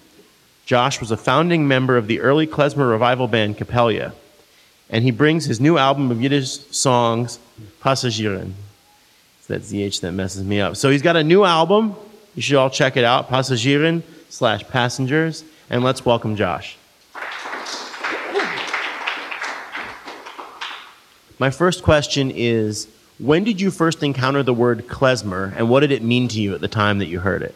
Josh 0.66 1.00
was 1.00 1.12
a 1.12 1.18
founding 1.18 1.68
member 1.68 1.96
of 1.96 2.08
the 2.08 2.20
early 2.22 2.48
klezmer 2.48 2.90
revival 2.90 3.28
band 3.28 3.58
Capella, 3.58 4.14
and 4.90 5.04
he 5.04 5.12
brings 5.12 5.46
his 5.46 5.62
new 5.62 5.78
album 5.78 6.10
of 6.10 6.20
Yiddish 6.20 6.60
songs, 6.72 7.38
Pasazhirn. 7.82 8.54
It's 9.38 9.48
that 9.48 9.62
ZH 9.62 10.02
that 10.02 10.12
messes 10.14 10.44
me 10.44 10.60
up. 10.60 10.76
So 10.76 10.90
he's 10.90 11.04
got 11.04 11.16
a 11.16 11.24
new 11.24 11.44
album. 11.44 11.96
You 12.34 12.42
should 12.42 12.56
all 12.56 12.72
check 12.72 12.98
it 12.98 13.04
out, 13.04 13.30
Pasazhirn 13.30 14.02
slash 14.30 14.68
Passengers, 14.68 15.44
and 15.70 15.84
let's 15.84 16.04
welcome 16.04 16.36
Josh. 16.36 16.78
My 21.38 21.52
first 21.52 21.84
question 21.84 22.32
is 22.32 22.88
when 23.20 23.44
did 23.44 23.62
you 23.62 23.70
first 23.70 24.02
encounter 24.02 24.42
the 24.42 24.54
word 24.54 24.88
klezmer, 24.88 25.54
and 25.56 25.70
what 25.70 25.82
did 25.82 25.92
it 25.92 26.02
mean 26.02 26.28
to 26.30 26.42
you 26.42 26.56
at 26.56 26.62
the 26.62 26.68
time 26.68 26.98
that 26.98 27.06
you 27.06 27.20
heard 27.20 27.44
it? 27.44 27.56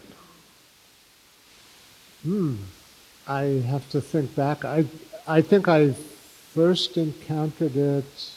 Hmm. 2.24 2.57
I 3.30 3.61
have 3.67 3.88
to 3.91 4.01
think 4.01 4.36
back. 4.36 4.65
I, 4.65 4.86
I 5.27 5.41
think 5.41 5.67
I 5.67 5.91
first 5.91 6.97
encountered 6.97 7.77
it 7.77 8.32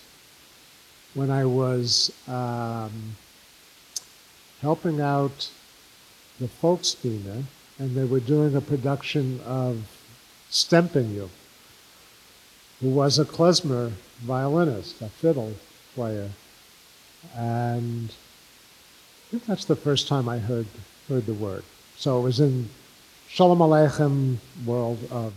when 1.14 1.30
I 1.30 1.47
was 1.47 2.12
um, 2.28 3.16
helping 4.61 5.01
out 5.01 5.49
the 6.38 6.47
Folksbiene, 6.47 7.45
and 7.78 7.97
they 7.97 8.05
were 8.05 8.20
doing 8.20 8.55
a 8.55 8.61
production 8.61 9.40
of 9.47 9.88
Stempenu, 10.51 11.30
who 12.80 12.90
was 12.90 13.18
a 13.18 13.24
klezmer 13.24 13.93
violinist, 14.20 15.01
a 15.01 15.09
fiddle 15.09 15.55
player. 15.95 16.28
And 17.34 18.11
I 18.11 19.30
think 19.30 19.47
that's 19.47 19.64
the 19.64 19.76
first 19.76 20.07
time 20.07 20.28
I 20.28 20.38
heard, 20.38 20.66
heard 21.09 21.24
the 21.24 21.32
word. 21.32 21.64
So 21.97 22.18
it 22.18 22.24
was 22.24 22.40
in 22.40 22.68
Shalom 23.33 23.61
Aleichem 23.61 24.37
world 24.66 24.99
of, 25.11 25.33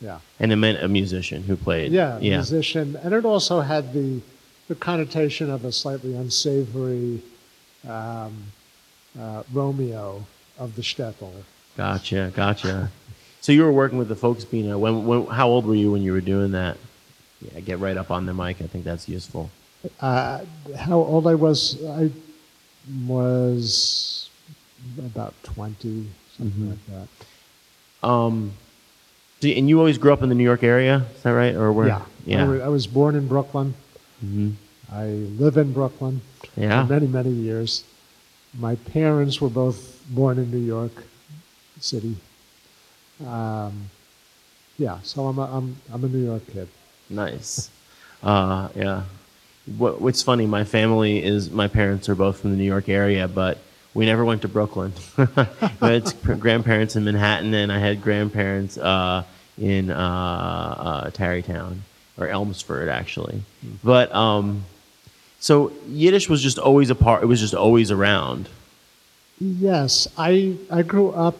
yeah. 0.00 0.20
And 0.38 0.52
it 0.52 0.56
meant 0.56 0.80
a 0.80 0.86
musician 0.86 1.42
who 1.42 1.56
played. 1.56 1.90
Yeah, 1.90 2.20
Yeah. 2.20 2.36
musician. 2.36 2.94
And 3.02 3.12
it 3.12 3.24
also 3.24 3.62
had 3.62 3.92
the, 3.92 4.20
the 4.68 4.76
connotation 4.76 5.50
of 5.50 5.64
a 5.64 5.72
slightly 5.72 6.14
unsavory 6.14 7.20
um, 7.88 8.52
uh, 9.20 9.42
Romeo 9.52 10.24
of 10.56 10.76
the 10.76 10.82
shtetl. 10.82 11.32
Gotcha. 11.76 12.30
Gotcha. 12.32 12.92
So 13.40 13.50
you 13.50 13.64
were 13.64 13.72
working 13.72 13.98
with 13.98 14.06
the 14.08 14.14
Folksbiene. 14.14 14.78
When, 14.78 15.04
when, 15.04 15.26
how 15.26 15.48
old 15.48 15.66
were 15.66 15.74
you 15.74 15.90
when 15.90 16.02
you 16.02 16.12
were 16.12 16.20
doing 16.20 16.52
that? 16.52 16.76
Yeah, 17.40 17.58
get 17.58 17.80
right 17.80 17.96
up 17.96 18.12
on 18.12 18.26
the 18.26 18.34
mic. 18.34 18.62
I 18.62 18.68
think 18.68 18.84
that's 18.84 19.08
useful. 19.08 19.50
Uh, 19.98 20.44
how 20.78 20.98
old 20.98 21.26
I 21.26 21.34
was? 21.34 21.76
I 21.84 22.12
was 23.04 24.30
about 24.96 25.34
20, 25.42 26.06
something 26.40 26.62
Mhm. 26.62 26.70
like 26.70 27.08
that. 28.02 28.06
Um, 28.08 28.52
so- 29.40 29.48
and 29.48 29.68
you 29.68 29.78
always 29.78 29.98
grew 29.98 30.12
up 30.12 30.22
in 30.22 30.28
the 30.28 30.34
New 30.34 30.44
York 30.44 30.62
area, 30.62 31.06
is 31.16 31.22
that 31.22 31.30
right? 31.30 31.54
Or 31.54 31.72
where? 31.72 31.88
Yeah. 31.88 31.98
I, 31.98 32.02
Yeah. 32.26 32.64
I 32.64 32.68
was 32.68 32.86
born 32.86 33.14
in 33.14 33.26
Brooklyn. 33.26 33.74
hmm 34.20 34.50
I 34.92 35.06
live 35.38 35.56
in 35.56 35.72
Brooklyn 35.72 36.20
Yeah. 36.56 36.84
for 36.84 36.92
many, 36.92 37.06
many 37.06 37.30
years. 37.30 37.84
My 38.58 38.74
parents 38.74 39.40
were 39.40 39.48
both 39.48 40.00
born 40.10 40.38
in 40.38 40.50
New 40.50 40.58
York 40.58 41.04
City. 41.80 42.16
Um, 43.24 43.90
yeah, 44.78 44.98
so 45.04 45.26
I'm 45.26 45.38
a, 45.38 45.42
I'm, 45.44 45.76
I'm 45.92 46.02
a 46.04 46.08
New 46.08 46.24
York 46.24 46.42
kid. 46.52 46.68
Nice. 47.08 47.70
Uh, 48.22 48.68
yeah. 48.74 49.02
What, 49.78 50.00
what's 50.00 50.22
funny, 50.22 50.46
my 50.46 50.64
family 50.64 51.22
is, 51.22 51.50
my 51.50 51.68
parents 51.68 52.08
are 52.08 52.14
both 52.16 52.40
from 52.40 52.50
the 52.50 52.56
New 52.56 52.64
York 52.64 52.88
area, 52.88 53.28
but 53.28 53.58
we 53.94 54.06
never 54.06 54.24
went 54.24 54.42
to 54.42 54.48
Brooklyn. 54.48 54.92
I 55.18 55.48
had 55.80 56.14
grandparents 56.40 56.96
in 56.96 57.04
Manhattan, 57.04 57.52
and 57.54 57.72
I 57.72 57.78
had 57.78 58.02
grandparents 58.02 58.78
uh, 58.78 59.24
in 59.58 59.90
uh, 59.90 59.96
uh, 59.96 61.10
Tarrytown, 61.10 61.82
or 62.16 62.28
Elmsford, 62.28 62.88
actually. 62.88 63.42
But, 63.82 64.14
um, 64.14 64.64
so 65.40 65.72
Yiddish 65.88 66.28
was 66.28 66.42
just 66.42 66.58
always 66.58 66.90
a 66.90 66.94
part, 66.94 67.22
it 67.22 67.26
was 67.26 67.40
just 67.40 67.54
always 67.54 67.90
around. 67.90 68.48
Yes, 69.40 70.06
I, 70.16 70.56
I 70.70 70.82
grew 70.82 71.10
up 71.10 71.38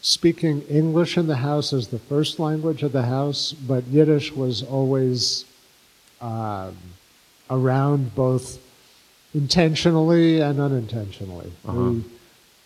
speaking 0.00 0.62
English 0.62 1.16
in 1.18 1.26
the 1.26 1.36
house 1.36 1.72
as 1.72 1.88
the 1.88 1.98
first 1.98 2.38
language 2.38 2.82
of 2.82 2.92
the 2.92 3.02
house, 3.02 3.52
but 3.52 3.84
Yiddish 3.84 4.32
was 4.32 4.62
always 4.62 5.44
um, 6.20 6.76
around 7.50 8.14
both 8.14 8.58
intentionally 9.36 10.40
and 10.40 10.58
unintentionally. 10.58 11.52
Uh-huh. 11.68 11.78
We, 11.78 12.04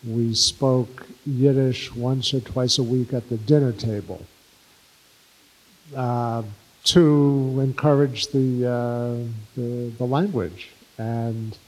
we 0.06 0.34
spoke 0.34 1.06
Yiddish 1.26 1.92
once 1.94 2.32
or 2.32 2.40
twice 2.40 2.78
a 2.78 2.82
week 2.82 3.12
at 3.12 3.28
the 3.28 3.36
dinner 3.36 3.72
table 3.72 4.24
uh, 5.96 6.42
to 6.84 7.58
encourage 7.60 8.28
the, 8.28 8.66
uh, 8.66 9.16
the, 9.56 9.90
the 9.98 10.04
language. 10.04 10.70
And 10.96 11.58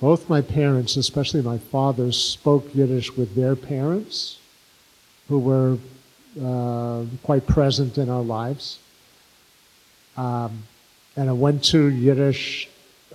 both 0.00 0.28
my 0.28 0.42
parents, 0.42 0.96
especially 0.96 1.42
my 1.42 1.58
father, 1.58 2.10
spoke 2.10 2.74
Yiddish 2.74 3.16
with 3.16 3.36
their 3.36 3.54
parents, 3.54 4.38
who 5.28 5.38
were 5.38 5.78
uh, 6.44 7.04
quite 7.22 7.46
present 7.46 7.96
in 7.96 8.10
our 8.10 8.22
lives. 8.22 8.80
Um, 10.16 10.64
and 11.16 11.30
I 11.30 11.32
went 11.32 11.62
to 11.66 11.86
Yiddish 11.86 12.68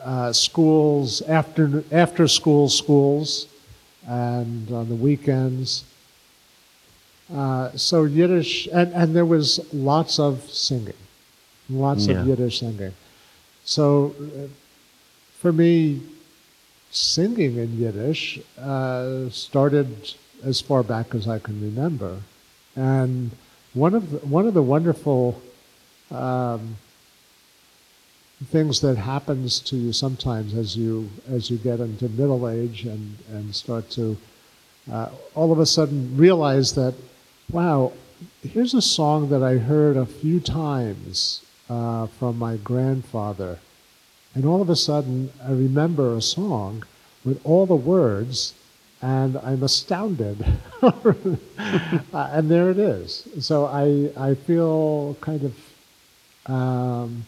uh, 0.04 0.32
schools, 0.34 1.22
after, 1.24 1.84
after 1.92 2.28
school 2.28 2.70
schools, 2.70 3.48
and 4.08 4.72
on 4.72 4.90
the 4.90 4.96
weekends. 4.96 5.84
Uh, 7.34 7.70
so 7.76 8.06
Yiddish, 8.06 8.68
and, 8.74 8.92
and 8.94 9.16
there 9.16 9.26
was 9.26 9.60
lots 9.74 10.18
of 10.20 10.50
singing, 10.50 10.94
lots 11.70 12.08
Yeah. 12.08 12.22
of 12.22 12.28
Yiddish 12.28 12.60
singing. 12.60 12.94
So 13.66 14.16
uh, 14.20 14.48
for 15.38 15.52
me, 15.54 16.02
singing 16.92 17.58
in 17.58 17.78
Yiddish 17.78 18.40
uh, 18.60 19.30
started 19.30 20.14
as 20.44 20.60
far 20.60 20.82
back 20.82 21.14
as 21.14 21.28
I 21.28 21.38
can 21.38 21.62
remember, 21.62 22.22
and 22.76 23.32
one 23.74 23.94
of 23.94 24.10
the, 24.10 24.18
one 24.26 24.48
of 24.48 24.54
the 24.56 24.64
wonderful 24.64 25.40
um, 26.10 26.78
things 28.46 28.80
that 28.82 28.96
happens 28.96 29.60
to 29.60 29.76
you 29.76 29.92
sometimes 29.92 30.54
as 30.54 30.78
you 30.78 31.10
as 31.30 31.50
you 31.50 31.58
get 31.58 31.80
into 31.80 32.08
middle 32.10 32.48
age 32.48 32.86
and 32.86 33.18
and 33.30 33.54
start 33.54 33.90
to 33.90 34.18
uh, 34.92 35.10
all 35.36 35.52
of 35.52 35.60
a 35.60 35.66
sudden 35.66 36.16
realize 36.16 36.74
that 36.76 36.94
wow 37.52 37.92
here's 38.42 38.74
a 38.74 38.82
song 38.82 39.30
that 39.30 39.44
I 39.44 39.58
heard 39.58 39.98
a 39.98 40.06
few 40.06 40.40
times 40.40 41.46
uh, 41.70 42.08
from 42.08 42.40
my 42.40 42.56
grandfather 42.58 43.60
and 44.36 44.46
all 44.46 44.62
of 44.62 44.70
a 44.70 44.76
sudden, 44.76 45.32
I 45.44 45.52
remember 45.52 46.16
a 46.16 46.22
song 46.22 46.84
with 47.26 47.42
all 47.44 47.66
the 47.66 47.76
words, 47.76 48.54
and 49.02 49.38
I'm 49.38 49.64
astounded. 49.64 50.46
Uh, 50.82 50.92
and 52.14 52.50
there 52.50 52.70
it 52.70 52.80
is. 52.80 53.28
So 53.42 53.66
I, 53.66 54.12
I 54.16 54.36
feel 54.36 55.18
kind 55.20 55.44
of 55.44 56.52
um, 56.52 57.26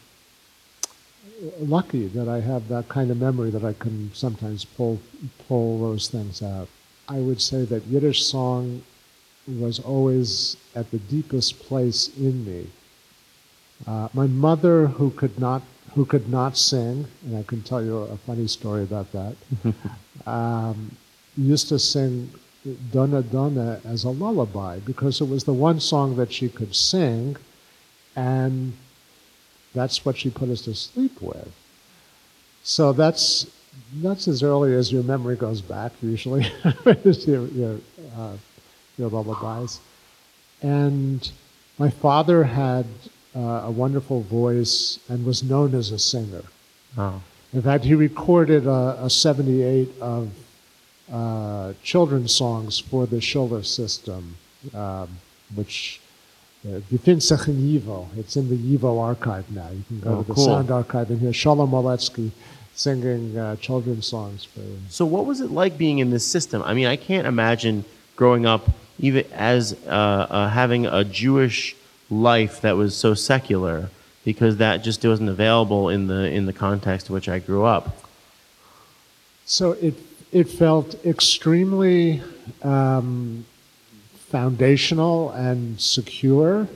lucky 1.59 2.07
that 2.07 2.27
I 2.27 2.39
have 2.39 2.67
that 2.69 2.89
kind 2.89 3.11
of 3.11 3.17
memory 3.17 3.49
that 3.51 3.63
I 3.63 3.73
can 3.73 4.11
sometimes 4.13 4.65
pull, 4.65 4.99
pull 5.47 5.79
those 5.79 6.07
things 6.07 6.41
out. 6.41 6.67
I 7.07 7.19
would 7.19 7.41
say 7.41 7.65
that 7.65 7.83
Yiddish 7.85 8.23
song 8.23 8.83
was 9.47 9.79
always 9.79 10.57
at 10.75 10.91
the 10.91 10.99
deepest 10.99 11.59
place 11.59 12.09
in 12.17 12.45
me. 12.45 12.67
Uh, 13.87 14.07
my 14.13 14.27
mother, 14.27 14.87
who 14.87 15.09
could 15.11 15.39
not 15.39 15.63
who 15.95 16.05
could 16.05 16.29
not 16.29 16.55
sing, 16.55 17.05
and 17.25 17.37
I 17.37 17.43
can 17.43 17.61
tell 17.63 17.83
you 17.83 17.97
a 17.97 18.15
funny 18.15 18.47
story 18.47 18.83
about 18.83 19.11
that, 19.11 19.35
um, 20.25 20.95
used 21.35 21.67
to 21.69 21.79
sing 21.79 22.29
Donna 22.93 23.21
Donna 23.23 23.81
as 23.83 24.03
a 24.05 24.09
lullaby 24.09 24.79
because 24.79 25.19
it 25.19 25.27
was 25.27 25.43
the 25.43 25.53
one 25.53 25.79
song 25.79 26.15
that 26.15 26.31
she 26.31 26.47
could 26.47 26.75
sing, 26.75 27.35
and 28.15 28.73
that's 29.73 30.05
what 30.05 30.17
she 30.17 30.29
put 30.29 30.49
us 30.49 30.61
to 30.63 30.73
sleep 30.73 31.21
with. 31.21 31.51
So 32.63 32.93
that's 32.93 33.47
that's 33.95 34.27
as 34.27 34.43
early 34.43 34.73
as 34.75 34.91
your 34.91 35.03
memory 35.03 35.35
goes 35.35 35.61
back, 35.61 35.93
usually, 36.01 36.51
your, 37.05 37.47
your, 37.47 37.77
uh, 38.17 38.33
your 38.97 39.09
lullabies. 39.09 39.79
And 40.61 41.29
my 41.77 41.89
father 41.89 42.43
had 42.43 42.85
uh, 43.35 43.39
a 43.39 43.71
wonderful 43.71 44.21
voice 44.21 44.99
and 45.09 45.25
was 45.25 45.43
known 45.43 45.73
as 45.73 45.91
a 45.91 45.99
singer. 45.99 46.43
Oh. 46.97 47.21
In 47.53 47.61
fact, 47.61 47.83
he 47.83 47.95
recorded 47.95 48.65
a, 48.65 48.97
a 49.03 49.09
78 49.09 49.89
of 49.99 50.31
uh, 51.11 51.73
children's 51.83 52.33
songs 52.33 52.79
for 52.79 53.05
the 53.05 53.19
Schiller 53.19 53.63
system, 53.63 54.35
um, 54.73 55.09
which 55.55 55.99
uh, 56.65 56.79
befindet 56.89 57.23
sich 57.23 57.47
in 57.47 57.57
YIVO. 57.59 58.07
It's 58.17 58.35
in 58.35 58.49
the 58.49 58.55
YIVO 58.55 58.99
archive 59.01 59.45
now. 59.51 59.69
You 59.71 59.83
can 59.87 59.99
go 59.99 60.09
Oh, 60.11 60.21
to 60.21 60.27
the 60.27 60.33
cool. 60.33 60.45
sound 60.45 60.69
archive 60.71 61.09
and 61.09 61.19
hear 61.19 61.33
Shalom 61.33 61.71
Waletsky 61.71 62.31
singing 62.73 63.37
uh, 63.37 63.55
children's 63.57 64.05
songs 64.07 64.45
for 64.45 64.61
So, 64.89 65.05
what 65.05 65.25
was 65.25 65.41
it 65.41 65.51
like 65.51 65.77
being 65.77 65.99
in 65.99 66.09
this 66.11 66.25
system? 66.25 66.61
I 66.63 66.73
mean, 66.73 66.87
I 66.87 66.95
can't 66.95 67.27
imagine 67.27 67.83
growing 68.15 68.45
up 68.45 68.69
even 68.99 69.25
as 69.33 69.73
uh, 69.87 69.89
uh, 69.89 70.49
having 70.49 70.85
a 70.85 71.03
Jewish 71.03 71.75
life 72.09 72.61
that 72.61 72.75
was 72.77 72.95
so 72.95 73.13
secular, 73.15 73.89
because 74.23 74.57
that 74.57 74.83
just 74.83 75.03
wasn't 75.03 75.29
available 75.29 75.89
in 75.89 76.07
the 76.07 76.29
in 76.29 76.45
the 76.45 76.53
context 76.53 77.09
in 77.09 77.15
which 77.15 77.27
I 77.27 77.39
grew 77.39 77.63
up. 77.65 77.97
So 79.45 79.71
it 79.81 79.95
it 80.31 80.47
felt 80.49 80.95
extremely 81.05 82.21
um, 82.61 83.45
foundational 84.31 85.31
and 85.31 85.79
secure 85.79 86.67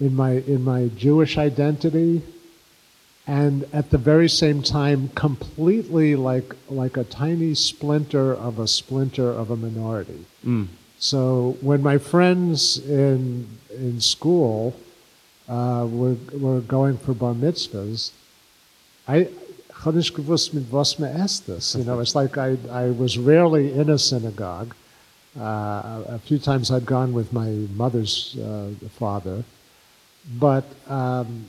in 0.00 0.14
my 0.14 0.32
in 0.54 0.62
my 0.64 0.88
Jewish 0.96 1.36
identity, 1.36 2.22
and 3.26 3.66
at 3.72 3.90
the 3.90 3.98
very 3.98 4.28
same 4.28 4.62
time, 4.62 5.10
completely 5.14 6.14
like 6.16 6.54
like 6.68 6.96
a 6.96 7.04
tiny 7.04 7.54
splinter 7.54 8.32
of 8.32 8.58
a 8.58 8.68
splinter 8.68 9.30
of 9.30 9.50
a 9.50 9.56
minority. 9.56 10.24
Mm. 10.44 10.68
So 10.98 11.56
when 11.60 11.82
my 11.82 11.98
friends 11.98 12.78
in 12.78 13.46
in 13.70 14.00
school 14.00 14.74
uh, 15.48 15.86
were 15.90 16.16
were 16.32 16.60
going 16.60 16.96
for 16.98 17.12
bar 17.14 17.34
mitzvahs, 17.34 18.10
I 19.08 19.28
Chodesh 19.82 20.12
gewusst 20.12 20.54
mit 20.54 20.70
was 20.70 20.98
me 20.98 21.08
estes. 21.08 21.74
You 21.74 21.84
know, 21.84 22.00
it's 22.00 22.14
like 22.14 22.38
I 22.38 22.56
I 22.70 22.90
was 22.90 23.18
rarely 23.18 23.72
in 23.72 23.90
a 23.90 23.98
synagogue. 23.98 24.74
Uh, 25.38 26.04
a 26.08 26.18
few 26.20 26.38
times 26.38 26.70
I'd 26.70 26.86
gone 26.86 27.12
with 27.12 27.32
my 27.32 27.48
mother's 27.74 28.36
uh, 28.38 28.70
father, 28.90 29.42
but 30.38 30.64
um, 30.86 31.46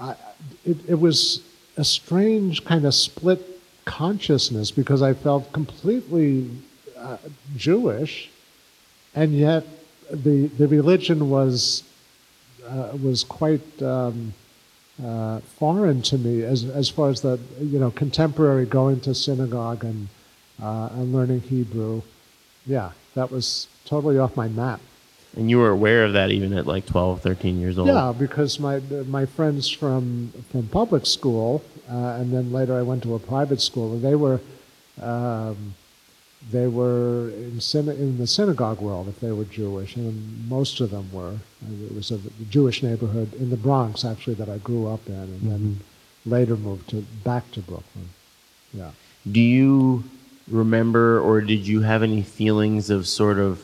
I, 0.00 0.16
it, 0.64 0.78
it 0.88 0.98
was 0.98 1.40
a 1.76 1.84
strange 1.84 2.64
kind 2.64 2.84
of 2.84 2.92
split 2.92 3.40
consciousness 3.84 4.72
because 4.72 5.00
I 5.00 5.14
felt 5.14 5.52
completely 5.52 6.50
uh, 6.98 7.18
Jewish, 7.56 8.30
and 9.14 9.32
yet 9.32 9.64
the 10.10 10.48
the 10.48 10.66
religion 10.66 11.30
was 11.30 11.84
uh, 12.66 12.96
was 13.00 13.22
quite 13.22 13.80
um, 13.80 14.34
uh, 15.04 15.38
foreign 15.38 16.02
to 16.02 16.18
me 16.18 16.42
as 16.42 16.64
as 16.64 16.88
far 16.88 17.10
as 17.10 17.20
the 17.20 17.38
you 17.60 17.78
know 17.78 17.92
contemporary 17.92 18.66
going 18.66 18.98
to 19.00 19.14
synagogue 19.14 19.84
and 19.84 20.08
and 20.58 21.14
learning 21.14 21.42
Hebrew. 21.42 22.02
Yeah, 22.66 22.92
that 23.14 23.30
was 23.30 23.68
totally 23.84 24.18
off 24.18 24.36
my 24.36 24.48
map. 24.48 24.80
And 25.36 25.50
you 25.50 25.58
were 25.58 25.70
aware 25.70 26.04
of 26.04 26.12
that 26.12 26.30
even 26.30 26.52
at 26.56 26.66
like 26.66 26.86
12, 26.86 27.20
13 27.20 27.58
years 27.58 27.76
old? 27.76 27.88
Yeah, 27.88 28.12
because 28.16 28.60
my 28.60 28.78
my 29.08 29.26
friends 29.26 29.68
from 29.68 30.32
from 30.50 30.68
public 30.68 31.06
school, 31.06 31.64
uh, 31.90 32.18
and 32.20 32.32
then 32.32 32.52
later 32.52 32.74
I 32.74 32.82
went 32.82 33.02
to 33.02 33.14
a 33.14 33.18
private 33.18 33.60
school, 33.60 33.94
and 33.94 34.02
they 34.02 34.14
were 34.14 34.40
um, 35.02 35.74
they 36.50 36.68
were 36.68 37.30
in, 37.30 37.60
in 37.88 38.18
the 38.18 38.26
synagogue 38.26 38.80
world 38.80 39.08
if 39.08 39.18
they 39.20 39.32
were 39.32 39.44
Jewish, 39.44 39.96
and 39.96 40.48
most 40.48 40.80
of 40.80 40.90
them 40.90 41.10
were. 41.12 41.36
It 41.68 41.94
was 41.94 42.10
a 42.10 42.20
Jewish 42.48 42.82
neighborhood 42.82 43.34
in 43.34 43.50
the 43.50 43.56
Bronx 43.56 44.04
actually 44.04 44.34
that 44.34 44.48
I 44.48 44.58
grew 44.58 44.86
up 44.86 45.06
in, 45.08 45.14
and 45.14 45.50
then 45.50 45.80
later 46.26 46.56
moved 46.56 46.90
to 46.90 47.04
back 47.24 47.50
to 47.52 47.60
Brooklyn. 47.60 48.10
Yeah. 48.72 48.90
Do 49.30 49.40
you 49.40 50.04
remember 50.48 51.20
or 51.20 51.40
did 51.40 51.66
you 51.66 51.80
have 51.80 52.02
any 52.02 52.22
feelings 52.22 52.90
of 52.90 53.06
sort 53.06 53.38
of 53.38 53.62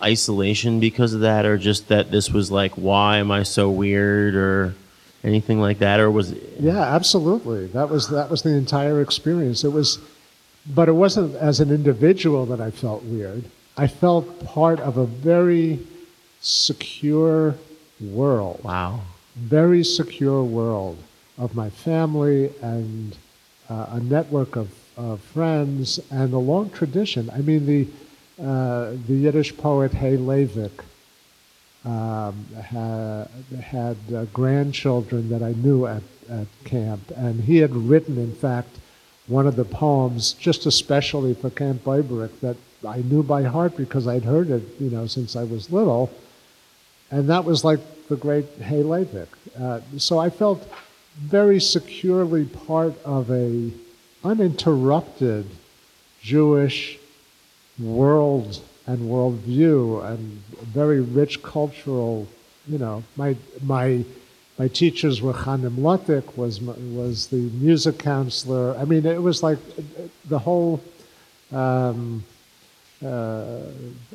isolation 0.00 0.80
because 0.80 1.12
of 1.12 1.20
that 1.20 1.44
or 1.44 1.58
just 1.58 1.88
that 1.88 2.10
this 2.10 2.30
was 2.30 2.50
like 2.50 2.72
why 2.72 3.18
am 3.18 3.30
I 3.30 3.42
so 3.42 3.70
weird 3.70 4.34
or 4.34 4.74
anything 5.24 5.60
like 5.60 5.78
that 5.78 6.00
or 6.00 6.10
was 6.10 6.32
it 6.32 6.42
Yeah, 6.58 6.80
absolutely. 6.80 7.66
That 7.68 7.88
was 7.88 8.08
that 8.08 8.30
was 8.30 8.42
the 8.42 8.50
entire 8.50 9.00
experience. 9.00 9.64
It 9.64 9.72
was, 9.72 9.98
but 10.66 10.88
it 10.88 10.92
wasn't 10.92 11.36
as 11.36 11.60
an 11.60 11.70
individual 11.70 12.46
that 12.46 12.60
I 12.60 12.70
felt 12.70 13.02
weird. 13.04 13.44
I 13.76 13.86
felt 13.86 14.44
part 14.44 14.80
of 14.80 14.96
a 14.96 15.06
very 15.06 15.78
secure 16.40 17.54
world, 18.00 18.60
wow. 18.64 19.00
very 19.36 19.84
secure 19.84 20.42
world 20.42 20.98
of 21.36 21.54
my 21.54 21.70
family 21.70 22.52
and 22.60 23.16
uh, 23.68 23.86
a 23.90 24.00
network 24.00 24.56
of, 24.56 24.68
of 24.98 25.20
friends 25.20 25.98
and 26.10 26.34
a 26.34 26.38
long 26.38 26.68
tradition. 26.70 27.30
I 27.30 27.38
mean, 27.38 27.64
the 27.64 27.86
uh, 28.42 28.92
the 29.08 29.14
Yiddish 29.14 29.56
poet 29.56 29.92
H. 29.94 30.20
Leivick 30.20 30.84
um, 31.84 32.46
had, 32.54 33.96
uh, 34.14 34.24
grandchildren 34.26 35.28
that 35.30 35.42
I 35.42 35.52
knew 35.52 35.86
at, 35.86 36.02
at 36.30 36.46
camp, 36.64 37.00
and 37.16 37.40
he 37.42 37.56
had 37.56 37.74
written, 37.74 38.16
in 38.16 38.32
fact, 38.32 38.78
one 39.26 39.48
of 39.48 39.56
the 39.56 39.64
poems 39.64 40.34
just 40.34 40.66
especially 40.66 41.34
for 41.34 41.50
Camp 41.50 41.82
Boiberik 41.82 42.38
that 42.40 42.56
I 42.86 42.98
knew 42.98 43.24
by 43.24 43.42
heart 43.42 43.76
because 43.76 44.06
I'd 44.06 44.24
heard 44.24 44.50
it, 44.50 44.62
you 44.78 44.90
know, 44.90 45.06
since 45.06 45.34
I 45.34 45.42
was 45.42 45.72
little, 45.72 46.10
and 47.10 47.28
that 47.28 47.44
was 47.44 47.64
like 47.64 47.80
the 48.08 48.16
great 48.16 48.46
H. 48.60 48.84
Leivick. 48.84 49.28
Uh, 49.58 49.80
so 49.96 50.18
I 50.18 50.30
felt 50.30 50.64
very 51.16 51.60
securely 51.60 52.44
part 52.44 52.94
of 53.04 53.30
a 53.32 53.72
uninterrupted 54.28 55.46
Jewish 56.20 56.98
world 57.78 58.60
and 58.86 58.98
worldview 59.00 60.04
and 60.04 60.42
very 60.80 61.00
rich 61.00 61.42
cultural, 61.42 62.26
you 62.66 62.78
know, 62.78 63.02
my, 63.16 63.36
my, 63.62 64.04
my 64.58 64.68
teachers 64.68 65.22
were 65.22 65.32
Chana 65.32 65.70
Mlotek, 65.70 66.36
was, 66.36 66.60
was 66.60 67.28
the 67.28 67.36
music 67.66 67.98
counselor. 67.98 68.76
I 68.76 68.84
mean, 68.84 69.06
it 69.06 69.22
was 69.22 69.42
like 69.42 69.58
the 70.28 70.38
whole 70.38 70.82
um, 71.52 72.24
uh, 73.04 73.60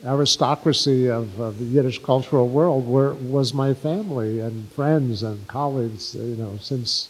aristocracy 0.06 1.10
of, 1.10 1.40
of 1.40 1.58
the 1.58 1.66
Yiddish 1.66 2.00
cultural 2.04 2.50
world 2.50 2.86
were, 2.88 3.14
was 3.16 3.54
my 3.54 3.74
family 3.74 4.40
and 4.42 4.70
friends 4.74 5.24
and 5.24 5.48
colleagues, 5.48 6.14
you 6.14 6.36
know, 6.36 6.58
since, 6.60 7.10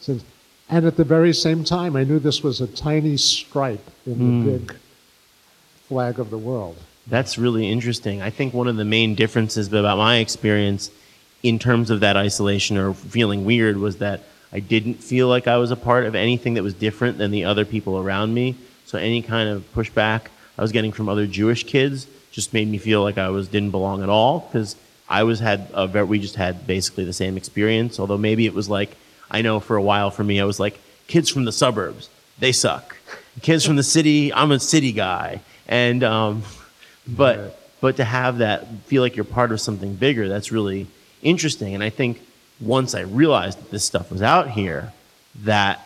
since, 0.00 0.22
and 0.68 0.86
at 0.86 0.96
the 0.96 1.04
very 1.04 1.32
same 1.32 1.64
time, 1.64 1.96
I 1.96 2.04
knew 2.04 2.18
this 2.18 2.42
was 2.42 2.60
a 2.60 2.66
tiny 2.66 3.16
stripe 3.16 3.90
in 4.06 4.18
the 4.18 4.24
hmm. 4.24 4.44
big 4.44 4.76
flag 5.88 6.18
of 6.18 6.30
the 6.30 6.38
world. 6.38 6.76
That's 7.06 7.36
really 7.36 7.70
interesting. 7.70 8.22
I 8.22 8.30
think 8.30 8.54
one 8.54 8.66
of 8.66 8.76
the 8.76 8.84
main 8.84 9.14
differences 9.14 9.70
about 9.72 9.98
my 9.98 10.16
experience 10.16 10.90
in 11.42 11.58
terms 11.58 11.90
of 11.90 12.00
that 12.00 12.16
isolation 12.16 12.78
or 12.78 12.94
feeling 12.94 13.44
weird 13.44 13.76
was 13.76 13.98
that 13.98 14.22
I 14.50 14.60
didn't 14.60 14.94
feel 14.94 15.28
like 15.28 15.46
I 15.46 15.58
was 15.58 15.70
a 15.70 15.76
part 15.76 16.06
of 16.06 16.14
anything 16.14 16.54
that 16.54 16.62
was 16.62 16.72
different 16.72 17.18
than 17.18 17.30
the 17.30 17.44
other 17.44 17.66
people 17.66 17.98
around 17.98 18.32
me. 18.32 18.56
So 18.86 18.96
any 18.98 19.20
kind 19.20 19.50
of 19.50 19.70
pushback 19.74 20.28
I 20.56 20.62
was 20.62 20.72
getting 20.72 20.92
from 20.92 21.08
other 21.08 21.26
Jewish 21.26 21.64
kids 21.64 22.06
just 22.30 22.54
made 22.54 22.68
me 22.68 22.78
feel 22.78 23.02
like 23.02 23.18
I 23.18 23.28
was 23.28 23.48
didn't 23.48 23.70
belong 23.70 24.02
at 24.02 24.08
all 24.08 24.40
because 24.40 24.76
I 25.08 25.24
was 25.24 25.40
had 25.40 25.68
a 25.74 25.86
very, 25.86 26.06
we 26.06 26.18
just 26.18 26.36
had 26.36 26.66
basically 26.66 27.04
the 27.04 27.12
same 27.12 27.36
experience. 27.36 28.00
Although 28.00 28.18
maybe 28.18 28.46
it 28.46 28.54
was 28.54 28.68
like 28.68 28.96
I 29.34 29.42
know 29.42 29.56
for 29.60 29.76
a 29.76 29.82
while 29.90 30.10
for 30.10 30.24
me 30.24 30.36
I 30.40 30.44
was 30.44 30.58
like 30.60 30.76
kids 31.12 31.28
from 31.34 31.44
the 31.44 31.52
suburbs 31.52 32.08
they 32.38 32.52
suck. 32.52 32.96
Kids 33.42 33.64
from 33.66 33.76
the 33.76 33.82
city 33.96 34.32
I'm 34.32 34.50
a 34.52 34.60
city 34.60 34.92
guy. 34.92 35.40
And 35.68 36.02
um, 36.04 36.42
but 37.06 37.36
Right. 37.38 37.52
but 37.80 37.96
to 37.96 38.04
have 38.04 38.38
that 38.38 38.58
feel 38.86 39.02
like 39.02 39.14
you're 39.16 39.24
part 39.40 39.50
of 39.52 39.60
something 39.60 39.94
bigger 40.06 40.28
that's 40.28 40.50
really 40.52 40.86
interesting. 41.22 41.74
And 41.74 41.82
i 41.82 41.90
think 41.90 42.20
once 42.60 42.94
i 42.94 43.00
realized 43.22 43.58
that 43.60 43.70
this 43.70 43.84
stuff 43.84 44.06
was 44.14 44.22
out 44.22 44.46
here 44.60 44.92
that 45.52 45.76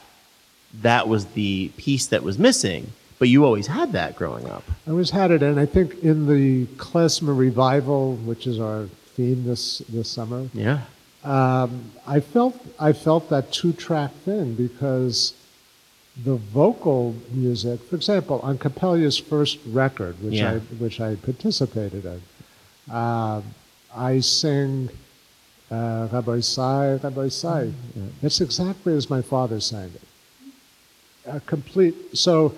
that 0.82 1.08
was 1.08 1.22
the 1.40 1.70
piece 1.84 2.06
that 2.12 2.22
was 2.22 2.38
missing. 2.38 2.82
But 3.18 3.28
you 3.28 3.44
always 3.44 3.66
had 3.66 3.92
that 3.92 4.14
growing 4.20 4.46
up. 4.48 4.62
I 4.86 4.90
always 4.90 5.10
had 5.10 5.30
it, 5.32 5.42
and 5.42 5.58
I 5.58 5.66
think 5.66 5.88
in 6.04 6.26
the 6.28 6.66
klezmer 6.76 7.36
revival, 7.36 8.14
which 8.28 8.46
is 8.46 8.60
our 8.60 8.84
theme 9.16 9.44
this 9.44 9.78
this 9.88 10.08
summer, 10.08 10.48
yeah 10.54 10.80
um, 11.24 11.90
I 12.06 12.20
felt 12.20 12.56
I 12.78 12.92
felt 12.92 13.28
that 13.30 13.52
two 13.52 13.72
track 13.72 14.12
thing 14.24 14.54
because 14.54 15.34
the 16.24 16.36
vocal 16.36 17.14
music, 17.30 17.80
for 17.82 17.96
example, 17.96 18.40
on 18.42 18.58
Kapelye's 18.58 19.18
first 19.18 19.58
record, 19.66 20.22
which 20.22 20.34
Yeah. 20.34 20.54
I 20.54 20.58
which 20.58 21.00
I 21.00 21.16
participated 21.16 22.04
in, 22.04 22.94
um, 22.94 23.44
I 23.94 24.20
sing 24.20 24.90
uh, 25.70 26.08
Rabbi 26.12 26.40
Sai, 26.40 26.94
Rabbi 26.94 27.28
Sai. 27.28 27.72
It's 28.22 28.40
exactly 28.40 28.94
as 28.94 29.10
my 29.10 29.22
father 29.22 29.60
sang 29.60 29.92
it. 29.94 30.02
A 31.26 31.40
complete. 31.40 32.16
So 32.16 32.54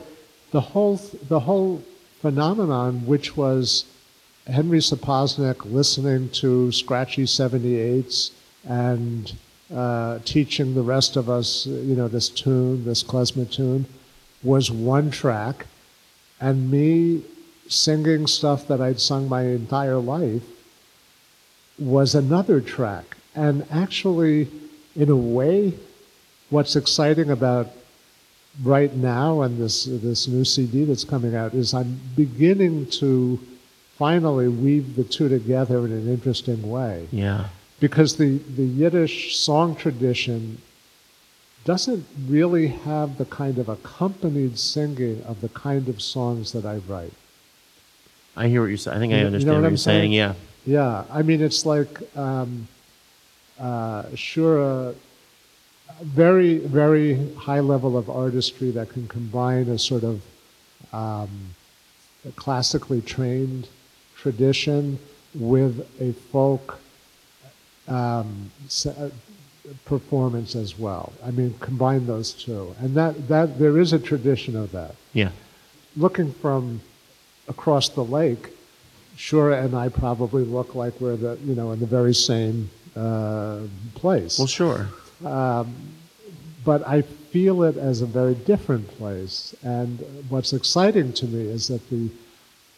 the 0.53 0.61
whole 0.61 0.97
the 1.29 1.41
whole 1.41 1.83
phenomenon, 2.21 3.07
which 3.07 3.37
was 3.37 3.85
Henry 4.47 4.79
Sapoznik 4.79 5.65
listening 5.65 6.29
to 6.31 6.71
scratchy 6.73 7.25
78s 7.25 8.31
and 8.65 9.33
uh, 9.75 10.19
teaching 10.25 10.75
the 10.75 10.83
rest 10.83 11.17
of 11.17 11.31
us, 11.31 11.67
you 11.67 11.95
know, 11.95 12.09
this 12.09 12.29
tune, 12.29 12.85
this 12.85 13.03
klezmer 13.03 13.51
tune, 13.51 13.87
was 14.43 14.71
one 14.71 15.11
track, 15.11 15.67
and 16.41 16.71
me 16.71 17.23
singing 17.69 18.27
stuff 18.27 18.67
that 18.67 18.81
I'd 18.81 19.01
sung 19.01 19.29
my 19.29 19.43
entire 19.43 19.99
life 19.99 20.43
was 21.79 22.15
another 22.15 22.61
track. 22.61 23.17
And 23.35 23.67
actually, 23.71 24.49
in 24.97 25.09
a 25.09 25.17
way, 25.17 25.75
what's 26.49 26.75
exciting 26.75 27.31
about 27.31 27.69
right 28.65 28.93
now 28.95 29.43
and 29.43 29.59
this 29.59 29.85
this 29.85 30.27
new 30.27 30.45
CD 30.45 30.85
that's 30.85 31.05
coming 31.05 31.37
out 31.37 31.55
is 31.55 31.73
I'm 31.73 32.01
beginning 32.17 32.87
to 32.99 33.39
finally 33.97 34.49
weave 34.49 34.97
the 34.97 35.05
two 35.05 35.29
together 35.29 35.79
in 35.87 35.93
an 35.93 36.09
interesting 36.09 36.69
way. 36.69 37.07
Yeah 37.13 37.47
because 37.81 38.16
the 38.16 38.39
the 38.57 38.64
Yiddish 38.64 39.37
song 39.37 39.74
tradition 39.76 40.61
doesn't 41.64 42.07
really 42.26 42.68
have 42.68 43.18
the 43.18 43.24
kind 43.26 43.59
of 43.59 43.68
accompanied 43.68 44.59
singing 44.59 45.22
of 45.24 45.41
the 45.43 45.49
kind 45.51 45.89
of 45.89 46.01
songs 46.01 46.53
that 46.53 46.64
I 46.64 46.76
write. 46.89 47.12
i 48.37 48.49
hear 48.49 48.61
what 48.62 48.68
you're 48.68 48.78
saying 48.78 48.97
i 48.97 49.01
think 49.01 49.12
You 49.12 49.18
i 49.18 49.24
understand 49.24 49.47
know 49.49 49.55
what, 49.55 49.61
what 49.62 49.66
I'm 49.66 49.72
you're 49.72 49.76
saying 49.91 50.12
saying? 50.12 50.12
yeah 50.12 50.35
Yeah, 50.78 51.05
I 51.18 51.20
mean 51.28 51.41
it's 51.49 51.64
like 51.74 51.93
um, 52.16 52.68
uh, 53.59 54.03
sure 54.14 54.55
a 54.61 54.95
very 56.22 56.53
very 56.81 57.09
high 57.47 57.61
level 57.61 57.93
of 58.01 58.09
artistry 58.09 58.70
that 58.76 58.89
can 58.95 59.07
combine 59.09 59.66
a 59.68 59.78
sort 59.78 60.05
of 60.12 60.16
um, 60.93 61.31
a 62.31 62.33
classically 62.45 63.01
trained 63.14 63.68
tradition 64.22 64.99
with 65.35 65.74
a 66.01 66.12
folk 66.33 66.78
um, 67.89 68.51
uh, 68.87 69.09
performance 69.85 70.55
as 70.55 70.78
well. 70.78 71.12
I 71.24 71.31
mean, 71.31 71.55
combine 71.61 72.07
those 72.07 72.33
two, 72.33 72.74
and 72.81 72.95
that 72.95 73.28
that 73.28 73.59
there 73.59 73.78
is 73.78 73.93
a 73.93 73.99
tradition 73.99 74.57
of 74.57 74.72
that. 74.72 74.95
Yeah. 75.12 75.31
Looking 75.97 76.33
from 76.33 76.81
across 77.49 77.89
the 77.89 78.05
lake, 78.05 78.51
Shura 79.16 79.64
and 79.64 79.74
I 79.74 79.89
probably 79.89 80.45
look 80.45 80.74
like 80.74 81.01
we're 81.01 81.16
the 81.16 81.39
you 81.45 81.55
know 81.55 81.72
in 81.72 81.81
the 81.81 81.87
very 81.87 82.14
same 82.14 82.70
uh, 82.97 83.61
place. 83.95 84.39
Well, 84.39 84.49
sure. 84.49 84.89
but 86.64 86.87
I 86.87 87.03
feel 87.03 87.62
it 87.62 87.76
as 87.76 88.03
a 88.03 88.07
very 88.07 88.35
different 88.35 88.89
place. 88.99 89.55
And 89.62 90.05
what's 90.28 90.53
exciting 90.53 91.12
to 91.14 91.26
me 91.26 91.43
is 91.43 91.68
that 91.68 91.89
the 91.91 92.11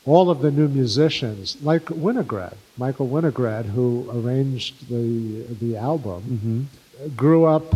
all 0.05 0.31
of 0.31 0.41
the 0.41 0.51
new 0.51 0.69
musicians, 0.69 1.57
like 1.63 1.85
Winograd, 1.87 2.57
Michael 2.77 3.09
Winograd, 3.09 3.67
who 3.67 4.09
arranged 4.13 4.89
the 4.89 5.43
the 5.61 5.77
album, 5.77 6.69
grew 7.17 7.45
up 7.45 7.67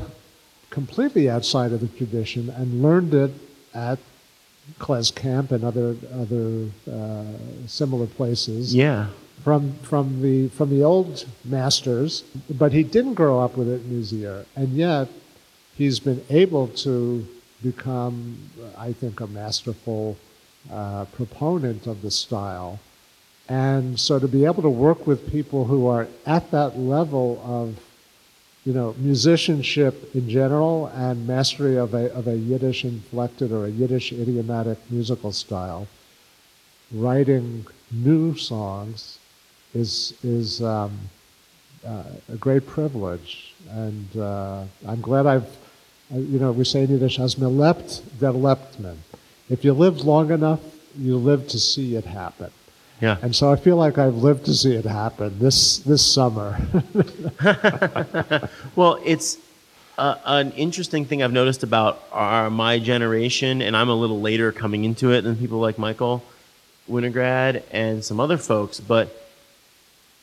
completely 0.71 1.29
outside 1.31 1.73
of 1.73 1.81
the 1.81 1.89
tradition 1.89 2.51
and 2.51 2.83
learned 2.83 3.15
it 3.15 3.33
at 3.75 3.99
KlezKamp 4.81 5.53
and 5.53 5.63
other 5.65 5.97
other 6.13 6.67
uh, 6.91 7.25
similar 7.67 8.07
places 8.07 8.75
Yeah. 8.75 9.07
from 9.45 9.75
from 9.83 10.23
the 10.23 10.49
from 10.49 10.71
the 10.71 10.83
old 10.83 11.25
masters, 11.45 12.25
but 12.51 12.73
he 12.73 12.83
didn't 12.83 13.15
grow 13.15 13.39
up 13.41 13.57
with 13.57 13.69
it 13.69 13.81
in 13.85 13.91
his 13.91 14.13
ear, 14.13 14.45
and 14.57 14.71
yet 14.77 15.09
he's 15.79 16.01
been 16.01 16.23
able 16.31 16.67
to 16.69 17.25
become, 17.63 18.39
I 18.77 18.93
think, 18.93 19.21
a 19.21 19.27
masterful 19.27 20.17
uh, 20.71 21.05
proponent 21.13 21.87
of 21.87 22.03
the 22.03 22.11
style, 22.11 22.81
and 23.49 23.99
so 23.99 24.19
to 24.19 24.29
be 24.29 24.45
able 24.45 24.63
to 24.63 24.71
work 24.71 25.07
with 25.07 25.31
people 25.31 25.65
who 25.65 25.87
are 25.87 26.09
at 26.27 26.51
that 26.51 26.79
level 26.79 27.41
of 27.45 27.79
you 28.67 28.73
know, 28.73 28.97
musicianship 28.99 30.13
in 30.13 30.29
general 30.29 30.89
and 30.89 31.25
mastery 31.25 31.77
of 31.77 31.95
a, 31.95 32.13
of 32.13 32.27
a 32.27 32.37
Yiddish 32.37 32.85
inflected 32.85 33.53
or 33.53 33.67
a 33.67 33.71
Yiddish 33.71 34.13
idiomatic 34.13 34.79
musical 34.91 35.31
style, 35.31 35.87
writing 36.91 37.65
new 37.93 38.37
songs 38.37 39.21
is, 39.73 40.15
is 40.25 40.61
um, 40.63 40.99
uh, 41.87 42.03
a 42.33 42.37
great 42.37 42.67
privilege. 42.67 43.55
And 43.71 44.17
uh, 44.17 44.65
I'm 44.85 45.01
glad 45.01 45.27
I've, 45.27 45.57
uh, 46.13 46.19
you 46.19 46.41
know, 46.41 46.51
we 46.51 46.65
say 46.65 46.83
in 46.83 46.91
Yiddish, 46.91 47.21
as 47.21 47.39
mir 47.39 47.49
lebt, 47.49 48.03
der 48.19 48.33
lebt. 48.33 48.81
If 49.49 49.65
you 49.65 49.73
live 49.73 50.05
long 50.05 50.31
enough, 50.31 50.61
you 50.99 51.17
live 51.17 51.49
to 51.49 51.59
see 51.59 51.97
it 51.97 52.05
happen. 52.05 52.51
Yeah. 53.01 53.19
And 53.21 53.37
so 53.37 53.53
I 53.53 53.57
feel 53.57 53.77
like 53.77 53.99
I've 53.99 54.17
lived 54.17 54.47
to 54.47 54.55
see 54.55 54.75
it 54.75 54.87
happen 54.87 55.39
this, 55.39 55.79
this 55.79 56.05
summer. 56.05 56.59
Well, 58.77 59.01
it's 59.05 59.39
uh, 59.97 60.17
an 60.27 60.53
interesting 60.53 61.07
thing 61.07 61.23
I've 61.23 61.33
noticed 61.33 61.63
about 61.63 62.03
our, 62.13 62.51
my 62.51 62.79
generation, 62.79 63.63
and 63.63 63.75
I'm 63.75 63.89
a 63.89 63.95
little 63.95 64.21
later 64.21 64.53
coming 64.53 64.85
into 64.85 65.13
it 65.13 65.23
than 65.23 65.37
people 65.37 65.59
like 65.59 65.79
Michael 65.79 66.23
Winograd 66.91 67.63
and 67.71 68.05
some 68.05 68.21
other 68.21 68.37
folks, 68.37 68.81
but 68.81 69.31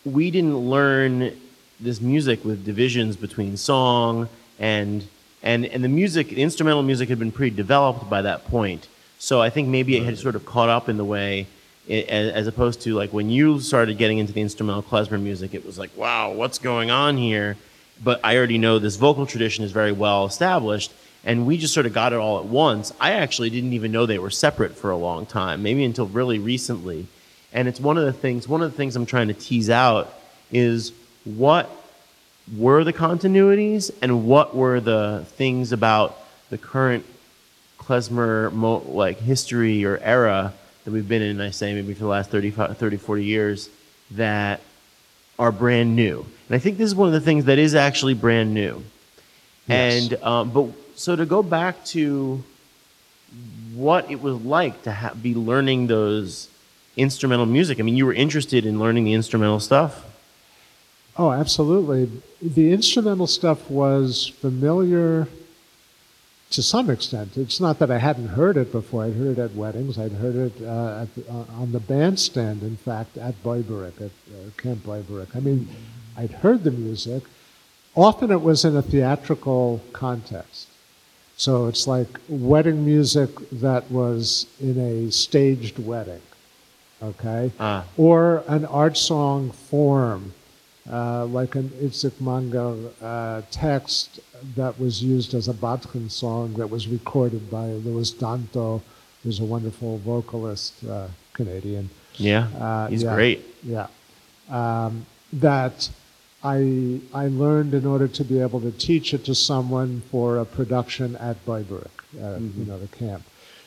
we 0.05 0.29
didn't 0.29 0.57
learn 0.57 1.35
this 1.79 1.99
music 1.99 2.45
with 2.45 2.63
divisions 2.63 3.15
between 3.15 3.57
song 3.57 4.29
and 4.59 5.07
and 5.41 5.65
and 5.65 5.83
the 5.83 5.89
music, 5.89 6.29
the 6.29 6.41
instrumental 6.41 6.83
music 6.83 7.09
had 7.09 7.19
been 7.19 7.31
pretty 7.31 7.55
developed 7.55 8.09
by 8.09 8.21
that 8.21 8.45
point. 8.45 8.87
So 9.23 9.41
I 9.41 9.49
think 9.49 9.69
maybe 9.69 9.95
it 9.95 10.03
had 10.03 10.17
sort 10.19 10.35
of 10.35 10.45
caught 10.45 10.67
up 10.67 10.89
in 10.89 10.97
the 10.97 11.05
way, 11.05 11.47
i- 11.89 11.93
as, 11.93 12.33
as 12.33 12.47
opposed 12.47 12.81
to 12.81 12.93
like 12.95 13.13
when 13.13 13.29
you 13.29 13.61
started 13.61 13.97
getting 13.97 14.17
into 14.17 14.33
the 14.33 14.41
instrumental 14.41 14.83
klezmer 14.83 15.17
music, 15.21 15.53
it 15.53 15.65
was 15.65 15.79
like, 15.79 15.91
wow, 15.95 16.33
what's 16.33 16.59
going 16.59 16.91
on 16.91 17.15
here? 17.15 17.55
But 18.03 18.19
I 18.21 18.35
already 18.35 18.57
know 18.57 18.79
this 18.79 18.97
vocal 18.97 19.25
tradition 19.25 19.63
is 19.63 19.71
very 19.71 19.93
well 19.93 20.25
established, 20.25 20.91
and 21.23 21.47
we 21.47 21.57
just 21.57 21.73
sort 21.73 21.85
of 21.85 21.93
got 21.93 22.11
it 22.11 22.17
all 22.19 22.37
at 22.39 22.43
once. 22.45 22.91
I 22.99 23.13
actually 23.13 23.49
didn't 23.49 23.71
even 23.71 23.93
know 23.93 24.05
they 24.05 24.19
were 24.19 24.29
separate 24.29 24.75
for 24.75 24.91
a 24.91 24.97
long 24.97 25.25
time, 25.25 25.63
maybe 25.63 25.85
until 25.85 26.07
really 26.07 26.37
recently. 26.37 27.07
And 27.53 27.69
it's 27.69 27.79
one 27.79 27.97
of 27.97 28.03
the 28.03 28.11
things. 28.11 28.45
One 28.45 28.61
of 28.61 28.69
the 28.71 28.75
things 28.75 28.93
I'm 28.97 29.05
trying 29.05 29.29
to 29.29 29.33
tease 29.33 29.69
out 29.69 30.13
is 30.51 30.91
what 31.23 31.69
were 32.57 32.83
the 32.83 32.91
continuities 32.91 33.89
and 34.01 34.27
what 34.27 34.53
were 34.53 34.81
the 34.81 35.23
things 35.37 35.71
about 35.71 36.17
the 36.49 36.57
current 36.57 37.05
klezmer 37.87 38.51
mo- 38.51 38.83
like 38.87 39.19
history 39.19 39.85
or 39.85 39.97
era 39.97 40.53
that 40.83 40.91
we've 40.91 41.07
been 41.07 41.21
in, 41.21 41.39
I 41.39 41.51
say 41.51 41.73
maybe 41.73 41.93
for 41.93 42.01
the 42.01 42.07
last 42.07 42.29
30, 42.29 42.51
30, 42.51 42.97
40 42.97 43.23
years 43.23 43.69
that 44.11 44.61
are 45.39 45.51
brand 45.51 45.95
new. 45.95 46.25
And 46.47 46.55
I 46.55 46.59
think 46.59 46.77
this 46.77 46.87
is 46.87 46.95
one 46.95 47.07
of 47.07 47.13
the 47.13 47.21
things 47.21 47.45
that 47.45 47.59
is 47.59 47.75
actually 47.75 48.13
brand 48.13 48.53
new. 48.53 48.83
Yes. 49.67 50.11
And 50.11 50.23
um, 50.23 50.49
but 50.51 50.67
so 50.95 51.15
to 51.15 51.25
go 51.25 51.41
back 51.41 51.83
to 51.85 52.43
what 53.73 54.09
it 54.11 54.21
was 54.21 54.35
like 54.41 54.83
to 54.83 54.91
ha- 54.91 55.13
be 55.19 55.33
learning 55.33 55.87
those 55.87 56.49
instrumental 56.95 57.45
music. 57.45 57.79
I 57.79 57.83
mean, 57.83 57.95
you 57.95 58.05
were 58.05 58.13
interested 58.13 58.65
in 58.65 58.79
learning 58.79 59.05
the 59.05 59.13
instrumental 59.13 59.59
stuff. 59.59 60.05
Oh, 61.17 61.31
absolutely. 61.31 62.09
The 62.41 62.71
instrumental 62.71 63.27
stuff 63.27 63.69
was 63.69 64.27
familiar 64.27 65.27
to 66.53 66.61
some 66.61 66.89
extent. 66.89 67.35
It's 67.35 67.59
not 67.59 67.79
that 67.79 67.89
I 67.89 67.97
hadn't 67.97 68.29
heard 68.29 68.57
it 68.57 68.71
before. 68.71 69.05
I'd 69.05 69.13
heard 69.13 69.39
it 69.39 69.41
at 69.41 69.55
weddings. 69.55 69.97
I'd 69.97 70.11
heard 70.11 70.35
it 70.35 70.53
uh, 70.61 71.01
at 71.01 71.15
the, 71.15 71.27
uh, 71.29 71.45
on 71.61 71.71
the 71.71 71.79
bandstand, 71.79 72.61
in 72.61 72.77
fact, 72.77 73.17
at 73.17 73.41
Boiberik, 73.43 73.99
at 73.99 74.11
uh, 74.29 74.49
Camp 74.57 74.83
Boiberik. 74.83 75.35
I 75.35 75.39
mean, 75.39 75.67
I'd 76.15 76.31
heard 76.31 76.63
the 76.63 76.71
music. 76.71 77.23
Often 77.95 78.31
it 78.31 78.41
was 78.41 78.63
in 78.65 78.77
a 78.77 78.83
theatrical 78.83 79.81
context. 79.93 80.67
So 81.37 81.65
it's 81.65 81.87
like 81.87 82.19
wedding 82.29 82.85
music 82.85 83.31
that 83.51 83.89
was 83.89 84.45
in 84.61 84.79
a 84.79 85.11
staged 85.11 85.79
wedding, 85.79 86.21
okay? 87.01 87.51
Ah. 87.59 87.85
Or 87.97 88.43
an 88.47 88.65
art 88.65 88.97
song 88.97 89.51
form, 89.51 90.33
uh, 90.89 91.25
like 91.25 91.55
an 91.55 91.69
Itzik 91.81 92.21
Manger 92.21 92.91
uh, 93.01 93.41
text 93.49 94.19
that 94.55 94.79
was 94.79 95.03
used 95.03 95.33
as 95.33 95.47
a 95.47 95.53
Batchen 95.53 96.09
song 96.09 96.53
that 96.53 96.69
was 96.69 96.87
recorded 96.87 97.49
by 97.49 97.67
Louis 97.67 98.11
Danto, 98.11 98.81
who's 99.23 99.39
a 99.39 99.43
wonderful 99.43 99.97
vocalist, 99.99 100.73
uh, 100.85 101.07
Canadian. 101.33 101.89
Yeah, 102.15 102.47
Uh, 102.59 102.87
he's 102.87 103.03
yeah. 103.03 103.15
great. 103.15 103.41
Yeah. 103.63 103.87
Um, 104.49 105.05
that 105.31 105.89
I, 106.43 106.99
I 107.13 107.27
learned 107.27 107.73
in 107.73 107.85
order 107.85 108.07
to 108.07 108.23
be 108.23 108.39
able 108.39 108.59
to 108.61 108.71
teach 108.71 109.13
it 109.13 109.23
to 109.25 109.33
someone 109.33 110.01
for 110.11 110.37
a 110.37 110.45
production 110.45 111.15
at 111.15 111.43
Boiberik, 111.45 111.87
uh, 112.21 112.37
you 112.39 112.65
know, 112.65 112.77
the 112.77 112.87
camp. 112.87 113.23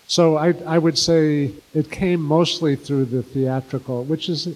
So 0.06 0.36
I, 0.36 0.54
I 0.66 0.78
would 0.78 0.96
say 0.98 1.52
it 1.74 1.90
came 1.90 2.20
mostly 2.20 2.76
through 2.76 3.06
the 3.06 3.22
theatrical, 3.22 4.04
which 4.04 4.28
is, 4.28 4.46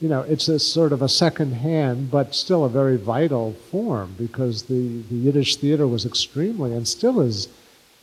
you 0.00 0.08
know, 0.08 0.22
it's 0.22 0.48
a 0.48 0.58
sort 0.58 0.92
of 0.92 1.02
a 1.02 1.08
second 1.08 1.52
hand, 1.52 2.10
but 2.10 2.34
still 2.34 2.64
a 2.64 2.68
very 2.68 2.96
vital 2.96 3.52
form 3.70 4.14
because 4.18 4.64
the, 4.64 5.02
the 5.10 5.14
Yiddish 5.14 5.56
theater 5.56 5.86
was 5.86 6.04
extremely, 6.04 6.74
and 6.74 6.86
still 6.86 7.20
is, 7.20 7.48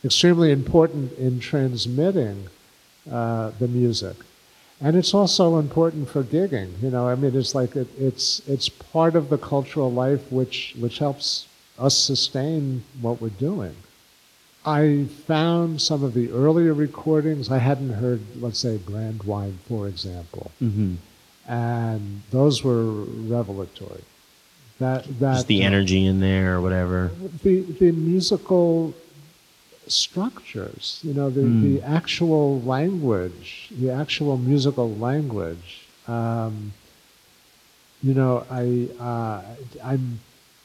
extremely 0.04 0.50
important 0.50 1.12
in 1.18 1.38
transmitting 1.38 2.48
uh, 3.10 3.50
the 3.58 3.68
music. 3.68 4.16
And 4.80 4.96
it's 4.96 5.14
also 5.14 5.58
important 5.58 6.08
for 6.08 6.24
gigging. 6.24 6.82
You 6.82 6.90
know, 6.90 7.08
I 7.08 7.14
mean, 7.14 7.36
it's 7.36 7.54
like 7.54 7.76
it, 7.76 7.86
it's 7.98 8.42
it's 8.48 8.68
part 8.68 9.14
of 9.14 9.28
the 9.28 9.38
cultural 9.38 9.92
life 9.92 10.32
which 10.32 10.74
which 10.78 10.98
helps 10.98 11.46
us 11.78 11.96
sustain 11.96 12.82
what 13.00 13.20
we're 13.20 13.28
doing. 13.28 13.76
I 14.64 15.06
found 15.26 15.80
some 15.80 16.02
of 16.02 16.14
the 16.14 16.30
earlier 16.30 16.74
recordings. 16.74 17.50
I 17.50 17.58
hadn't 17.58 17.94
heard, 17.94 18.20
let's 18.40 18.58
say, 18.58 18.78
Brandwein, 18.78 19.54
for 19.68 19.88
example, 19.88 20.50
Mm-hmm. 20.62 20.94
And 21.48 22.22
those 22.30 22.62
were 22.62 22.84
revelatory. 22.84 24.04
That 24.78 25.04
that 25.20 25.34
Just 25.34 25.46
the 25.48 25.62
uh, 25.62 25.66
energy 25.66 26.06
in 26.06 26.20
there 26.20 26.56
or 26.56 26.60
whatever. 26.60 27.10
the 27.42 27.60
the 27.60 27.92
musical 27.92 28.94
structures, 29.86 31.00
you 31.02 31.12
know, 31.12 31.28
the, 31.28 31.42
the 31.42 31.82
actual 31.82 32.60
language, 32.62 33.68
the 33.78 33.90
actual 33.90 34.36
musical 34.36 34.94
language. 34.94 35.86
Um, 36.06 36.72
you 38.02 38.14
know, 38.14 38.44
I 38.50 38.88
uh, 39.00 39.42
I'm 39.84 40.20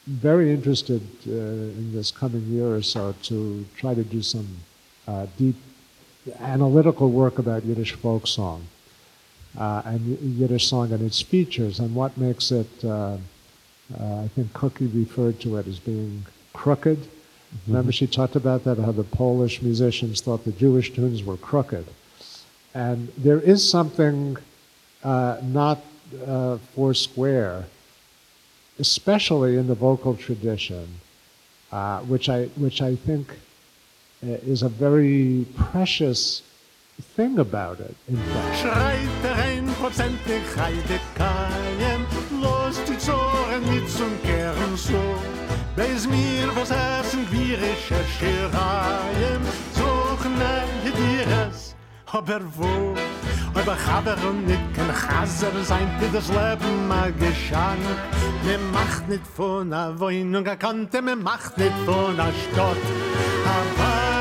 very 0.08 0.52
interested 0.52 1.02
uh, 1.28 1.32
in 1.32 1.92
this 1.94 2.12
coming 2.12 2.46
year 2.48 2.74
or 2.74 2.82
so 2.82 3.14
to 3.24 3.66
try 3.76 3.94
to 3.94 4.04
do 4.04 4.22
some 4.22 4.48
uh, 5.08 5.28
deep 5.38 5.56
analytical 6.40 7.10
work 7.12 7.40
about 7.40 7.66
Yiddish 7.66 7.94
folk 7.94 8.26
song 8.28 8.68
uh, 9.58 9.82
and 9.86 10.18
Yiddish 10.20 10.68
song 10.68 10.92
and 10.92 11.02
its 11.02 11.22
features 11.22 11.80
and 11.80 11.94
what 11.96 12.18
makes 12.18 12.52
it. 12.52 12.68
Uh, 12.84 13.18
uh, 14.00 14.24
I 14.24 14.28
think 14.36 14.52
Cookie 14.54 14.88
referred 14.88 15.40
to 15.42 15.58
it 15.58 15.68
as 15.68 15.80
being 15.80 16.26
crooked. 16.54 17.08
Remember, 17.68 17.92
she 17.94 18.08
talked 18.08 18.36
about 18.36 18.66
that, 18.66 18.78
how 18.78 18.92
the 18.92 19.04
Polish 19.04 19.62
musicians 19.62 20.20
thought 20.20 20.44
the 20.44 20.52
Jewish 20.52 20.94
tunes 20.94 21.24
were 21.24 21.38
crooked. 21.38 21.86
And 22.74 23.08
there 23.18 23.40
is 23.40 23.68
something 23.68 24.38
uh, 25.04 25.38
not 25.42 25.80
uh, 26.26 26.58
four 26.76 26.94
square, 26.94 27.66
especially 28.80 29.58
in 29.58 29.68
the 29.68 29.76
vocal 29.76 30.16
tradition, 30.16 30.88
uh, 31.72 32.00
which 32.02 32.30
I 32.30 32.46
which 32.58 32.82
I 32.82 32.96
think 32.96 33.34
is 34.22 34.64
a 34.64 34.70
very 34.70 35.46
precious 35.56 36.42
thing 37.04 37.40
about 37.40 37.80
it. 37.80 37.96
In 38.08 38.18
fact, 38.18 38.64
die 42.88 42.98
was 46.56 46.72
Dieres, 50.92 51.76
aber 52.12 52.42
wo? 52.56 52.96
Aber 53.54 53.76
Chaber 53.76 54.18
und 54.30 54.48
Chaser 54.94 55.52
sein, 55.64 55.90
wie 56.00 56.10
das 56.14 56.28
Leben 56.30 56.88
mal. 56.88 57.12
Me 58.46 58.58
macht 58.72 59.28
von 59.36 59.72
Wohnung 60.00 60.46
er 60.46 60.58
Kante, 60.58 61.02
me 61.02 61.16
macht 61.16 61.56
von 61.86 62.20
a 62.20 62.30
Stott. 62.52 62.78
A 63.46 64.17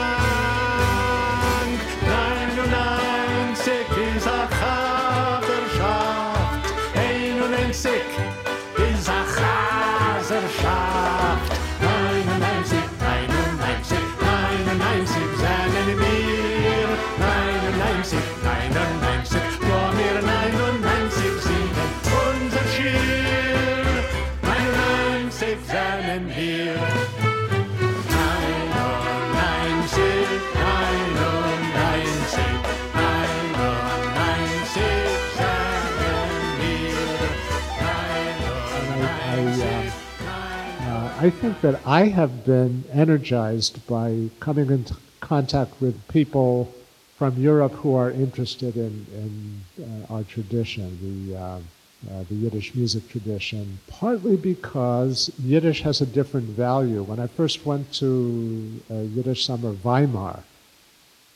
I 41.26 41.30
think 41.30 41.60
that 41.62 41.80
I 41.84 42.04
have 42.04 42.46
been 42.46 42.84
energized 42.92 43.84
by 43.88 44.30
coming 44.38 44.70
into 44.70 44.96
contact 45.18 45.80
with 45.80 46.06
people 46.06 46.72
from 47.18 47.36
Europe 47.36 47.72
who 47.72 47.96
are 47.96 48.12
interested 48.12 48.76
in, 48.76 49.04
in 49.12 49.60
uh, 50.08 50.14
our 50.14 50.22
tradition, 50.22 50.86
the, 51.02 51.36
uh, 51.36 51.42
uh, 51.42 52.22
the 52.28 52.34
Yiddish 52.36 52.76
music 52.76 53.08
tradition, 53.08 53.80
partly 53.88 54.36
because 54.36 55.32
Yiddish 55.42 55.82
has 55.82 56.00
a 56.00 56.06
different 56.06 56.46
value. 56.50 57.02
When 57.02 57.18
I 57.18 57.26
first 57.26 57.66
went 57.66 57.92
to 57.94 58.80
uh, 58.88 58.94
Yiddish 58.94 59.46
Summer 59.46 59.72
Weimar, 59.72 60.44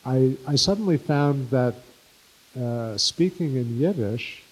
I, 0.06 0.36
I 0.46 0.54
suddenly 0.54 0.98
found 0.98 1.50
that 1.50 1.74
uh, 2.56 2.96
speaking 2.96 3.56
in 3.56 3.80
Yiddish 3.80 4.44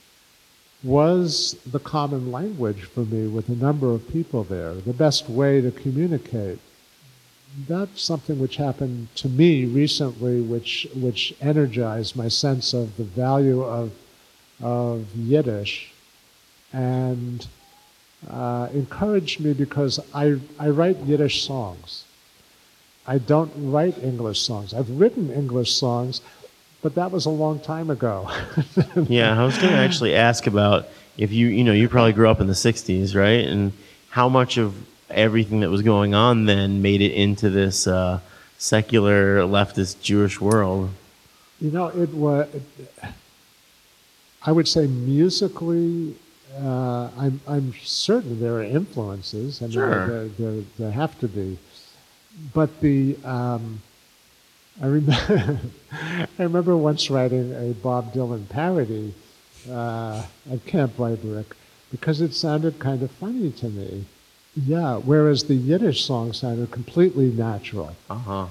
was 0.83 1.57
the 1.67 1.79
common 1.79 2.31
language 2.31 2.83
for 2.83 3.01
me 3.01 3.27
with 3.27 3.49
a 3.49 3.57
number 3.57 3.91
of 3.91 4.09
people 4.09 4.45
there, 4.45 4.75
the 4.75 4.93
best 4.93 5.29
way 5.29 5.61
to 5.61 5.71
communicate. 5.71 6.59
That's 7.67 8.01
something 8.01 8.39
which 8.39 8.57
happened 8.57 9.09
to 9.17 9.29
me 9.29 9.65
recently, 9.65 10.41
which, 10.41 10.87
which 10.95 11.35
energized 11.41 12.15
my 12.15 12.29
sense 12.29 12.73
of 12.75 12.97
the 12.97 13.05
value 13.05 13.63
of, 13.63 13.93
of 14.63 15.07
Yiddish 15.17 15.93
and 16.73 17.47
uh, 18.29 18.69
encouraged 18.73 19.41
me 19.41 19.55
because 19.55 19.99
I, 20.15 20.39
I 20.59 20.69
write 20.69 20.99
Yiddish 20.99 21.45
songs. 21.45 22.05
I 23.07 23.19
don't 23.19 23.51
write 23.57 23.97
English 24.03 24.41
songs. 24.41 24.75
I've 24.75 24.91
written 24.91 25.33
English 25.33 25.73
songs, 25.73 26.21
but 26.83 26.95
that 26.95 27.11
was 27.11 27.27
a 27.27 27.31
long 27.31 27.61
time 27.61 27.91
ago. 27.91 28.31
Yeah, 29.09 29.41
I 29.41 29.45
was 29.45 29.57
going 29.59 29.73
to 29.73 29.79
actually 29.79 30.15
ask 30.15 30.47
about 30.47 30.89
if 31.17 31.33
you, 31.33 31.47
you 31.49 31.65
know, 31.65 31.73
you 31.73 31.89
probably 31.89 32.13
grew 32.13 32.29
up 32.29 32.41
in 32.41 32.47
the 32.47 32.53
60s, 32.53 33.15
right? 33.15 33.45
And 33.47 33.73
how 34.11 34.29
much 34.29 34.57
of 34.59 34.75
everything 35.11 35.61
that 35.61 35.71
was 35.71 35.83
going 35.83 36.15
on 36.15 36.47
then 36.47 36.83
made 36.83 37.01
it 37.01 37.13
into 37.13 37.49
this 37.51 37.87
uh, 37.87 38.21
secular 38.59 39.41
leftist 39.43 40.01
Jewish 40.03 40.41
world? 40.41 40.91
You 41.61 41.71
know, 41.71 41.87
it 41.89 42.11
was. 42.15 42.49
I 44.43 44.53
would 44.53 44.69
say 44.69 44.87
musically, 44.87 46.15
uh, 46.57 47.11
I'm 47.19 47.41
I'm 47.49 47.75
certain 47.83 48.41
there 48.41 48.55
are 48.55 48.63
influences. 48.63 49.61
I 49.61 49.65
mean, 49.67 49.73
Sure. 49.73 50.07
there, 50.07 50.29
there, 50.39 50.63
there 50.79 50.91
have 50.93 51.19
to 51.21 51.29
be, 51.29 51.59
but 52.55 52.81
the 52.81 53.17
um, 53.25 53.83
I 54.81 54.87
remember 54.87 55.61
I 55.93 56.43
remember 56.43 56.77
once 56.77 57.11
writing 57.11 57.55
a 57.55 57.75
Bob 57.75 58.13
Dylan 58.13 58.49
parody 58.49 59.15
uh, 59.71 60.25
at 60.51 60.65
Camp 60.67 60.97
Boiberik 60.97 61.53
because 61.91 62.21
it 62.21 62.35
sounded 62.35 62.79
kind 62.79 63.03
of 63.03 63.11
funny 63.11 63.51
to 63.53 63.69
me. 63.69 64.05
Yeah, 64.55 64.97
whereas 64.97 65.45
the 65.45 65.55
Yiddish 65.55 66.05
song 66.05 66.33
sounded 66.33 66.71
completely 66.71 67.31
natural. 67.31 67.97
Uh 68.11 68.19
huh. 68.19 68.47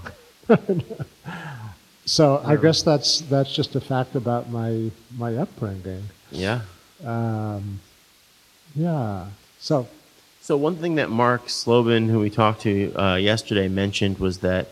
So 2.07 2.41
I 2.45 2.55
guess 2.55 2.83
that's 2.83 3.19
that's 3.19 3.53
just 3.53 3.75
a 3.75 3.81
fact 3.81 4.15
about 4.15 4.49
my 4.49 4.91
my 5.17 5.35
upbringing. 5.35 6.03
Yeah. 6.31 6.61
Um, 7.05 7.81
yeah. 8.73 9.25
So 9.59 9.89
So 10.39 10.55
one 10.55 10.77
thing 10.77 10.95
that 10.95 11.09
Mark 11.09 11.47
Slobin, 11.47 12.07
who 12.09 12.19
we 12.19 12.29
talked 12.29 12.61
to 12.61 12.93
uh, 12.95 13.15
yesterday, 13.15 13.67
mentioned 13.67 14.19
was 14.19 14.37
that 14.37 14.69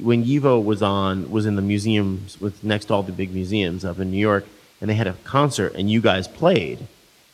when 0.00 0.24
Yivo 0.24 0.62
was 0.64 0.82
on, 0.82 1.30
was 1.30 1.44
in 1.46 1.56
the 1.56 1.62
museums 1.62 2.40
with 2.40 2.62
next 2.64 2.86
to 2.86 2.94
all 2.94 3.02
the 3.02 3.12
big 3.12 3.32
museums 3.34 3.84
up 3.84 3.98
in 3.98 4.10
New 4.10 4.18
York, 4.18 4.46
and 4.80 4.88
they 4.88 4.94
had 4.94 5.06
a 5.06 5.12
concert, 5.24 5.74
and 5.74 5.90
you 5.90 6.00
guys 6.00 6.26
played. 6.28 6.86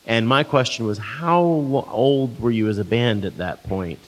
And 0.05 0.27
my 0.27 0.43
question 0.43 0.85
was, 0.85 0.97
how 0.97 1.41
old 1.41 2.39
were 2.39 2.51
you 2.51 2.67
as 2.67 2.77
a 2.77 2.83
band 2.85 3.25
at 3.25 3.37
that 3.37 3.63
point? 3.63 3.99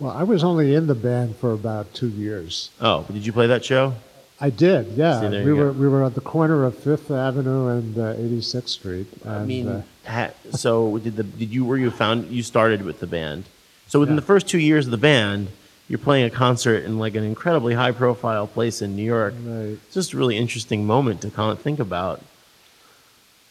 well, 0.00 0.12
I 0.12 0.22
was 0.22 0.44
only 0.44 0.74
in 0.74 0.86
the 0.86 0.94
band 0.94 1.36
for 1.36 1.52
about 1.52 1.92
two 1.92 2.08
years. 2.08 2.70
Oh, 2.80 3.04
did 3.12 3.26
you 3.26 3.32
play 3.32 3.48
that 3.48 3.64
show? 3.64 3.94
I 4.40 4.50
did. 4.50 4.92
Yeah. 4.92 5.20
See, 5.20 5.44
we 5.44 5.52
were 5.52 5.72
go. 5.72 5.78
we 5.80 5.88
were 5.88 6.04
at 6.04 6.14
the 6.14 6.20
corner 6.20 6.64
of 6.64 6.78
Fifth 6.78 7.10
Avenue 7.10 7.66
and 7.66 7.98
uh, 7.98 8.14
86th 8.14 8.68
Street. 8.68 9.08
And, 9.24 9.32
I 9.32 9.44
mean, 9.44 9.66
uh, 9.66 9.82
ha, 10.06 10.30
so 10.52 10.98
did 10.98 11.16
the 11.16 11.24
did 11.24 11.50
you 11.52 11.64
were 11.64 11.76
you 11.76 11.90
found 11.90 12.30
you 12.30 12.44
started 12.44 12.82
with 12.82 13.00
the 13.00 13.08
band? 13.08 13.44
So 13.88 13.98
within 13.98 14.14
Yeah. 14.14 14.20
the 14.20 14.26
first 14.26 14.46
two 14.46 14.60
years 14.60 14.84
of 14.86 14.92
the 14.92 14.96
band, 14.96 15.48
you're 15.88 15.98
playing 15.98 16.26
a 16.26 16.30
concert 16.30 16.84
in 16.84 16.98
like 16.98 17.14
an 17.14 17.24
incredibly 17.24 17.74
high 17.74 17.92
profile 17.92 18.46
place 18.46 18.82
in 18.82 18.94
New 18.94 19.04
York. 19.04 19.34
right. 19.42 19.78
It's 19.86 19.94
just 19.94 20.12
a 20.12 20.16
really 20.16 20.36
interesting 20.36 20.86
moment 20.86 21.22
to 21.22 21.30
kind 21.30 21.50
of 21.50 21.60
think 21.60 21.80
about. 21.80 22.22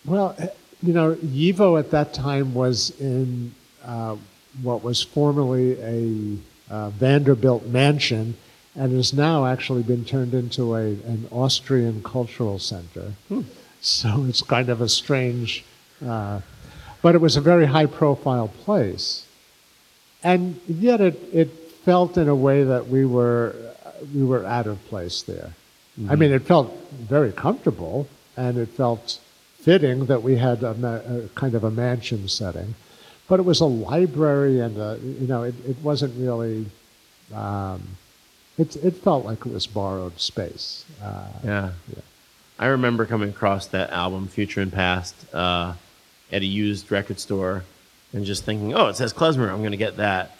Well, 0.05 0.35
eh, 0.37 0.47
you 0.83 0.93
know, 0.93 1.15
Yivo 1.15 1.79
at 1.79 1.89
that 1.91 2.13
time 2.13 2.53
was 2.53 2.91
in 2.99 3.55
uh, 3.83 4.15
what 4.61 4.83
was 4.83 5.01
formerly 5.01 5.79
a 5.81 6.37
uh, 6.73 6.89
Vanderbilt 6.91 7.65
mansion 7.65 8.37
and 8.75 8.91
has 8.91 9.11
now 9.11 9.47
actually 9.47 9.81
been 9.81 10.05
turned 10.05 10.35
into 10.35 10.75
a, 10.75 10.81
an 10.81 11.27
Austrian 11.31 12.03
cultural 12.03 12.59
center. 12.59 13.13
Hmm. 13.27 13.41
So 13.81 14.25
it's 14.27 14.43
kind 14.43 14.69
of 14.69 14.81
a 14.81 14.89
strange, 14.89 15.63
uh, 16.05 16.41
but 17.01 17.15
it 17.15 17.21
was 17.21 17.35
a 17.35 17.41
very 17.41 17.65
high 17.65 17.87
profile 17.87 18.47
place. 18.47 19.25
And 20.23 20.59
yet 20.67 21.01
it, 21.01 21.19
it 21.33 21.66
felt 21.87 22.17
in 22.17 22.27
a 22.27 22.35
way 22.35 22.65
that 22.65 22.89
we 22.89 23.05
were, 23.05 23.55
we 24.13 24.21
were 24.21 24.45
out 24.45 24.67
of 24.67 24.77
place 24.87 25.21
there. 25.21 25.53
I 26.09 26.15
mean, 26.17 26.33
it 26.33 26.41
felt 26.41 26.69
very 26.91 27.31
comfortable 27.31 28.09
and 28.35 28.57
it 28.57 28.67
felt 28.67 29.19
fitting 29.61 30.07
that 30.07 30.21
we 30.21 30.35
had 30.35 30.63
a, 30.63 30.73
ma- 30.73 30.99
a 31.15 31.29
kind 31.35 31.55
of 31.55 31.63
a 31.63 31.71
mansion 31.71 32.27
setting. 32.27 32.75
But 33.29 33.39
it 33.39 33.43
was 33.43 33.61
a 33.61 33.65
library 33.65 34.59
and, 34.59 34.77
a, 34.77 34.99
you 35.01 35.27
know, 35.27 35.43
it, 35.43 35.55
it 35.65 35.77
wasn't 35.81 36.13
really, 36.17 36.65
um, 37.33 37.81
it, 38.57 38.75
it 38.75 38.95
felt 38.95 39.23
like 39.23 39.45
it 39.45 39.53
was 39.53 39.65
borrowed 39.65 40.19
space. 40.19 40.83
Uh, 41.01 41.29
Yeah. 41.45 41.71
Yeah. 41.95 42.01
I 42.59 42.65
remember 42.67 43.05
coming 43.05 43.29
across 43.29 43.67
that 43.67 43.91
album, 43.91 44.27
Future 44.27 44.59
and 44.59 44.73
Past, 44.73 45.15
uh, 45.33 45.75
at 46.33 46.41
a 46.41 46.45
used 46.45 46.91
record 46.91 47.21
store 47.21 47.63
and 48.11 48.25
just 48.25 48.43
thinking, 48.43 48.73
oh, 48.73 48.87
it 48.87 48.97
says 48.97 49.13
Klezmer, 49.13 49.49
I'm 49.49 49.59
going 49.59 49.71
to 49.71 49.77
get 49.77 49.97
that. 49.97 50.36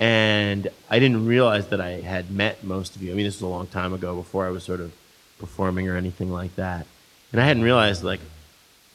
And 0.00 0.68
I 0.88 0.98
didn't 0.98 1.26
realize 1.26 1.68
that 1.68 1.80
I 1.80 2.00
had 2.00 2.30
met 2.30 2.64
most 2.64 2.96
of 2.96 3.02
you. 3.02 3.12
I 3.12 3.14
mean, 3.14 3.26
this 3.26 3.36
was 3.36 3.42
a 3.42 3.46
long 3.46 3.66
time 3.66 3.92
ago 3.92 4.16
before 4.16 4.46
I 4.46 4.50
was 4.50 4.64
sort 4.64 4.80
of 4.80 4.92
performing 5.38 5.88
or 5.88 5.96
anything 5.96 6.32
like 6.32 6.56
that. 6.56 6.86
And 7.32 7.40
I 7.40 7.44
hadn't 7.44 7.62
realized, 7.62 8.02
like, 8.02 8.20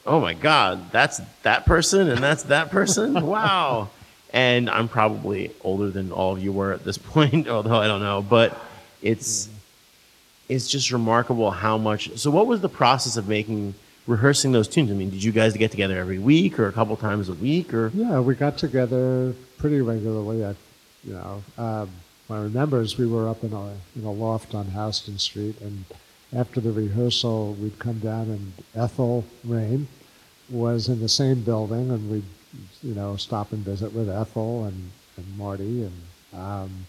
oh 0.06 0.20
my 0.20 0.34
God, 0.34 0.92
that's 0.92 1.22
that 1.44 1.66
person 1.66 2.10
and 2.10 2.22
that's 2.24 2.44
that 2.44 2.72
person? 2.72 3.14
wow. 3.26 3.90
And 4.34 4.68
I'm 4.70 4.88
probably 4.88 5.52
older 5.62 5.92
than 5.92 6.12
all 6.12 6.34
of 6.34 6.44
you 6.44 6.52
were 6.52 6.74
at 6.74 6.84
this 6.84 6.98
point, 7.14 7.48
although 7.48 7.80
I 7.80 7.88
don't 7.88 8.02
know. 8.02 8.26
But 8.28 8.60
it's 9.02 9.50
it's 10.50 10.68
just 10.68 10.92
remarkable 10.92 11.52
how 11.52 11.78
much. 11.78 12.18
So, 12.18 12.32
what 12.32 12.48
was 12.48 12.62
the 12.62 12.70
process 12.70 13.18
of 13.18 13.28
making 13.28 13.76
rehearsing 14.08 14.52
those 14.52 14.68
tunes? 14.68 14.92
I 14.92 14.94
mean, 14.94 15.10
did 15.10 15.24
you 15.24 15.32
guys 15.32 15.54
get 15.56 15.72
together 15.72 15.98
every 15.98 16.20
week 16.20 16.60
or 16.60 16.68
a 16.68 16.72
couple 16.72 16.96
times 16.98 17.30
a 17.30 17.34
week 17.34 17.74
or? 17.74 17.92
Yeah, 17.94 18.20
we 18.20 18.36
got 18.36 18.58
together 18.58 19.34
pretty 19.58 19.82
regularly. 19.82 20.46
I, 20.46 20.56
you 21.06 21.14
know, 21.14 21.44
um, 21.58 21.90
I 22.30 22.38
remember 22.38 22.82
is 22.82 22.98
we 22.98 23.06
were 23.06 23.30
up 23.30 23.44
in 23.44 23.54
a 23.54 23.74
in 23.96 24.04
a 24.04 24.12
loft 24.12 24.56
on 24.56 24.66
Houston 24.72 25.20
Street, 25.20 25.62
and 25.62 25.86
after 26.34 26.60
the 26.60 26.72
rehearsal, 26.72 27.54
we'd 27.54 27.78
come 27.78 28.00
down, 28.00 28.30
and 28.30 28.54
Ethel 28.76 29.24
Raim 29.48 29.86
was 30.50 30.90
in 30.90 31.00
the 31.00 31.10
same 31.10 31.42
building, 31.42 31.92
and 31.92 32.10
we'd 32.10 32.24
you 32.82 32.96
know 32.96 33.16
stop 33.16 33.52
and 33.54 33.64
visit 33.64 33.94
with 33.94 34.10
Ethel 34.10 34.66
and 34.66 34.92
and 35.18 35.38
Marty, 35.38 35.84
and 35.84 36.02
um, 36.34 36.88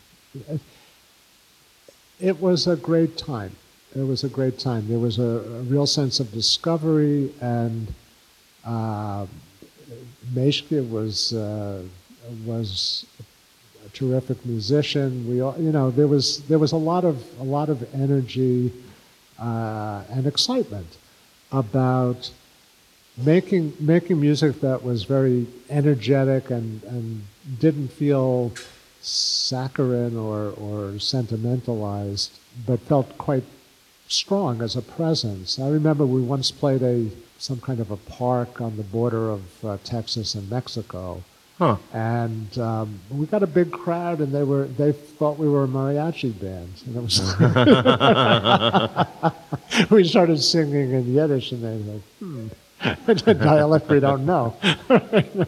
it, 2.18 2.40
was 2.40 2.66
a 2.66 2.76
great 2.76 3.16
time. 3.16 3.54
It 3.94 4.02
was 4.02 4.24
a 4.24 4.28
great 4.28 4.58
time. 4.58 4.88
There 4.88 4.98
was 4.98 5.18
a, 5.18 5.22
a 5.22 5.62
real 5.62 5.86
sense 5.86 6.18
of 6.18 6.32
discovery, 6.32 7.32
and 7.40 7.94
uh, 8.64 9.26
Meshke 10.34 10.90
was 10.90 11.34
uh, 11.34 11.82
was 12.44 13.06
terrific 13.96 14.44
musician. 14.44 15.08
We, 15.28 15.40
all, 15.40 15.56
you 15.58 15.72
know, 15.72 15.90
there 15.90 16.06
was 16.06 16.42
there 16.48 16.58
was 16.58 16.72
a 16.72 16.82
lot 16.92 17.04
of 17.04 17.16
a 17.40 17.44
lot 17.44 17.68
of 17.68 17.78
energy 17.94 18.72
uh, 19.38 20.02
and 20.10 20.26
excitement 20.26 20.98
about 21.52 22.30
making 23.16 23.72
making 23.80 24.20
music 24.20 24.60
that 24.60 24.82
was 24.82 25.04
very 25.04 25.46
energetic 25.70 26.50
and 26.50 26.82
and 26.84 27.22
didn't 27.58 27.88
feel 27.88 28.52
saccharine 29.00 30.16
or 30.16 30.52
or 30.66 30.98
sentimentalized, 30.98 32.30
but 32.66 32.80
felt 32.80 33.16
quite 33.18 33.44
strong 34.08 34.62
as 34.62 34.76
a 34.76 34.82
presence. 34.82 35.58
I 35.58 35.68
remember 35.68 36.04
we 36.06 36.22
once 36.22 36.50
played 36.50 36.82
a 36.82 37.10
some 37.38 37.60
kind 37.60 37.80
of 37.80 37.90
a 37.90 37.96
park 37.96 38.60
on 38.60 38.76
the 38.76 38.82
border 38.82 39.30
of 39.30 39.64
uh, 39.64 39.76
Texas 39.84 40.34
and 40.34 40.48
Mexico. 40.50 41.22
Huh. 41.58 41.76
And 41.94 42.58
um, 42.58 43.00
we 43.10 43.24
got 43.26 43.42
a 43.42 43.46
big 43.46 43.72
crowd, 43.72 44.20
and 44.20 44.30
they 44.32 44.42
were 44.44 44.64
they 44.66 44.92
thought 44.92 45.38
we 45.38 45.48
were 45.48 45.64
a 45.64 45.68
mariachi 45.68 46.38
band, 46.38 46.70
and 46.86 46.96
it 46.96 47.02
was. 47.02 47.20
we 49.90 50.04
started 50.04 50.42
singing 50.42 50.90
in 50.92 51.14
Yiddish, 51.14 51.52
and 51.52 51.62
they 51.64 51.76
were 51.78 51.92
like, 51.94 52.02
"Hmm, 52.18 53.28
a 53.30 53.34
dialect 53.34 53.88
we 53.88 54.00
don't 54.00 54.26
know." 54.26 54.54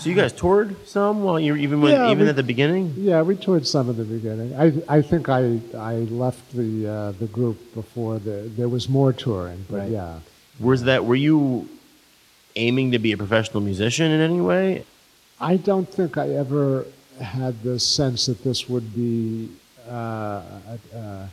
So, 0.00 0.10
you 0.10 0.16
guys 0.16 0.32
toured 0.32 0.74
some 0.86 1.22
while 1.22 1.38
you 1.38 1.54
even 1.56 1.80
when, 1.80 1.92
Yeah, 1.92 2.10
even 2.10 2.24
we- 2.24 2.28
at 2.30 2.36
the 2.36 2.42
beginning. 2.42 2.92
Yeah, 2.98 3.22
we 3.22 3.36
toured 3.36 3.66
some 3.66 3.88
at 3.88 3.96
the 3.96 4.04
beginning. 4.04 4.54
I 4.58 4.72
I 4.88 5.00
think 5.00 5.28
I 5.28 5.60
I 5.78 5.94
left 6.10 6.52
the 6.54 6.86
uh, 6.88 7.12
the 7.12 7.26
group 7.26 7.72
before 7.74 8.18
the 8.18 8.50
there 8.56 8.68
was 8.68 8.88
more 8.88 9.12
touring, 9.12 9.64
but 9.70 9.76
Right. 9.78 9.90
yeah. 9.90 10.18
Was 10.60 10.82
that 10.84 11.04
were 11.04 11.14
you 11.14 11.68
aiming 12.56 12.90
to 12.92 12.98
be 12.98 13.12
a 13.12 13.16
professional 13.16 13.62
musician 13.62 14.10
in 14.10 14.20
any 14.20 14.40
way? 14.40 14.84
I 15.40 15.56
don't 15.56 15.88
think 15.88 16.16
I 16.16 16.30
ever 16.30 16.86
had 17.20 17.62
the 17.62 17.78
sense 17.78 18.26
that 18.26 18.42
this 18.42 18.68
would 18.68 18.94
be 18.94 19.50
uh, 19.88 19.92
a, 19.92 20.78
a, 20.94 21.30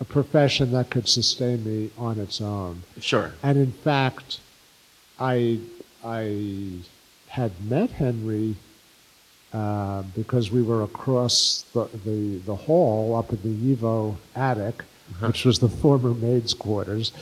a 0.00 0.04
profession 0.04 0.72
that 0.72 0.90
could 0.90 1.08
sustain 1.08 1.64
me 1.64 1.90
on 1.98 2.18
its 2.18 2.40
own. 2.40 2.82
Sure. 3.00 3.32
And 3.42 3.58
in 3.58 3.72
fact, 3.72 4.40
I 5.18 5.60
I 6.04 6.80
had 7.28 7.52
met 7.68 7.90
Henry 7.90 8.56
uh, 9.52 10.02
because 10.14 10.50
we 10.50 10.62
were 10.62 10.82
across 10.82 11.64
the, 11.72 11.88
the, 12.04 12.38
the 12.44 12.54
hall 12.54 13.14
up 13.16 13.32
in 13.32 13.40
the 13.42 13.76
YIVO 13.76 14.16
attic, 14.34 14.84
which 15.20 15.44
was 15.44 15.58
the 15.58 15.68
former 15.68 16.14
maid's 16.14 16.54
quarters, 16.54 17.12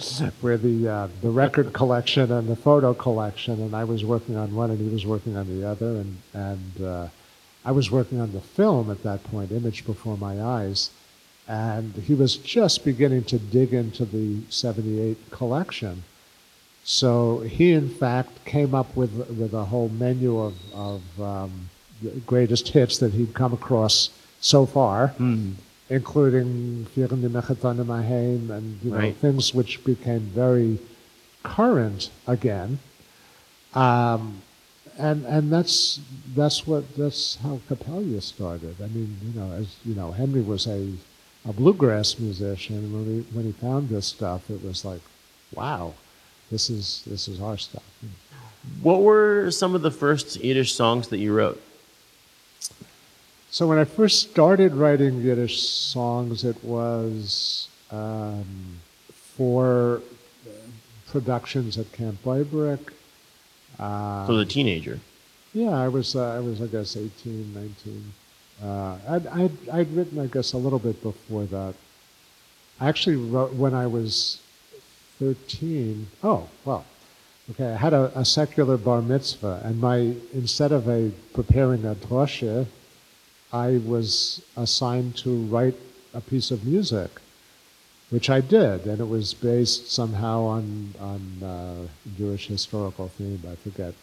where 0.40 0.56
the 0.56 0.88
uh, 0.88 1.08
the 1.20 1.30
record 1.30 1.72
collection 1.72 2.30
and 2.30 2.48
the 2.48 2.56
photo 2.56 2.94
collection, 2.94 3.60
and 3.60 3.74
I 3.74 3.84
was 3.84 4.04
working 4.04 4.36
on 4.36 4.54
one 4.54 4.70
and 4.70 4.80
he 4.80 4.88
was 4.88 5.04
working 5.04 5.36
on 5.36 5.46
the 5.48 5.66
other, 5.66 5.96
and 5.96 6.16
and 6.32 6.84
uh, 6.84 7.08
I 7.64 7.72
was 7.72 7.90
working 7.90 8.20
on 8.20 8.32
the 8.32 8.40
film 8.40 8.90
at 8.90 9.02
that 9.02 9.22
point, 9.24 9.52
Image 9.52 9.84
Before 9.84 10.16
My 10.16 10.40
Eyes, 10.40 10.90
and 11.48 11.94
he 11.94 12.14
was 12.14 12.36
just 12.36 12.84
beginning 12.84 13.24
to 13.24 13.38
dig 13.38 13.72
into 13.74 14.04
the 14.04 14.42
'78 14.48 15.30
collection. 15.30 16.04
So 16.84 17.40
he, 17.40 17.72
in 17.72 17.88
fact, 17.88 18.44
came 18.44 18.74
up 18.74 18.96
with 18.96 19.12
with 19.28 19.54
a 19.54 19.64
whole 19.64 19.88
menu 19.88 20.38
of 20.38 20.54
of 20.74 21.20
um, 21.20 21.70
greatest 22.26 22.68
hits 22.68 22.98
that 22.98 23.12
he'd 23.12 23.34
come 23.34 23.52
across 23.52 24.10
so 24.40 24.66
far, 24.66 25.14
including 25.96 26.86
Viren 26.96 27.20
Mechatonim 27.36 27.90
Aheim 28.00 28.50
and 28.50 28.66
you 28.82 28.90
know, 28.90 28.96
Right. 28.96 29.16
things 29.16 29.52
which 29.52 29.84
became 29.84 30.20
very 30.44 30.78
current 31.42 32.10
again. 32.26 32.78
Um, 33.74 34.42
and 34.98 35.24
and 35.26 35.52
that's 35.52 36.00
that's 36.34 36.66
what 36.66 36.84
that's 36.96 37.36
how 37.44 37.60
Kapelye 37.68 38.20
started. 38.22 38.76
I 38.82 38.88
mean, 38.88 39.16
you 39.26 39.32
know, 39.40 39.50
as 39.60 39.66
you 39.84 39.94
know, 39.94 40.12
Henry 40.12 40.42
was 40.42 40.66
a 40.66 40.80
a 41.48 41.52
bluegrass 41.52 42.18
musician. 42.18 42.76
and 42.76 42.92
When 42.94 43.04
he 43.14 43.18
when 43.36 43.44
he 43.46 43.52
found 43.52 43.88
this 43.88 44.06
stuff, 44.06 44.48
it 44.50 44.62
was 44.64 44.84
like, 44.84 45.00
wow, 45.54 45.94
this 46.50 46.68
is 46.70 47.02
this 47.06 47.26
is 47.28 47.40
our 47.40 47.56
stuff. 47.58 47.84
What 48.82 49.00
were 49.02 49.50
some 49.50 49.74
of 49.74 49.82
the 49.82 49.90
first 49.90 50.36
Yiddish 50.44 50.72
songs 50.74 51.08
that 51.08 51.18
you 51.18 51.32
wrote? 51.34 51.60
So 53.52 53.66
when 53.66 53.78
I 53.78 53.84
first 53.84 54.30
started 54.30 54.74
writing 54.74 55.20
Yiddish 55.20 55.60
songs, 55.60 56.42
it 56.42 56.56
was 56.64 57.68
um, 57.90 58.80
for 59.12 60.00
productions 61.08 61.76
at 61.76 61.92
Camp 61.92 62.22
Boiberik. 62.24 62.94
Uh, 63.78 64.26
So 64.26 64.38
the 64.38 64.46
teenager. 64.46 65.00
Yeah, 65.52 65.68
I 65.68 65.88
was, 65.88 66.16
uh, 66.16 66.32
I 66.34 66.40
was, 66.40 66.62
I 66.62 66.66
guess, 66.66 66.96
18, 66.96 67.52
19. 67.52 68.12
Uh, 68.64 68.96
I'd, 69.06 69.26
I'd, 69.26 69.68
I'd 69.70 69.92
written, 69.94 70.18
I 70.18 70.28
guess, 70.28 70.54
a 70.54 70.56
little 70.56 70.78
bit 70.78 71.02
before 71.02 71.44
that. 71.44 71.74
I 72.80 72.88
actually 72.88 73.16
wrote 73.16 73.52
when 73.52 73.74
I 73.74 73.86
was 73.86 74.40
13. 75.18 76.06
Oh, 76.24 76.48
well, 76.64 76.86
okay. 77.50 77.70
I 77.74 77.76
had 77.76 77.92
a, 77.92 78.10
a 78.18 78.24
secular 78.24 78.78
bar 78.78 79.02
mitzvah, 79.02 79.60
and 79.62 79.78
my 79.78 80.14
instead 80.32 80.72
of 80.72 80.88
a 80.88 81.10
preparing 81.34 81.84
a 81.84 81.94
droshe, 81.94 82.66
I 83.52 83.78
was 83.84 84.42
assigned 84.56 85.16
to 85.18 85.30
write 85.44 85.76
a 86.14 86.20
piece 86.20 86.50
of 86.50 86.64
music, 86.66 87.10
which 88.10 88.30
I 88.30 88.40
did, 88.40 88.86
and 88.86 89.00
it 89.00 89.08
was 89.08 89.34
based 89.34 89.90
somehow 89.92 90.42
on 90.42 90.94
on 91.00 91.42
uh, 91.42 91.86
Jewish 92.16 92.46
historical 92.46 93.08
theme. 93.08 93.42
I 93.50 93.56
forget. 93.56 93.94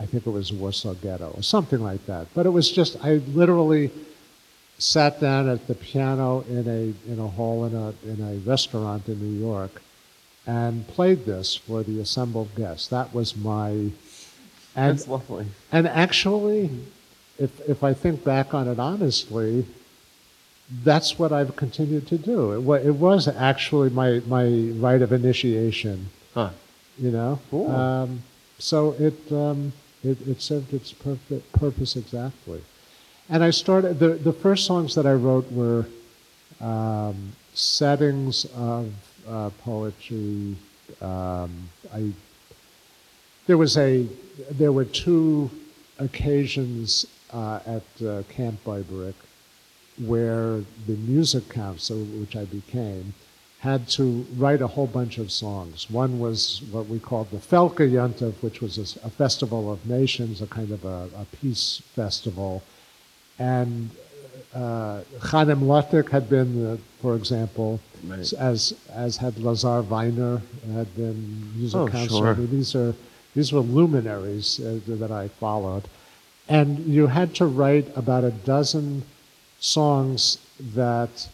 I 0.00 0.06
think 0.06 0.26
it 0.26 0.30
was 0.30 0.52
Warsaw 0.52 0.94
Ghetto 0.94 1.32
or 1.36 1.42
something 1.42 1.80
like 1.80 2.06
that. 2.06 2.26
But 2.34 2.46
it 2.46 2.50
was 2.50 2.70
just 2.70 2.96
I 3.04 3.14
literally 3.34 3.90
sat 4.78 5.20
down 5.20 5.48
at 5.48 5.66
the 5.68 5.74
piano 5.74 6.44
in 6.48 6.66
a 6.66 7.12
in 7.12 7.18
a 7.20 7.28
hall 7.28 7.64
in 7.66 7.74
a 7.74 7.94
in 8.04 8.20
a 8.20 8.38
restaurant 8.48 9.06
in 9.08 9.20
New 9.20 9.38
York 9.38 9.82
and 10.46 10.86
played 10.88 11.24
this 11.24 11.54
for 11.54 11.84
the 11.84 12.00
assembled 12.00 12.52
guests. 12.56 12.88
That 12.88 13.14
was 13.14 13.36
my 13.36 13.70
and 14.74 14.98
That's 14.98 15.06
lovely. 15.06 15.46
and 15.70 15.86
actually, 15.86 16.70
if 17.38 17.60
if 17.68 17.82
I 17.82 17.94
think 17.94 18.24
back 18.24 18.54
on 18.54 18.68
it 18.68 18.78
honestly, 18.78 19.66
that's 20.84 21.18
what 21.18 21.32
I've 21.32 21.56
continued 21.56 22.06
to 22.08 22.18
do. 22.18 22.52
It, 22.52 22.86
it 22.86 22.94
was 22.94 23.28
actually 23.28 23.90
my 23.90 24.20
my 24.26 24.46
rite 24.46 25.02
of 25.02 25.12
initiation. 25.12 26.08
Huh. 26.34 26.50
You 26.98 27.10
know. 27.10 27.40
Cool. 27.50 27.70
Um, 27.70 28.22
so 28.58 28.92
it, 28.98 29.32
um, 29.32 29.72
it 30.04 30.20
it 30.26 30.40
served 30.40 30.72
its 30.72 30.92
perfect 30.92 31.52
purpose 31.52 31.96
exactly. 31.96 32.62
And 33.28 33.42
I 33.42 33.50
started 33.50 33.98
the 33.98 34.10
the 34.10 34.32
first 34.32 34.66
songs 34.66 34.94
that 34.94 35.06
I 35.06 35.12
wrote 35.12 35.50
were 35.50 35.86
um, 36.60 37.32
settings 37.54 38.46
of 38.56 38.92
uh, 39.28 39.50
poetry. 39.64 40.56
Um, 41.00 41.68
I 41.92 42.12
there 43.46 43.58
was 43.58 43.76
a 43.76 44.06
there 44.50 44.72
were 44.72 44.84
two 44.84 45.50
occasions 45.98 47.06
uh, 47.32 47.60
at 47.66 48.06
uh, 48.06 48.22
Camp 48.28 48.62
Boiberik 48.64 49.14
where 50.06 50.60
the 50.86 50.96
music 50.96 51.48
council, 51.50 51.98
which 52.20 52.34
I 52.34 52.44
became, 52.46 53.12
had 53.60 53.86
to 53.88 54.26
write 54.36 54.60
a 54.62 54.66
whole 54.66 54.86
bunch 54.86 55.18
of 55.18 55.30
songs. 55.30 55.88
One 55.90 56.18
was 56.18 56.62
what 56.72 56.86
we 56.88 56.98
called 56.98 57.30
the 57.30 57.36
Felka 57.36 57.88
Yontif, 57.88 58.42
which 58.42 58.60
was 58.60 58.78
a 59.04 59.10
festival 59.10 59.70
of 59.72 59.86
nations, 59.86 60.40
a 60.40 60.46
kind 60.46 60.70
of 60.72 60.84
a, 60.84 61.08
a 61.16 61.26
peace 61.40 61.82
festival. 61.94 62.62
And 63.38 63.90
uh, 64.54 65.02
Chana 65.20 65.54
Mlotek 65.56 66.08
had 66.10 66.28
been, 66.28 66.66
uh, 66.66 66.76
for 67.00 67.14
example, 67.14 67.80
Right. 68.04 68.32
as 68.32 68.74
as 68.90 69.18
had 69.18 69.38
Lazar 69.38 69.82
Weiner 69.82 70.42
had 70.74 70.92
been 70.96 71.52
music 71.56 71.78
Oh, 71.80 71.86
council. 71.86 72.18
sure. 72.18 72.30
I 72.30 72.34
mean, 72.34 72.50
these 72.50 72.74
are 72.74 72.94
these 73.36 73.52
were 73.52 73.60
luminaries 73.60 74.58
uh, 74.58 74.80
that 74.88 75.12
I 75.12 75.28
followed, 75.28 75.84
and 76.48 76.78
you 76.80 77.06
had 77.06 77.34
to 77.36 77.46
write 77.46 77.88
about 77.96 78.24
a 78.24 78.30
dozen 78.30 79.02
songs 79.60 80.38
that 80.74 81.28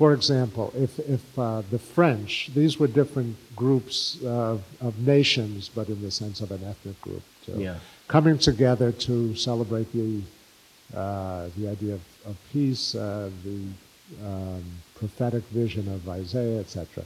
For 0.00 0.14
example, 0.14 0.72
if, 0.74 0.98
if 1.00 1.38
uh, 1.38 1.60
the 1.70 1.78
French, 1.78 2.48
these 2.54 2.78
were 2.80 2.86
different 2.86 3.36
groups 3.54 4.16
uh, 4.24 4.56
of 4.80 4.98
nations, 4.98 5.68
but 5.68 5.90
in 5.90 6.00
the 6.00 6.10
sense 6.10 6.40
of 6.40 6.50
an 6.52 6.62
ethnic 6.64 6.98
group, 7.02 7.22
too, 7.44 7.60
Yeah. 7.60 7.76
coming 8.08 8.38
together 8.38 8.92
to 8.92 9.34
celebrate 9.36 9.92
the, 9.92 10.22
uh, 10.96 11.50
the 11.54 11.68
idea 11.68 11.94
of, 11.98 12.00
of 12.24 12.36
peace, 12.50 12.94
uh, 12.94 13.28
the 13.44 13.60
um, 14.24 14.64
prophetic 14.94 15.44
vision 15.52 15.86
of 15.92 16.08
Isaiah, 16.08 16.60
etc. 16.60 17.04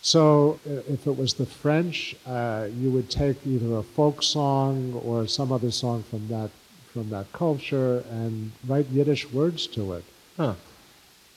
So 0.00 0.58
uh, 0.66 0.92
if 0.92 1.06
it 1.06 1.16
was 1.16 1.34
the 1.34 1.46
French, 1.46 2.16
uh, 2.26 2.68
you 2.78 2.90
would 2.90 3.10
take 3.10 3.44
either 3.46 3.76
a 3.76 3.82
folk 3.82 4.22
song 4.22 5.00
or 5.04 5.26
some 5.26 5.52
other 5.52 5.70
song 5.70 6.04
from 6.04 6.28
that, 6.28 6.50
from 6.92 7.10
that 7.10 7.32
culture 7.32 8.04
and 8.10 8.52
write 8.66 8.86
Yiddish 8.90 9.30
words 9.32 9.66
to 9.68 9.94
it. 9.94 10.04
Huh. 10.36 10.54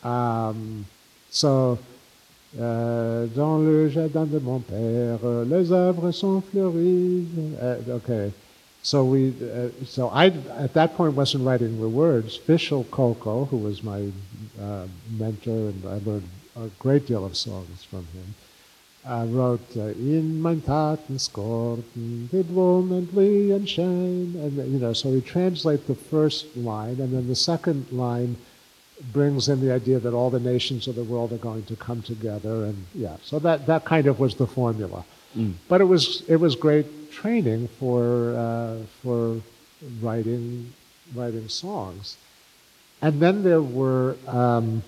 Um, 0.03 0.85
so, 1.29 1.79
euh, 2.59 3.27
dans 3.27 3.59
le 3.63 3.89
jardin 3.89 4.25
de 4.25 4.39
mon 4.39 4.59
père, 4.59 5.19
les 5.47 5.71
arbres 5.71 6.11
sont 6.11 6.41
fleuris. 6.41 7.25
Uh, 7.59 7.91
okay, 7.91 8.31
so 8.83 9.05
we, 9.05 9.33
uh, 9.41 9.69
so 9.85 10.09
I 10.09 10.27
at 10.57 10.73
that 10.73 10.95
point 10.95 11.15
wasn't 11.15 11.45
writing 11.45 11.79
the 11.79 11.89
words. 11.89 12.37
Fischel 12.37 12.89
Coco, 12.91 13.45
who 13.45 13.57
was 13.57 13.83
my 13.83 14.11
uh, 14.61 14.87
mentor, 15.17 15.69
and 15.69 15.85
I 15.85 15.99
learned 16.05 16.29
a 16.55 16.67
great 16.79 17.07
deal 17.07 17.25
of 17.25 17.37
songs 17.37 17.83
from 17.83 18.05
him. 18.07 18.35
I 19.03 19.25
wrote 19.25 19.75
uh, 19.75 19.87
in 19.97 20.39
mein 20.41 20.61
Blumen 20.61 21.17
blühen 23.07 23.07
schein, 23.07 23.51
and 23.51 23.67
shine 23.67 24.35
and 24.37 24.73
you 24.73 24.79
know, 24.79 24.93
so 24.93 25.09
we 25.09 25.21
translate 25.21 25.87
the 25.87 25.95
first 25.95 26.55
line, 26.55 26.99
and 26.99 27.11
then 27.11 27.27
the 27.27 27.35
second 27.35 27.91
line 27.91 28.37
brings 29.11 29.49
in 29.49 29.59
the 29.59 29.73
idea 29.73 29.99
that 29.99 30.13
all 30.13 30.29
the 30.29 30.39
nations 30.39 30.87
of 30.87 30.95
the 30.95 31.03
world 31.03 31.33
are 31.33 31.37
going 31.37 31.63
to 31.63 31.75
come 31.75 32.03
together, 32.03 32.65
and 32.65 32.85
yeah, 32.93 33.17
so 33.23 33.39
that 33.39 33.65
that 33.65 33.85
kind 33.85 34.05
of 34.05 34.19
was 34.19 34.35
the 34.35 34.45
formula. 34.45 35.03
But 35.67 35.81
it 35.81 35.85
was 35.85 36.21
it 36.27 36.35
was 36.35 36.55
great 36.55 37.11
training 37.11 37.69
for 37.79 38.35
uh, 38.35 38.77
for 39.01 39.41
writing 39.99 40.73
writing 41.15 41.49
songs, 41.49 42.17
and 43.01 43.19
then 43.19 43.43
there 43.43 43.63
were. 43.63 44.15
Um, 44.27 44.83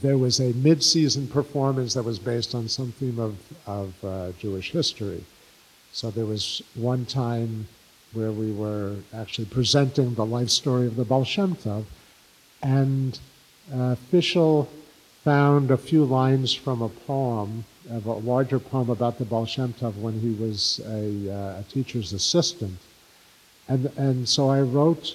there 0.00 0.16
was 0.16 0.40
a 0.40 0.52
mid-season 0.54 1.26
performance 1.28 1.94
that 1.94 2.02
was 2.02 2.18
based 2.18 2.54
on 2.54 2.68
some 2.68 2.92
theme 2.92 3.18
of, 3.18 3.36
of 3.66 4.04
uh, 4.04 4.32
Jewish 4.38 4.70
history. 4.70 5.24
So 5.92 6.10
there 6.10 6.24
was 6.24 6.62
one 6.74 7.04
time 7.04 7.68
where 8.14 8.32
we 8.32 8.52
were 8.52 8.96
actually 9.14 9.44
presenting 9.46 10.14
the 10.14 10.24
life 10.24 10.50
story 10.50 10.86
of 10.86 10.96
the 10.96 11.04
Baal 11.04 11.24
Shem 11.24 11.56
Tov, 11.56 11.84
and 12.62 13.18
uh, 13.72 13.96
Fischel 14.10 14.68
found 15.24 15.70
a 15.70 15.76
few 15.76 16.04
lines 16.04 16.52
from 16.52 16.82
a 16.82 16.88
poem, 16.88 17.64
a 17.90 17.98
larger 17.98 18.58
poem 18.58 18.90
about 18.90 19.18
the 19.18 19.24
Baal 19.24 19.46
Shem 19.46 19.72
Tov 19.74 19.94
when 19.96 20.20
he 20.20 20.30
was 20.30 20.80
a, 20.86 21.30
uh, 21.30 21.60
a 21.60 21.64
teacher's 21.68 22.12
assistant. 22.12 22.78
And, 23.68 23.86
and 23.96 24.28
so 24.28 24.50
I 24.50 24.60
wrote 24.60 25.14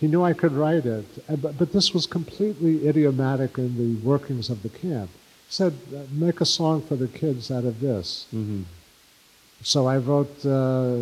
he 0.00 0.06
knew 0.06 0.22
I 0.22 0.32
could 0.32 0.52
write 0.52 0.86
it, 0.86 1.04
uh, 1.28 1.36
but, 1.36 1.58
but 1.58 1.72
this 1.72 1.92
was 1.92 2.06
completely 2.06 2.86
idiomatic 2.88 3.58
in 3.58 3.76
the 3.76 4.00
workings 4.06 4.48
of 4.50 4.62
the 4.62 4.68
camp. 4.68 5.10
He 5.48 5.52
said, 5.60 5.74
uh, 5.94 6.00
make 6.12 6.40
a 6.40 6.46
song 6.46 6.82
for 6.82 6.96
the 6.96 7.08
kids 7.08 7.50
out 7.50 7.64
of 7.64 7.80
this. 7.80 8.26
Mm-hmm. 8.34 8.62
So 9.62 9.88
I 9.88 9.96
wrote, 9.96 10.46
uh, 10.46 10.98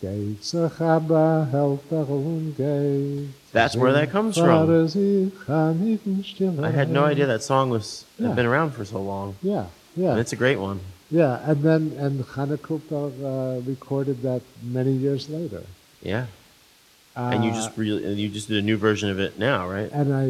Gates 0.00 0.54
a 0.54 0.70
Chaba, 0.70 1.50
Helferung 1.52 2.56
Gates. 2.56 3.34
That's 3.52 3.76
where 3.76 3.92
that 3.92 4.10
comes 4.10 4.38
from. 4.38 4.48
I 6.64 6.70
had 6.70 6.90
no 6.90 7.04
idea 7.04 7.26
that 7.26 7.42
song 7.42 7.68
was 7.70 8.04
Yeah. 8.18 8.28
had 8.28 8.36
been 8.36 8.46
around 8.46 8.70
for 8.72 8.84
so 8.86 9.00
long. 9.02 9.36
Yeah, 9.42 9.66
And 9.96 10.04
yeah, 10.04 10.16
it's 10.16 10.32
a 10.32 10.36
great 10.36 10.58
one. 10.58 10.80
yeah. 11.10 11.40
And 11.50 11.62
then, 11.62 11.92
and 11.98 12.24
Hannah 12.34 12.56
Cooper 12.58 13.10
uh, 13.22 13.60
recorded 13.66 14.22
that 14.22 14.42
many 14.62 14.92
years 14.92 15.28
later. 15.28 15.62
Yeah. 16.02 16.26
And 17.18 17.44
you 17.44 17.50
Uh, 17.50 17.54
just 17.54 17.76
really 17.76 18.04
and 18.04 18.16
you 18.18 18.28
just 18.28 18.48
did 18.48 18.58
a 18.58 18.62
new 18.62 18.76
version 18.76 19.10
of 19.10 19.18
it 19.18 19.38
now, 19.38 19.68
right? 19.68 19.90
and 19.92 20.14
I, 20.14 20.26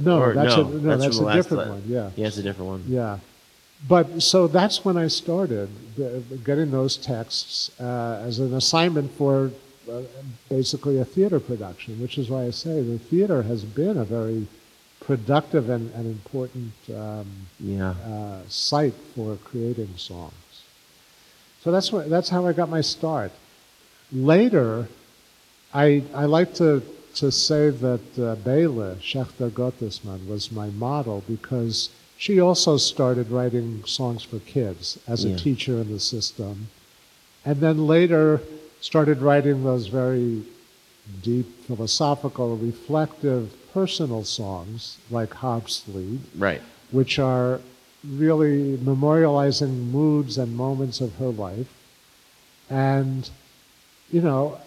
no, 0.00 0.20
Or 0.20 0.34
that's 0.34 0.56
no, 0.56 0.62
a, 0.62 0.70
no, 0.70 0.96
that's 0.96 1.18
that's, 1.18 1.18
a 1.20 1.32
different 1.34 1.68
one. 1.70 1.82
Yeah, 1.86 2.10
Yeah, 2.16 2.26
it's 2.28 2.38
a 2.38 2.42
different 2.42 2.68
one. 2.70 2.84
Yeah. 2.88 3.18
But 3.88 4.22
so 4.22 4.46
that's 4.46 4.84
when 4.84 4.96
I 4.96 5.08
started 5.08 5.68
getting 6.44 6.70
those 6.70 6.96
texts 6.96 7.72
uh, 7.80 8.22
as 8.24 8.38
an 8.38 8.54
assignment 8.54 9.10
for 9.12 9.50
uh, 9.90 10.02
basically 10.48 10.98
a 11.00 11.04
theater 11.04 11.40
production, 11.40 12.00
which 12.00 12.16
is 12.16 12.30
why 12.30 12.44
I 12.44 12.50
say 12.50 12.80
the 12.80 12.98
theater 12.98 13.42
has 13.42 13.64
been 13.64 13.96
a 13.98 14.04
very 14.04 14.46
productive 15.00 15.68
and, 15.68 15.92
and 15.96 16.06
important 16.06 16.72
um, 16.94 17.26
Yeah. 17.58 17.90
uh, 18.06 18.42
site 18.48 18.94
for 19.16 19.36
creating 19.42 19.94
songs. 19.96 20.32
So 21.64 21.72
that's 21.72 21.90
what, 21.92 22.08
that's 22.08 22.28
how 22.28 22.46
I 22.46 22.52
got 22.52 22.68
my 22.68 22.82
start. 22.82 23.32
Later, 24.12 24.86
I, 25.74 26.02
I 26.14 26.26
like 26.26 26.54
to, 26.54 26.82
to 27.14 27.30
say 27.32 27.70
that 27.70 28.18
uh, 28.18 28.34
Bela, 28.36 28.96
Schechter 28.96 29.50
Gottesman, 29.50 30.26
was 30.26 30.52
my 30.52 30.68
model 30.70 31.24
because 31.28 31.90
she 32.18 32.40
also 32.40 32.76
started 32.76 33.30
writing 33.30 33.82
songs 33.84 34.22
for 34.22 34.38
kids 34.40 34.98
as 35.08 35.24
a 35.24 35.36
teacher 35.36 35.80
in 35.80 35.90
the 35.90 35.98
system. 35.98 36.68
And 37.44 37.60
then 37.60 37.86
later 37.86 38.40
started 38.80 39.22
writing 39.22 39.64
those 39.64 39.88
very 39.88 40.44
deep, 41.22 41.46
philosophical, 41.66 42.56
reflective, 42.56 43.52
personal 43.72 44.22
songs 44.24 44.98
like 45.10 45.30
Hobslead 45.30 46.20
Right. 46.36 46.62
which 46.90 47.18
are 47.18 47.60
really 48.06 48.76
memorializing 48.76 49.90
moods 49.90 50.38
and 50.38 50.54
moments 50.56 51.00
of 51.00 51.14
her 51.16 51.28
life. 51.30 51.68
And, 52.68 53.28
you 54.10 54.20
know, 54.20 54.60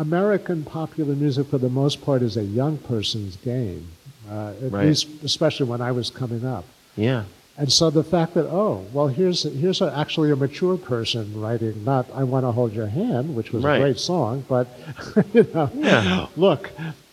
American 0.00 0.64
popular 0.64 1.14
music 1.14 1.46
for 1.48 1.58
the 1.58 1.68
most 1.68 2.02
part 2.02 2.22
is 2.22 2.36
a 2.38 2.42
young 2.42 2.78
person's 2.78 3.36
game, 3.36 3.86
uh, 4.30 4.52
at 4.64 4.72
Right. 4.72 4.86
least, 4.88 5.06
especially 5.22 5.66
when 5.66 5.82
I 5.82 5.92
was 5.92 6.08
coming 6.08 6.44
up. 6.44 6.64
Yeah. 6.96 7.24
And 7.58 7.70
so 7.70 7.90
the 7.90 8.02
fact 8.02 8.32
that, 8.34 8.46
oh, 8.46 8.86
well, 8.94 9.08
here's, 9.08 9.42
here's 9.42 9.82
a, 9.82 9.94
actually 9.94 10.30
a 10.30 10.36
mature 10.36 10.78
person 10.78 11.38
writing 11.38 11.84
not 11.84 12.06
I 12.14 12.24
Want 12.24 12.46
to 12.46 12.52
Hold 12.52 12.72
Your 12.72 12.86
Hand, 12.86 13.36
which 13.36 13.52
was 13.52 13.62
Right. 13.62 13.76
a 13.76 13.80
great 13.80 13.98
song, 13.98 14.44
but, 14.48 14.66
you 15.34 15.46
know, 15.52 15.68
Yeah. 15.74 16.26
look, 16.36 16.70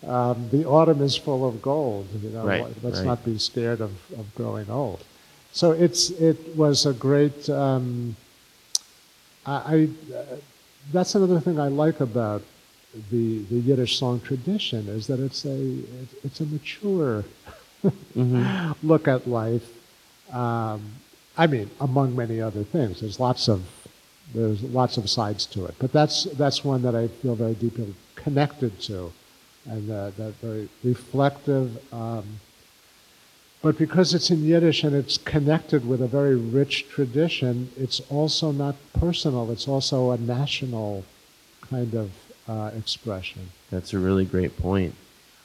um, 0.08 0.48
the 0.50 0.64
autumn 0.66 1.02
is 1.02 1.18
full 1.18 1.46
of 1.46 1.62
gold. 1.62 2.08
You 2.24 2.30
know, 2.30 2.46
Right, 2.46 2.66
let's 2.82 3.02
not 3.02 3.26
be 3.26 3.38
scared 3.38 3.82
of, 3.82 3.92
of 4.18 4.34
growing 4.36 4.70
old. 4.70 5.04
So 5.52 5.72
it's, 5.72 6.10
it 6.12 6.56
was 6.56 6.86
a 6.86 6.94
great, 6.94 7.50
um, 7.50 8.16
I, 9.46 9.52
I 9.54 9.90
uh, 10.16 10.24
that's 10.94 11.16
another 11.16 11.42
thing 11.42 11.60
I 11.60 11.68
like 11.68 12.00
about 12.00 12.42
the, 13.12 13.40
the 13.44 13.60
Yiddish 13.60 13.98
song 13.98 14.20
tradition 14.22 14.88
is 14.90 15.08
that 15.08 15.20
it's 15.20 15.46
a, 15.46 15.56
it, 15.58 16.08
it's 16.24 16.40
a 16.40 16.46
mature 16.46 17.24
Mm-hmm. 17.84 18.72
look 18.88 19.08
at 19.08 19.28
life. 19.28 19.68
Um, 20.34 20.94
I 21.38 21.48
mean, 21.48 21.70
among 21.80 22.16
many 22.16 22.42
other 22.42 22.64
things, 22.64 23.02
there's 23.02 23.20
lots 23.20 23.48
of 23.48 23.64
there's 24.34 24.62
lots 24.62 24.98
of 24.98 25.10
sides 25.10 25.46
to 25.48 25.66
it, 25.66 25.76
but 25.80 25.92
that's 25.94 26.26
that's 26.36 26.64
one 26.64 26.82
that 26.82 26.96
I 26.96 27.08
feel 27.08 27.36
very 27.36 27.54
deeply 27.54 27.94
connected 28.16 28.80
to, 28.82 29.14
and 29.66 29.90
uh, 29.90 30.12
that 30.18 30.34
very 30.42 30.68
reflective. 30.84 31.94
Um, 31.94 32.40
but 33.62 33.78
because 33.78 34.14
it's 34.14 34.30
in 34.30 34.44
Yiddish 34.44 34.84
and 34.84 34.96
it's 34.96 35.18
connected 35.18 35.88
with 35.88 36.02
a 36.02 36.08
very 36.08 36.36
rich 36.36 36.88
tradition, 36.90 37.72
it's 37.78 38.02
also 38.10 38.52
not 38.52 38.76
personal. 38.94 39.52
It's 39.52 39.68
also 39.68 40.12
a 40.12 40.18
national 40.18 41.04
kind 41.62 41.94
of 41.96 42.12
uh, 42.48 42.72
expression. 42.78 43.50
That's 43.72 43.94
a 43.94 44.00
really 44.00 44.26
great 44.26 44.58
point. 44.58 44.96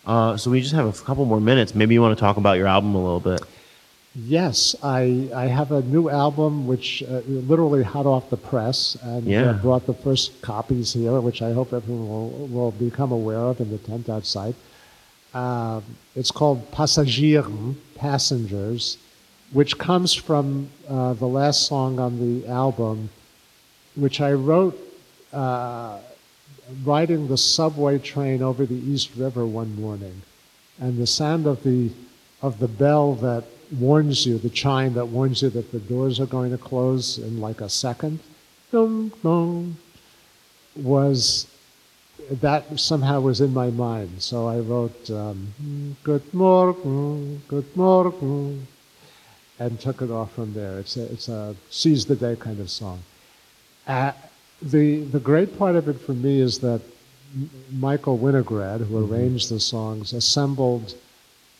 Uh, 0.06 0.36
so 0.36 0.50
we 0.50 0.60
just 0.60 0.74
have 0.74 0.86
a 0.86 1.04
couple 1.04 1.24
more 1.24 1.40
minutes. 1.40 1.74
Maybe 1.74 1.94
you 1.94 2.02
want 2.02 2.16
to 2.16 2.20
talk 2.20 2.36
about 2.36 2.58
your 2.58 2.66
album 2.66 2.94
a 2.94 3.02
little 3.02 3.20
bit. 3.20 3.40
Yes, 4.14 4.76
I, 4.82 5.30
I 5.34 5.46
have 5.46 5.72
a 5.72 5.80
new 5.82 6.10
album 6.10 6.66
which 6.66 7.02
uh, 7.04 7.20
literally 7.26 7.82
hot 7.82 8.04
off 8.04 8.28
the 8.28 8.36
press 8.36 8.96
and 9.02 9.24
Yeah. 9.24 9.50
uh, 9.50 9.52
brought 9.54 9.86
the 9.86 9.94
first 9.94 10.42
copies 10.42 10.92
here, 10.92 11.18
which 11.20 11.40
I 11.40 11.52
hope 11.52 11.72
everyone 11.72 12.08
will, 12.08 12.46
will 12.48 12.70
become 12.72 13.10
aware 13.12 13.38
of 13.38 13.60
in 13.60 13.70
the 13.70 13.78
tent 13.78 14.10
outside. 14.10 14.54
Um, 15.32 15.82
it's 16.14 16.30
called 16.30 16.70
Pasazhirn, 16.72 17.76
Passengers, 17.94 18.98
which 19.52 19.78
comes 19.78 20.12
from 20.12 20.68
uh, 20.88 21.14
the 21.14 21.26
last 21.26 21.66
song 21.66 21.98
on 21.98 22.18
the 22.18 22.46
album, 22.48 23.08
which 23.94 24.20
I 24.20 24.32
wrote 24.32 24.78
uh, 25.32 25.98
riding 26.84 27.28
the 27.28 27.38
subway 27.38 27.98
train 27.98 28.42
over 28.42 28.66
the 28.66 28.74
East 28.74 29.10
River 29.16 29.46
one 29.46 29.74
morning, 29.80 30.22
and 30.80 30.98
the 30.98 31.06
sound 31.06 31.46
of 31.46 31.62
the 31.62 31.90
of 32.42 32.58
the 32.58 32.68
bell 32.68 33.14
that 33.14 33.44
warns 33.78 34.26
you, 34.26 34.36
the 34.38 34.50
chime 34.50 34.94
that 34.94 35.06
warns 35.06 35.42
you 35.42 35.50
that 35.50 35.70
the 35.72 35.78
doors 35.78 36.18
are 36.20 36.26
going 36.26 36.50
to 36.50 36.58
close 36.58 37.18
in 37.18 37.40
like 37.40 37.60
a 37.60 37.68
second, 37.68 38.18
was 40.74 41.46
that 42.30 42.78
somehow 42.78 43.20
was 43.20 43.40
in 43.40 43.52
my 43.52 43.70
mind. 43.70 44.22
So 44.22 44.48
I 44.48 44.58
wrote, 44.58 45.10
um, 45.10 45.96
Good 46.02 46.34
morning, 46.34 47.42
good 47.48 47.76
morning, 47.76 48.66
and 49.58 49.78
took 49.80 50.02
it 50.02 50.10
off 50.10 50.32
from 50.32 50.52
there. 50.54 50.78
It's 50.78 50.96
a, 50.96 51.04
it's 51.12 51.28
a 51.28 51.54
seize 51.70 52.06
the 52.06 52.16
day 52.16 52.36
kind 52.36 52.60
of 52.60 52.70
song. 52.70 53.02
Uh, 53.86 54.12
the, 54.62 55.02
the 55.04 55.20
great 55.20 55.58
part 55.58 55.76
of 55.76 55.88
it 55.88 56.00
for 56.00 56.12
me 56.12 56.40
is 56.40 56.58
that 56.60 56.80
Michael 57.72 58.18
Winograd, 58.18 58.86
who 58.86 59.12
arranged 59.12 59.48
the 59.48 59.60
songs, 59.60 60.12
assembled 60.12 60.94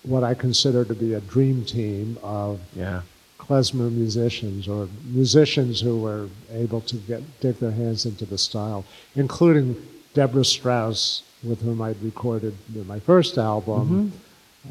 what 0.03 0.23
I 0.25 0.35
consider 0.35 0.85
to 0.85 0.95
be 0.95 1.15
a 1.15 1.21
dream 1.21 1.65
team 1.65 2.19
of 2.23 2.61
Yeah. 2.75 3.03
klezmer 3.39 3.91
musicians 3.91 4.69
or 4.69 4.89
musicians 5.05 5.81
who 5.81 5.99
were 5.99 6.29
able 6.53 6.81
to 6.83 6.97
get 6.97 7.23
dig 7.41 7.57
their 7.59 7.71
hands 7.73 8.05
into 8.07 8.25
the 8.25 8.39
style, 8.39 8.85
including 9.17 9.77
Deborah 10.15 10.45
Strauss, 10.45 11.23
with 11.43 11.63
whom 11.63 11.81
I'd 11.83 12.01
recorded 12.03 12.55
my 12.87 13.01
first 13.01 13.39
album, 13.39 14.13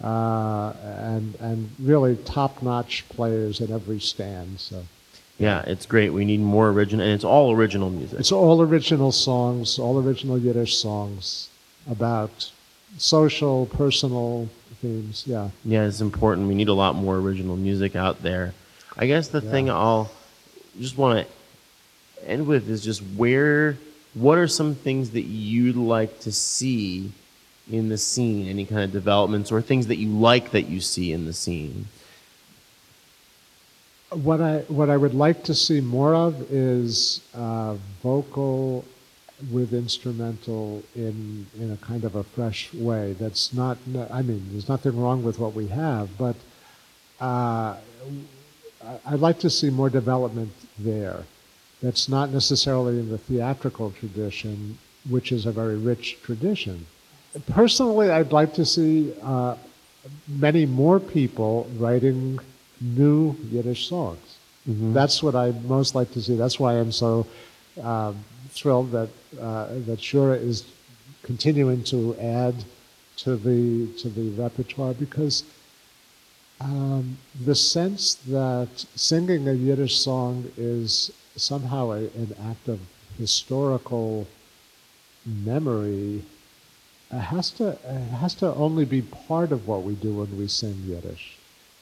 uh, 0.04 0.74
and 1.14 1.36
and 1.40 1.70
really 1.80 2.16
top-notch 2.18 3.06
players 3.10 3.60
at 3.62 3.70
every 3.72 4.00
stand. 4.00 4.60
So 4.60 4.84
Yeah, 5.42 5.64
it's 5.66 5.88
great. 5.88 6.12
We 6.12 6.24
need 6.24 6.40
more 6.40 6.70
original, 6.70 7.04
and 7.04 7.14
it's 7.16 7.24
all 7.24 7.52
original 7.52 7.90
music. 7.90 8.20
it's 8.20 8.32
all 8.32 8.62
original 8.62 9.12
songs, 9.12 9.80
all 9.80 10.00
original 10.00 10.38
Yiddish 10.38 10.78
songs 10.78 11.50
about 11.90 12.52
social, 13.00 13.66
personal 13.66 14.48
themes. 14.82 15.24
Yeah. 15.26 15.50
Yeah, 15.66 15.86
it's 15.86 16.00
important. 16.00 16.48
We 16.48 16.54
need 16.54 16.68
a 16.68 16.74
lot 16.74 16.96
more 16.96 17.16
original 17.18 17.56
music 17.56 17.96
out 17.96 18.22
there. 18.22 18.54
I 18.96 19.08
guess 19.08 19.30
the 19.30 19.42
thing 19.42 19.70
I'll 19.70 20.12
just 20.80 20.98
want 20.98 21.26
to 21.26 22.30
end 22.30 22.46
with 22.46 22.70
is 22.70 22.84
just 22.84 23.02
where, 23.18 23.78
what 24.14 24.38
are 24.38 24.48
some 24.48 24.76
things 24.76 25.10
that 25.12 25.24
you'd 25.24 25.76
like 25.76 26.20
to 26.20 26.32
see 26.32 27.12
in 27.72 27.90
the 27.90 27.98
scene? 27.98 28.48
Any 28.48 28.66
kind 28.66 28.84
of 28.84 28.92
developments 28.92 29.52
or 29.52 29.60
things 29.60 29.88
that 29.88 29.98
you 29.98 30.10
like 30.10 30.52
that 30.52 30.68
you 30.68 30.82
see 30.82 31.12
in 31.12 31.26
the 31.26 31.34
scene? 31.34 31.88
What 34.12 34.42
I 34.42 34.60
what 34.68 34.90
I 34.90 34.98
would 34.98 35.14
like 35.14 35.44
to 35.46 35.56
see 35.56 35.80
more 35.80 36.14
of 36.14 36.52
is 36.52 37.22
uh, 37.34 37.76
vocal 38.04 38.84
with 39.50 39.74
instrumental 39.74 40.84
in 40.96 41.48
in 41.58 41.72
a 41.72 41.78
kind 41.78 42.04
of 42.04 42.16
a 42.16 42.24
fresh 42.24 42.74
way. 42.74 43.14
That's 43.14 43.54
not. 43.54 43.78
I 44.12 44.22
mean, 44.22 44.46
there's 44.52 44.68
nothing 44.68 45.00
wrong 45.00 45.24
with 45.24 45.40
what 45.40 45.54
we 45.54 45.68
have, 45.68 46.10
but 46.18 46.36
uh, 47.22 47.78
I'd 49.06 49.20
like 49.20 49.40
to 49.40 49.50
see 49.50 49.70
more 49.70 49.90
development 49.90 50.52
there. 50.78 51.24
That's 51.82 52.10
not 52.10 52.32
necessarily 52.32 53.00
in 53.00 53.10
the 53.10 53.18
theatrical 53.18 53.92
tradition, 53.92 54.78
which 55.10 55.32
is 55.32 55.46
a 55.46 55.52
very 55.52 55.78
rich 55.78 56.18
tradition. 56.22 56.86
Personally, 57.50 58.10
I'd 58.10 58.34
like 58.34 58.54
to 58.56 58.66
see 58.66 59.14
uh, 59.24 59.56
many 60.28 60.66
more 60.66 61.00
people 61.00 61.70
writing 61.78 62.40
new 62.82 63.36
Yiddish 63.50 63.88
songs. 63.88 64.38
That's 64.66 65.24
what 65.24 65.36
I 65.36 65.52
most 65.66 65.96
like 65.96 66.12
to 66.12 66.22
see. 66.22 66.36
That's 66.36 66.60
why 66.60 66.74
I'm 66.74 66.92
so 66.92 67.26
um, 67.82 68.24
thrilled 68.50 68.92
that 68.92 69.10
uh, 69.40 69.68
that 69.88 70.00
Shura 70.00 70.40
is 70.40 70.66
continuing 71.24 71.84
to 71.86 72.16
add 72.18 72.56
to 73.18 73.36
the 73.36 73.88
to 74.00 74.10
the 74.10 74.30
repertoire 74.42 74.94
because 74.94 75.44
um, 76.60 77.18
the 77.44 77.56
sense 77.56 78.16
that 78.28 78.70
singing 78.96 79.48
a 79.48 79.54
Yiddish 79.54 79.98
song 79.98 80.52
is 80.58 81.12
somehow 81.36 81.92
a, 81.92 81.98
an 81.98 82.36
act 82.44 82.68
of 82.68 82.80
historical 83.18 84.28
memory 85.26 86.24
uh, 87.12 87.18
has 87.18 87.50
to 87.52 87.70
uh, 87.88 88.00
has 88.18 88.36
to 88.36 88.54
only 88.54 88.86
be 88.86 89.02
part 89.02 89.52
of 89.52 89.68
what 89.68 89.84
we 89.84 89.96
do 89.96 90.14
when 90.14 90.38
we 90.38 90.48
sing 90.48 90.76
Yiddish. 90.86 91.38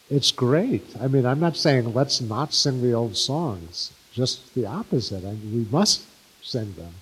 It's 0.09 0.31
great. 0.31 0.83
I 0.99 1.07
mean, 1.07 1.25
I'm 1.25 1.39
not 1.39 1.55
saying 1.55 1.93
let's 1.93 2.19
not 2.21 2.53
sing 2.53 2.81
the 2.81 2.93
old 2.93 3.15
songs. 3.15 3.91
Just 4.11 4.53
the 4.55 4.65
opposite. 4.65 5.23
I 5.23 5.31
mean, 5.31 5.53
we 5.53 5.71
must 5.71 6.03
sing 6.41 6.73
them. 6.73 6.93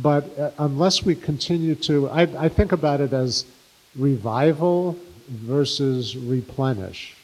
But 0.00 0.38
uh, 0.38 0.50
unless 0.58 1.04
we 1.04 1.14
continue 1.14 1.74
to, 1.76 2.08
I, 2.08 2.22
I 2.44 2.48
think 2.48 2.72
about 2.72 3.00
it 3.00 3.12
as 3.12 3.44
revival 3.96 4.96
versus 5.28 6.16
replenish. 6.16 7.14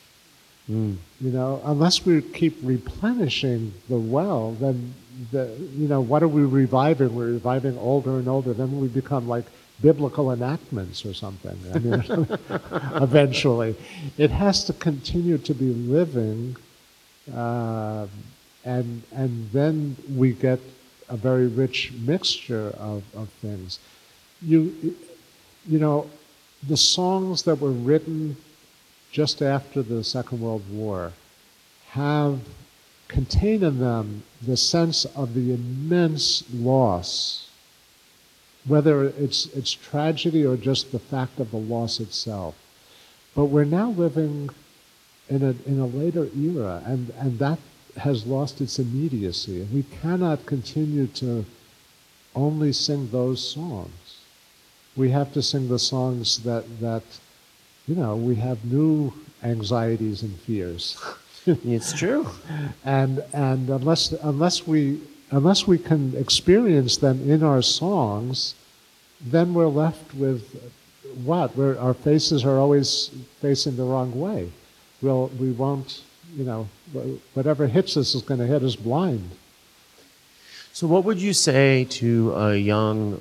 You 0.66 0.97
know, 1.20 1.61
unless 1.65 2.06
we 2.06 2.23
keep 2.23 2.56
replenishing 2.62 3.74
the 3.90 3.98
well, 3.98 4.52
then 4.52 4.94
the, 5.31 5.55
you 5.77 5.89
know, 5.89 6.01
what 6.01 6.23
are 6.23 6.28
we 6.28 6.43
reviving? 6.43 7.15
We're 7.15 7.32
reviving 7.32 7.77
older 7.77 8.19
and 8.19 8.27
older. 8.28 8.55
Then 8.55 8.81
we 8.81 8.89
become 8.89 9.28
like 9.28 9.44
biblical 9.80 10.30
enactments 10.32 11.05
or 11.05 11.14
something. 11.14 11.59
I 11.74 11.78
mean, 11.78 12.26
eventually, 13.02 13.76
it 14.16 14.30
has 14.30 14.64
to 14.64 14.72
continue 14.72 15.38
to 15.38 15.55
be 15.55 15.72
living, 15.74 16.56
uh, 17.34 18.06
and 18.64 19.02
and 19.12 19.51
then 19.52 19.96
we 20.16 20.32
get 20.32 20.60
a 21.09 21.16
very 21.16 21.46
rich 21.46 21.92
mixture 21.92 22.74
of, 22.78 23.02
of 23.14 23.28
things. 23.40 23.78
You, 24.40 24.96
you 25.66 25.78
know, 25.78 26.10
the 26.66 26.76
songs 26.76 27.42
that 27.42 27.60
were 27.60 27.70
written 27.70 28.36
just 29.10 29.42
after 29.42 29.82
the 29.82 30.02
Second 30.02 30.40
World 30.40 30.64
War 30.70 31.12
have 31.90 32.40
contain 33.09 33.62
in 33.62 33.78
them 33.78 34.22
the 34.42 34.56
sense 34.56 35.05
of 35.05 35.34
the 35.34 35.55
immense 35.55 36.42
loss, 36.52 37.43
whether 38.66 39.05
it's, 39.05 39.47
it's 39.47 39.73
tragedy 39.73 40.45
or 40.47 40.57
just 40.57 40.93
the 40.93 40.99
fact 40.99 41.39
of 41.39 41.51
the 41.51 41.57
loss 41.57 42.01
itself. 42.01 42.57
But 43.35 43.47
we're 43.47 43.65
now 43.65 43.91
living 43.91 44.51
in 45.28 45.43
a, 45.43 45.55
in 45.69 45.81
a 45.81 45.86
later 45.86 46.28
era, 46.36 46.82
and, 46.86 47.11
and 47.19 47.39
that 47.39 47.59
has 47.97 48.27
lost 48.27 48.61
its 48.61 48.78
immediacy. 48.78 49.61
And 49.62 49.73
we 49.73 49.82
cannot 49.82 50.47
continue 50.47 51.07
to 51.09 51.45
only 52.35 52.73
sing 52.73 53.11
those 53.11 53.47
songs. 53.47 54.19
We 54.97 55.11
have 55.11 55.32
to 55.35 55.43
sing 55.43 55.69
the 55.69 55.78
songs 55.78 56.43
that, 56.45 56.65
that 56.81 57.03
you 57.86 57.95
know, 57.95 58.16
we 58.16 58.36
have 58.36 58.65
new 58.65 59.12
anxieties 59.43 60.23
and 60.23 60.39
fears. 60.41 61.01
It's 61.47 61.93
true. 61.93 62.27
and 62.86 63.23
and 63.35 63.69
unless 63.69 64.12
unless 64.12 64.66
we 64.66 65.03
unless 65.30 65.66
we 65.66 65.78
can 65.78 66.16
experience 66.16 66.96
them 66.96 67.28
in 67.28 67.42
our 67.42 67.62
songs, 67.62 68.55
then 69.20 69.55
we're 69.55 69.66
left 69.68 70.14
with 70.14 70.72
what? 71.24 71.56
We're, 71.56 71.78
our 71.78 71.94
faces 71.94 72.44
are 72.44 72.59
always 72.59 73.10
facing 73.40 73.76
the 73.76 73.84
wrong 73.84 74.18
way. 74.18 74.51
We'll, 75.01 75.28
we 75.38 75.52
won't, 75.52 76.02
you 76.36 76.44
know, 76.44 76.68
whatever 77.34 77.66
hits 77.66 77.96
us 77.96 78.14
is 78.14 78.22
going 78.22 78.40
to 78.40 78.46
hit 78.46 78.62
us 78.62 78.76
blind. 78.76 79.30
So, 80.72 80.86
what 80.86 81.05
would 81.05 81.20
you 81.20 81.32
say 81.32 81.84
to 81.84 82.34
a 82.34 82.56
young 82.56 83.20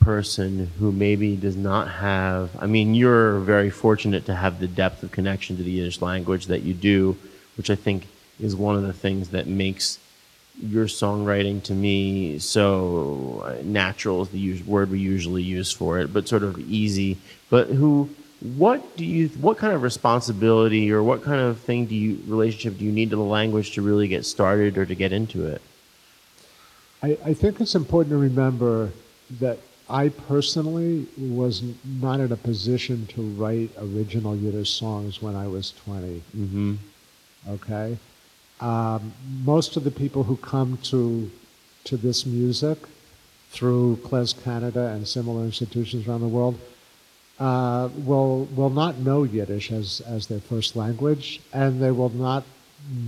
person 0.00 0.70
who 0.78 0.92
maybe 0.92 1.36
does 1.36 1.56
not 1.56 1.88
have? 1.88 2.50
I 2.60 2.66
mean, 2.66 2.94
you're 2.94 3.40
very 3.40 3.70
fortunate 3.70 4.26
to 4.26 4.34
have 4.34 4.60
the 4.60 4.68
depth 4.68 5.02
of 5.02 5.10
connection 5.10 5.56
to 5.56 5.62
the 5.62 5.70
Yiddish 5.70 6.00
language 6.00 6.46
that 6.46 6.62
you 6.62 6.74
do, 6.74 7.16
which 7.56 7.70
I 7.70 7.74
think 7.74 8.06
is 8.38 8.54
one 8.54 8.76
of 8.76 8.82
the 8.82 8.92
things 8.92 9.30
that 9.30 9.46
makes 9.46 9.98
your 10.60 10.86
songwriting 10.86 11.62
to 11.64 11.72
me 11.72 12.38
so 12.38 13.58
natural 13.64 14.22
is 14.22 14.28
the 14.28 14.62
word 14.62 14.90
we 14.90 14.98
usually 14.98 15.42
use 15.42 15.72
for 15.72 15.98
it, 15.98 16.12
but 16.12 16.28
sort 16.28 16.42
of 16.42 16.58
easy. 16.58 17.18
But 17.50 17.68
who, 17.68 18.10
what 18.40 18.96
do 18.96 19.04
you, 19.04 19.28
what 19.28 19.56
kind 19.58 19.72
of 19.72 19.82
responsibility 19.82 20.92
or 20.92 21.02
what 21.02 21.22
kind 21.22 21.40
of 21.40 21.58
thing 21.58 21.86
do 21.86 21.94
you, 21.94 22.22
relationship 22.26 22.78
do 22.78 22.84
you 22.84 22.92
need 22.92 23.10
to 23.10 23.16
the 23.16 23.22
language 23.22 23.72
to 23.72 23.82
really 23.82 24.08
get 24.08 24.24
started 24.26 24.76
or 24.76 24.84
to 24.84 24.94
get 24.94 25.12
into 25.12 25.46
it? 25.46 25.62
I, 27.02 27.18
I 27.24 27.34
think 27.34 27.60
it's 27.60 27.74
important 27.74 28.10
to 28.12 28.18
remember 28.18 28.90
that 29.40 29.58
I 29.88 30.10
personally 30.10 31.06
was 31.18 31.62
not 31.84 32.20
in 32.20 32.30
a 32.30 32.36
position 32.36 33.06
to 33.08 33.22
write 33.22 33.70
original 33.78 34.36
Yiddish 34.36 34.70
songs 34.70 35.20
when 35.20 35.34
I 35.34 35.48
was 35.48 35.72
20. 35.84 36.22
Mm-hmm. 36.36 36.74
okay? 37.50 37.98
Um, 38.62 39.12
most 39.42 39.76
of 39.76 39.82
the 39.82 39.90
people 39.90 40.22
who 40.22 40.36
come 40.36 40.78
to, 40.84 41.28
to 41.82 41.96
this 41.96 42.24
music 42.24 42.78
through 43.50 43.96
Klez 44.04 44.40
Canada 44.44 44.86
and 44.86 45.06
similar 45.06 45.44
institutions 45.44 46.06
around 46.06 46.20
the 46.20 46.28
world 46.28 46.60
uh, 47.40 47.88
will, 48.06 48.44
will 48.54 48.70
not 48.70 48.98
know 48.98 49.24
Yiddish 49.24 49.72
as, 49.72 50.00
as 50.02 50.28
their 50.28 50.38
first 50.38 50.76
language, 50.76 51.40
and 51.52 51.82
they 51.82 51.90
will 51.90 52.10
not 52.10 52.44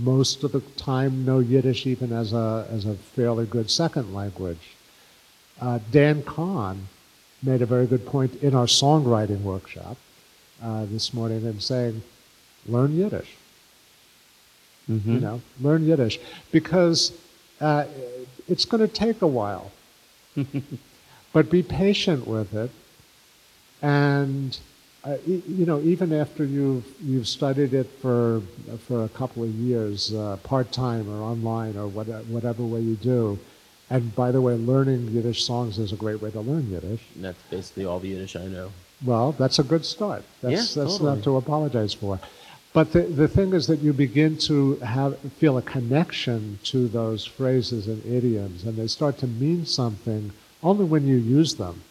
most 0.01 0.43
of 0.43 0.51
the 0.51 0.61
time 0.75 1.23
know 1.25 1.39
Yiddish 1.39 1.87
even 1.87 2.11
as 2.11 2.33
a, 2.33 2.67
as 2.69 2.85
a 2.85 2.95
fairly 2.95 3.45
good 3.45 3.71
second 3.71 4.13
language. 4.13 4.75
Uh, 5.61 5.79
Dan 5.89 6.21
Kahn 6.23 6.87
made 7.41 7.61
a 7.61 7.65
very 7.65 7.85
good 7.85 8.05
point 8.05 8.43
in 8.43 8.55
our 8.55 8.65
songwriting 8.65 9.41
workshop 9.41 9.95
uh, 10.61 10.85
this 10.85 11.13
morning 11.13 11.45
in 11.45 11.61
saying, 11.61 12.03
learn 12.67 12.97
Yiddish 12.97 13.37
you 14.87 15.19
know, 15.19 15.41
learn 15.61 15.85
Yiddish 15.85 16.19
because 16.51 17.11
uh, 17.61 17.85
it's 18.47 18.65
going 18.65 18.81
to 18.87 18.93
take 18.93 19.21
a 19.21 19.27
while. 19.27 19.71
but 21.33 21.49
be 21.49 21.63
patient 21.63 22.27
with 22.27 22.53
it. 22.53 22.69
And 23.81 24.57
uh, 25.03 25.17
e- 25.27 25.43
you 25.47 25.65
know, 25.65 25.79
even 25.81 26.11
after 26.13 26.43
you've 26.43 26.85
you've 27.01 27.27
studied 27.27 27.73
it 27.73 27.87
for 28.01 28.41
for 28.87 29.03
a 29.03 29.09
couple 29.09 29.43
of 29.43 29.49
years, 29.49 30.13
uh, 30.13 30.37
part 30.43 30.71
time 30.71 31.09
or 31.09 31.21
online 31.21 31.77
or 31.77 31.87
whatever, 31.87 32.23
whatever 32.23 32.63
way 32.63 32.81
you 32.81 32.95
do. 32.95 33.39
And 33.89 34.15
by 34.15 34.31
the 34.31 34.41
way, 34.41 34.55
learning 34.55 35.09
Yiddish 35.09 35.43
songs 35.43 35.77
is 35.77 35.91
a 35.91 35.95
great 35.95 36.19
way 36.21 36.31
to 36.31 36.41
learn 36.41 36.71
Yiddish. 36.71 37.01
And 37.13 37.23
that's 37.25 37.41
basically 37.51 37.85
all 37.85 37.99
the 37.99 38.09
Yiddish 38.09 38.35
I 38.35 38.47
know. 38.47 38.71
Well, 39.05 39.33
that's 39.33 39.59
a 39.59 39.63
good 39.63 39.85
start. 39.85 40.23
That's, 40.41 40.75
Yeah, 40.75 40.83
that's 40.83 40.97
totally. 40.97 41.15
not 41.15 41.23
to 41.25 41.37
apologize 41.37 41.93
for. 41.93 42.19
But 42.75 42.91
the, 42.91 43.03
the 43.03 43.29
thing 43.29 43.53
is 43.53 43.67
that 43.67 43.79
you 43.79 43.93
begin 43.93 44.37
to 44.49 44.75
have 44.79 45.17
feel 45.39 45.57
a 45.57 45.61
connection 45.61 46.59
to 46.65 46.89
those 46.89 47.23
phrases 47.23 47.87
and 47.87 48.05
idioms, 48.05 48.65
and 48.65 48.75
they 48.75 48.87
start 48.87 49.17
to 49.19 49.27
mean 49.27 49.65
something 49.65 50.33
only 50.61 50.83
when 50.83 51.07
you 51.07 51.15
use 51.15 51.55
them. 51.55 51.83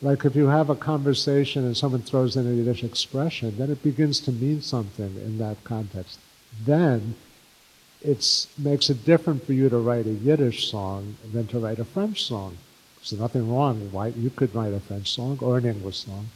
Like 0.00 0.24
if 0.24 0.34
you 0.34 0.46
have 0.46 0.70
a 0.70 0.74
conversation 0.74 1.66
and 1.66 1.76
someone 1.76 2.00
throws 2.00 2.34
in 2.34 2.46
a 2.46 2.54
Yiddish 2.54 2.82
expression, 2.82 3.58
then 3.58 3.70
it 3.70 3.82
begins 3.82 4.20
to 4.20 4.32
mean 4.32 4.62
something 4.62 5.16
in 5.16 5.36
that 5.36 5.62
context. 5.64 6.18
Then 6.64 7.14
it 8.00 8.46
makes 8.56 8.88
it 8.88 9.04
different 9.04 9.44
for 9.44 9.52
you 9.52 9.68
to 9.68 9.76
write 9.76 10.06
a 10.06 10.12
Yiddish 10.12 10.70
song 10.70 11.16
than 11.30 11.46
to 11.48 11.58
write 11.58 11.78
a 11.78 11.84
French 11.84 12.24
song. 12.24 12.56
There's 12.96 13.20
nothing 13.20 13.54
wrong. 13.54 13.90
You 14.16 14.30
could 14.30 14.54
write 14.54 14.72
a 14.72 14.80
French 14.80 15.12
song 15.12 15.36
or 15.42 15.58
an 15.58 15.66
English 15.66 15.98
song. 16.06 16.28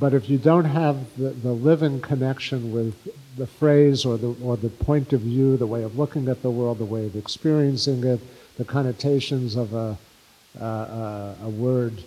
But 0.00 0.14
if 0.14 0.28
you 0.28 0.38
don't 0.38 0.64
have 0.64 1.16
the, 1.16 1.30
the 1.30 1.52
living 1.52 2.00
connection 2.00 2.72
with 2.72 2.94
the 3.36 3.46
phrase 3.46 4.04
or 4.04 4.16
the, 4.16 4.34
or 4.42 4.56
the 4.56 4.68
point 4.68 5.12
of 5.12 5.22
view, 5.22 5.56
the 5.56 5.66
way 5.66 5.82
of 5.82 5.98
looking 5.98 6.28
at 6.28 6.42
the 6.42 6.50
world, 6.50 6.78
the 6.78 6.84
way 6.84 7.06
of 7.06 7.16
experiencing 7.16 8.04
it, 8.04 8.20
the 8.56 8.64
connotations 8.64 9.56
of 9.56 9.72
a, 9.74 9.96
uh, 10.60 10.64
uh, 10.64 11.34
a 11.44 11.48
word, 11.48 12.02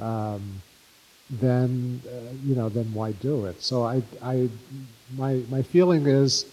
um, 0.00 0.62
then, 1.30 2.00
uh, 2.06 2.32
you 2.44 2.54
know, 2.54 2.68
then 2.68 2.92
why 2.92 3.12
do 3.12 3.46
it? 3.46 3.62
So 3.62 3.84
I, 3.84 4.02
I, 4.22 4.48
my, 5.16 5.42
my 5.50 5.62
feeling 5.62 6.06
is, 6.06 6.46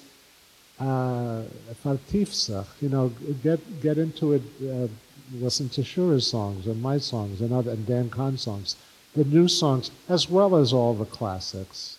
uh, 0.79 1.43
vertief 1.83 2.65
you 2.81 2.89
know, 2.89 3.09
get, 3.41 3.81
get 3.81 3.97
into 3.97 4.33
it, 4.33 4.43
uh, 4.61 4.87
listen 5.33 5.69
to 5.69 5.81
Shura's 5.81 6.27
songs 6.27 6.67
and 6.67 6.81
my 6.81 6.99
songs 6.99 7.41
and, 7.41 7.51
other, 7.51 7.71
and 7.71 7.85
Dan 7.85 8.09
Kahn's 8.09 8.41
songs 8.41 8.75
the 9.17 9.25
new 9.25 9.47
songs 9.47 9.91
as 10.07 10.29
well 10.29 10.55
as 10.55 10.71
all 10.71 10.93
the 10.93 11.05
classics. 11.05 11.97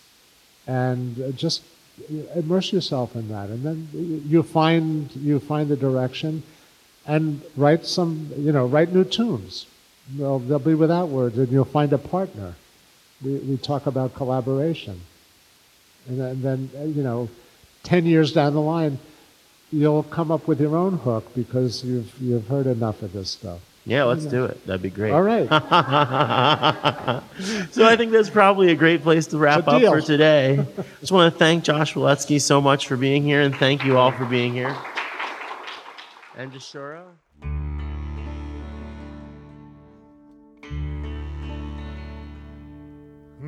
And 0.65 1.35
just 1.35 1.63
immerse 2.33 2.71
yourself 2.71 3.15
in 3.15 3.27
that. 3.29 3.49
And 3.49 3.63
then 3.63 3.89
you 4.25 4.41
find 4.41 5.13
you 5.15 5.39
find 5.39 5.69
the 5.69 5.75
direction 5.75 6.43
and 7.05 7.41
write 7.57 7.85
some 7.85 8.31
you 8.37 8.51
know 8.51 8.65
write 8.65 8.93
new 8.93 9.03
tunes. 9.03 9.65
They'll, 10.15 10.39
they'll 10.39 10.57
be 10.59 10.73
without 10.73 11.09
words 11.09 11.37
and 11.37 11.51
you'll 11.51 11.65
find 11.65 11.93
a 11.93 11.97
partner. 11.97 12.55
We, 13.23 13.35
we 13.37 13.57
talk 13.57 13.85
about 13.85 14.15
collaboration. 14.15 15.01
And 16.07 16.19
then, 16.19 16.41
then 16.41 16.69
uh, 16.75 16.85
you 16.85 17.03
know 17.03 17.29
10 17.83 18.05
years 18.05 18.31
down 18.31 18.53
the 18.53 18.61
line 18.61 18.97
you'll 19.71 20.03
come 20.03 20.31
up 20.31 20.47
with 20.47 20.59
your 20.59 20.75
own 20.75 20.97
hook 20.97 21.33
because 21.35 21.83
you've 21.83 22.19
you've 22.19 22.47
heard 22.47 22.65
enough 22.65 23.01
of 23.01 23.13
this 23.13 23.31
stuff 23.31 23.61
Yeah, 23.85 24.03
let's 24.03 24.25
do 24.25 24.45
it. 24.45 24.65
That'd 24.67 24.81
be 24.83 24.89
great. 24.89 25.11
all 25.13 25.23
right 25.23 25.47
so 27.71 27.85
I 27.85 27.95
think 27.95 28.11
that's 28.11 28.29
probably 28.29 28.71
a 28.71 28.75
great 28.75 29.01
place 29.01 29.25
to 29.27 29.37
wrap 29.37 29.67
up 29.67 29.81
for 29.81 30.01
today. 30.01 30.65
Just 30.99 31.11
want 31.11 31.33
to 31.33 31.39
thank 31.39 31.63
Josh 31.63 31.93
Waletsky 31.95 32.39
so 32.39 32.61
much 32.61 32.87
for 32.87 32.97
being 32.97 33.23
here, 33.23 33.41
and 33.41 33.55
thank 33.55 33.83
you 33.83 33.97
all 33.97 34.11
for 34.11 34.25
being 34.25 34.53
here. 34.53 34.75
And 36.37 36.51
Jashura. 36.51 37.03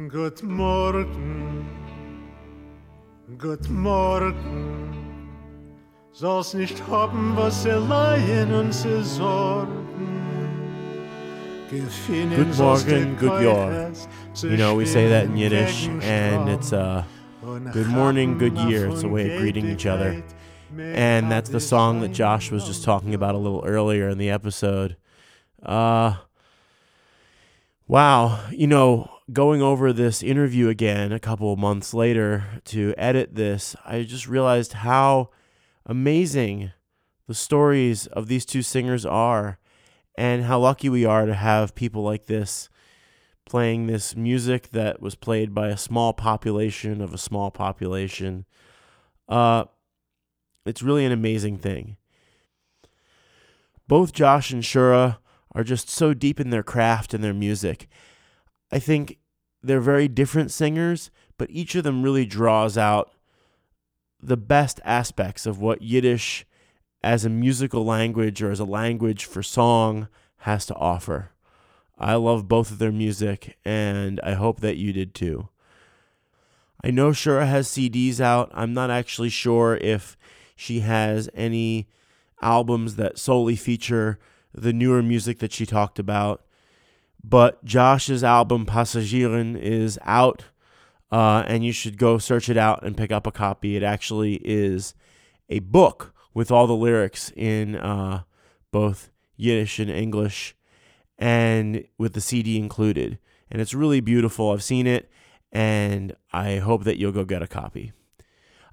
Good 0.08 0.42
Morgen, 0.44 1.66
Good 3.38 3.70
Morgen. 3.70 4.98
Soll's 6.14 6.54
nicht 6.54 6.82
haben, 6.88 7.36
was 7.38 7.64
sie 7.64 7.70
leihen 7.72 8.54
und 8.54 8.74
sie 8.74 9.02
sorgen. 9.04 9.91
Good 11.72 12.58
morning, 12.58 13.16
good 13.16 13.42
year. 13.42 13.94
You 14.44 14.58
know, 14.58 14.76
we 14.76 14.86
say 14.86 15.08
that 15.08 15.28
in 15.28 15.38
Yiddish, 15.38 15.88
and 15.88 16.50
it's 16.50 16.74
uh, 16.74 17.06
good 17.72 17.88
morning, 17.88 18.38
good 18.38 18.58
year. 18.58 18.90
It's 18.90 19.04
a 19.04 19.08
way 19.08 19.32
of 19.32 19.40
greeting 19.40 19.70
each 19.70 19.86
other. 19.86 20.22
And 20.78 21.32
that's 21.32 21.50
the 21.50 21.62
song 21.62 22.02
that 22.02 22.10
Josh 22.10 22.52
was 22.52 22.66
just 22.66 22.84
talking 22.84 23.14
about 23.14 23.36
a 23.36 23.38
little 23.38 23.64
earlier 23.66 24.10
in 24.10 24.18
the 24.18 24.30
episode. 24.30 24.98
Uh, 25.64 26.16
wow. 27.88 28.50
You 28.52 28.68
know, 28.68 29.10
going 29.32 29.62
over 29.62 29.94
this 29.94 30.22
interview 30.22 30.68
again 30.68 31.14
a 31.14 31.20
couple 31.20 31.54
of 31.54 31.60
months 31.60 31.94
later 31.94 32.44
to 32.66 32.94
edit 32.98 33.36
this, 33.36 33.78
I 33.86 34.04
just 34.04 34.28
realized 34.28 34.74
how 34.74 35.30
amazing 35.86 36.72
the 37.28 37.34
stories 37.34 38.08
of 38.08 38.28
these 38.28 38.46
two 38.46 38.62
singers 38.62 39.06
are 39.06 39.58
and 40.16 40.44
how 40.44 40.60
lucky 40.60 40.90
we 40.90 41.06
are 41.06 41.26
to 41.26 41.34
have 41.34 41.76
people 41.76 42.04
like 42.04 42.26
this 42.26 42.70
playing 43.46 43.88
this 43.88 44.16
music 44.16 44.70
that 44.70 45.02
was 45.02 45.16
played 45.16 45.54
by 45.54 45.70
a 45.70 45.78
small 45.78 46.14
population 46.14 47.02
of 47.02 47.14
a 47.14 47.18
small 47.18 47.52
population. 47.52 48.46
Uh, 49.28 49.66
it's 50.66 50.82
really 50.82 51.06
an 51.06 51.12
amazing 51.12 51.58
thing. 51.58 51.98
Both 53.88 54.14
Josh 54.14 54.52
and 54.52 54.64
Shura 54.64 55.18
are 55.54 55.64
just 55.64 55.90
so 55.90 56.14
deep 56.14 56.40
in 56.40 56.50
their 56.50 56.64
craft 56.64 57.14
and 57.14 57.24
their 57.24 57.34
music. 57.34 57.90
I 58.72 58.80
think 58.80 59.18
they're 59.62 59.82
very 59.82 60.08
different 60.08 60.52
singers, 60.52 61.12
but 61.38 61.50
each 61.52 61.76
of 61.76 61.84
them 61.84 62.04
really 62.04 62.26
draws 62.26 62.78
out 62.78 63.12
the 64.22 64.38
best 64.38 64.80
aspects 64.86 65.46
of 65.46 65.60
what 65.60 65.82
Yiddish 65.82 66.46
as 67.04 67.26
a 67.26 67.30
musical 67.30 67.84
language 67.84 68.42
or 68.42 68.52
as 68.52 68.60
a 68.60 68.66
language 68.66 69.26
for 69.26 69.42
song 69.42 70.08
has 70.38 70.66
to 70.68 70.76
offer. 70.76 71.32
I 71.98 72.16
love 72.16 72.48
both 72.48 72.72
of 72.72 72.80
their 72.80 72.92
music, 72.92 73.58
and 73.64 74.20
I 74.24 74.34
hope 74.34 74.60
that 74.62 74.78
you 74.78 74.92
did 74.92 75.14
too. 75.14 75.50
I 76.84 76.90
know 76.90 77.12
Shura 77.12 77.48
has 77.48 77.68
CDs 77.68 78.20
out. 78.20 78.50
I'm 78.54 78.74
not 78.74 78.90
actually 78.90 79.30
sure 79.30 79.78
if 79.78 80.18
she 80.56 80.80
has 80.80 81.30
any 81.36 81.88
albums 82.42 82.96
that 82.96 83.20
solely 83.20 83.56
feature 83.56 84.18
the 84.54 84.74
newer 84.74 85.04
music 85.04 85.40
that 85.40 85.54
she 85.54 85.66
talked 85.66 86.00
about. 86.00 86.44
But 87.24 87.64
Josh's 87.64 88.24
album 88.24 88.66
Pasazhirn 88.66 89.60
is 89.60 90.00
out, 90.04 90.46
uh, 91.12 91.44
and 91.46 91.64
you 91.64 91.72
should 91.72 92.00
go 92.00 92.18
search 92.18 92.50
it 92.50 92.58
out 92.58 92.84
and 92.84 92.98
pick 92.98 93.12
up 93.12 93.28
a 93.28 93.32
copy. 93.32 93.76
It 93.76 93.84
actually 93.84 94.42
is 94.44 94.96
a 95.50 95.60
book 95.60 96.16
with 96.34 96.52
all 96.52 96.68
the 96.68 96.76
lyrics 96.76 97.32
in 97.36 97.76
uh, 97.76 98.24
both 98.72 99.12
Yiddish 99.36 99.80
and 99.80 99.90
English, 99.90 100.56
and 101.18 101.86
with 101.98 102.14
the 102.14 102.22
CD 102.22 102.58
included. 102.58 103.20
And 103.50 103.62
it's 103.62 103.74
really 103.74 104.00
beautiful. 104.00 104.52
I've 104.52 104.64
seen 104.64 104.88
it, 104.88 105.12
and 105.52 106.16
I 106.32 106.58
hope 106.58 106.84
that 106.86 106.98
you'll 106.98 107.12
go 107.12 107.26
get 107.26 107.42
a 107.42 107.48
copy. 107.48 107.92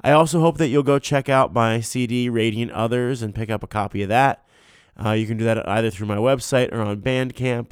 I 0.02 0.12
also 0.12 0.40
hope 0.40 0.58
that 0.58 0.68
you'll 0.68 0.84
go 0.84 0.98
check 0.98 1.28
out 1.28 1.52
my 1.52 1.80
CD, 1.80 2.28
Radiant 2.28 2.70
Others, 2.70 3.22
and 3.22 3.34
pick 3.34 3.50
up 3.50 3.62
a 3.62 3.68
copy 3.68 4.02
of 4.02 4.08
that. 4.08 4.44
Uh, 5.02 5.12
you 5.12 5.26
can 5.26 5.36
do 5.36 5.44
that 5.44 5.68
either 5.68 5.90
through 5.90 6.06
my 6.06 6.16
website 6.16 6.72
or 6.72 6.80
on 6.82 7.00
Bandcamp. 7.00 7.70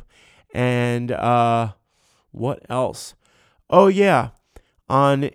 And 0.53 1.13
uh, 1.13 1.73
what 2.33 2.65
else? 2.69 3.15
Oh, 3.71 3.87
yeah. 3.89 4.31
On 4.89 5.31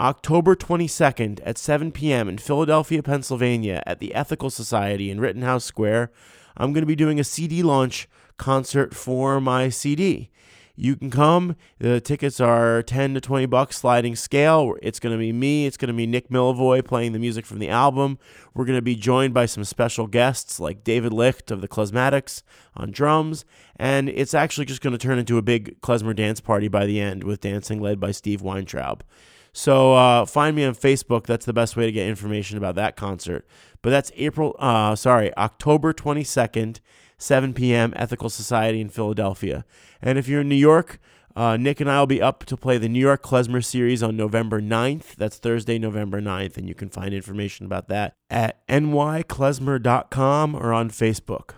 October 0.00 0.56
22nd 0.56 1.40
at 1.44 1.58
7 1.58 1.92
p.m. 1.92 2.26
in 2.26 2.38
Philadelphia, 2.38 3.02
Pennsylvania, 3.02 3.82
at 3.84 3.98
the 3.98 4.14
Ethical 4.14 4.48
Society 4.48 5.10
in 5.10 5.20
Rittenhouse 5.20 5.66
Square, 5.66 6.10
I'm 6.56 6.72
going 6.72 6.80
to 6.80 6.86
be 6.86 6.96
doing 6.96 7.20
a 7.20 7.24
CD 7.24 7.62
launch 7.62 8.08
concert 8.38 8.94
for 8.94 9.42
my 9.42 9.68
CD. 9.68 10.30
You 10.74 10.96
can 10.96 11.10
come. 11.10 11.54
The 11.80 12.00
tickets 12.00 12.40
are 12.40 12.82
10 12.82 13.12
to 13.12 13.20
20 13.20 13.44
bucks 13.44 13.76
sliding 13.76 14.16
scale. 14.16 14.74
It's 14.80 14.98
going 15.00 15.14
to 15.14 15.18
be 15.18 15.34
me. 15.34 15.66
It's 15.66 15.76
going 15.76 15.88
to 15.88 15.94
be 15.94 16.06
Nick 16.06 16.30
Millevoi 16.30 16.82
playing 16.82 17.12
the 17.12 17.18
music 17.18 17.44
from 17.44 17.58
the 17.58 17.68
album. 17.68 18.18
We're 18.54 18.64
going 18.64 18.78
to 18.78 18.82
be 18.82 18.96
joined 18.96 19.34
by 19.34 19.44
some 19.44 19.64
special 19.64 20.06
guests 20.06 20.58
like 20.58 20.82
David 20.82 21.12
Licht 21.12 21.50
of 21.50 21.60
the 21.60 21.68
Klezmatics 21.68 22.42
on 22.74 22.90
drums. 22.90 23.44
And 23.76 24.08
it's 24.08 24.32
actually 24.32 24.64
just 24.64 24.80
going 24.80 24.96
to 24.96 24.98
turn 24.98 25.18
into 25.18 25.36
a 25.36 25.42
big 25.42 25.78
klezmer 25.82 26.16
dance 26.16 26.40
party 26.40 26.68
by 26.68 26.86
the 26.86 26.98
end 26.98 27.22
with 27.22 27.42
dancing 27.42 27.82
led 27.82 28.00
by 28.00 28.12
Steve 28.12 28.40
Weintraub. 28.40 29.04
So 29.52 29.94
uh, 29.94 30.26
find 30.26 30.54
me 30.54 30.64
on 30.64 30.74
Facebook. 30.74 31.26
That's 31.26 31.46
the 31.46 31.52
best 31.52 31.76
way 31.76 31.86
to 31.86 31.92
get 31.92 32.08
information 32.08 32.56
about 32.56 32.76
that 32.76 32.96
concert. 32.96 33.46
But 33.82 33.90
that's 33.90 34.12
April, 34.16 34.54
uh, 34.58 34.94
sorry, 34.94 35.36
October 35.36 35.92
22nd, 35.92 36.80
7 37.18 37.54
p.m. 37.54 37.92
Ethical 37.96 38.30
Society 38.30 38.80
in 38.80 38.88
Philadelphia. 38.88 39.64
And 40.00 40.18
if 40.18 40.28
you're 40.28 40.42
in 40.42 40.48
New 40.48 40.54
York, 40.54 40.98
uh, 41.36 41.56
Nick 41.56 41.80
and 41.80 41.90
I 41.90 41.98
will 42.00 42.06
be 42.06 42.20
up 42.20 42.44
to 42.46 42.56
play 42.56 42.76
the 42.78 42.88
New 42.88 43.00
York 43.00 43.22
Klezmer 43.22 43.64
Series 43.64 44.02
on 44.02 44.16
November 44.16 44.60
9th. 44.60 45.14
That's 45.16 45.38
Thursday, 45.38 45.78
November 45.78 46.20
9th. 46.20 46.56
And 46.56 46.68
you 46.68 46.74
can 46.74 46.88
find 46.88 47.14
information 47.14 47.66
about 47.66 47.88
that 47.88 48.14
at 48.28 48.66
nyklezmer.com 48.68 50.54
or 50.54 50.72
on 50.72 50.90
Facebook. 50.90 51.50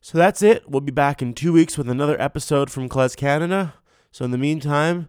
So 0.00 0.18
that's 0.18 0.42
it. 0.42 0.68
We'll 0.68 0.82
be 0.82 0.92
back 0.92 1.22
in 1.22 1.32
two 1.32 1.52
weeks 1.52 1.78
with 1.78 1.88
another 1.88 2.20
episode 2.20 2.70
from 2.70 2.90
Klez 2.90 3.16
Canada. 3.16 3.74
So 4.12 4.24
in 4.24 4.32
the 4.32 4.38
meantime, 4.38 5.08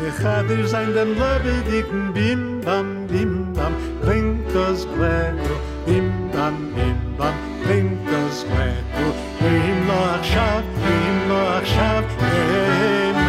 Wir 0.00 0.30
haben 0.30 0.66
sein 0.68 0.94
dem 0.94 1.14
Lebe 1.14 1.54
dicken 1.68 2.12
Bim 2.12 2.60
bam 2.60 3.06
bim 3.08 3.52
bam. 3.52 3.74
Klingt 4.02 4.46
das 4.54 4.86
Glädel 4.94 5.58
Bim 5.86 6.30
bam 6.30 6.72
bim 6.74 7.16
bam. 7.16 7.34
Klingt 7.64 8.06
das 8.06 8.44
Glädel 8.46 9.12
Bim 9.40 9.86
noch 9.88 10.24
schaff, 10.24 10.62
bim 10.84 11.28
noch 11.28 11.66
schaff, 11.66 12.04
bim 12.20 13.27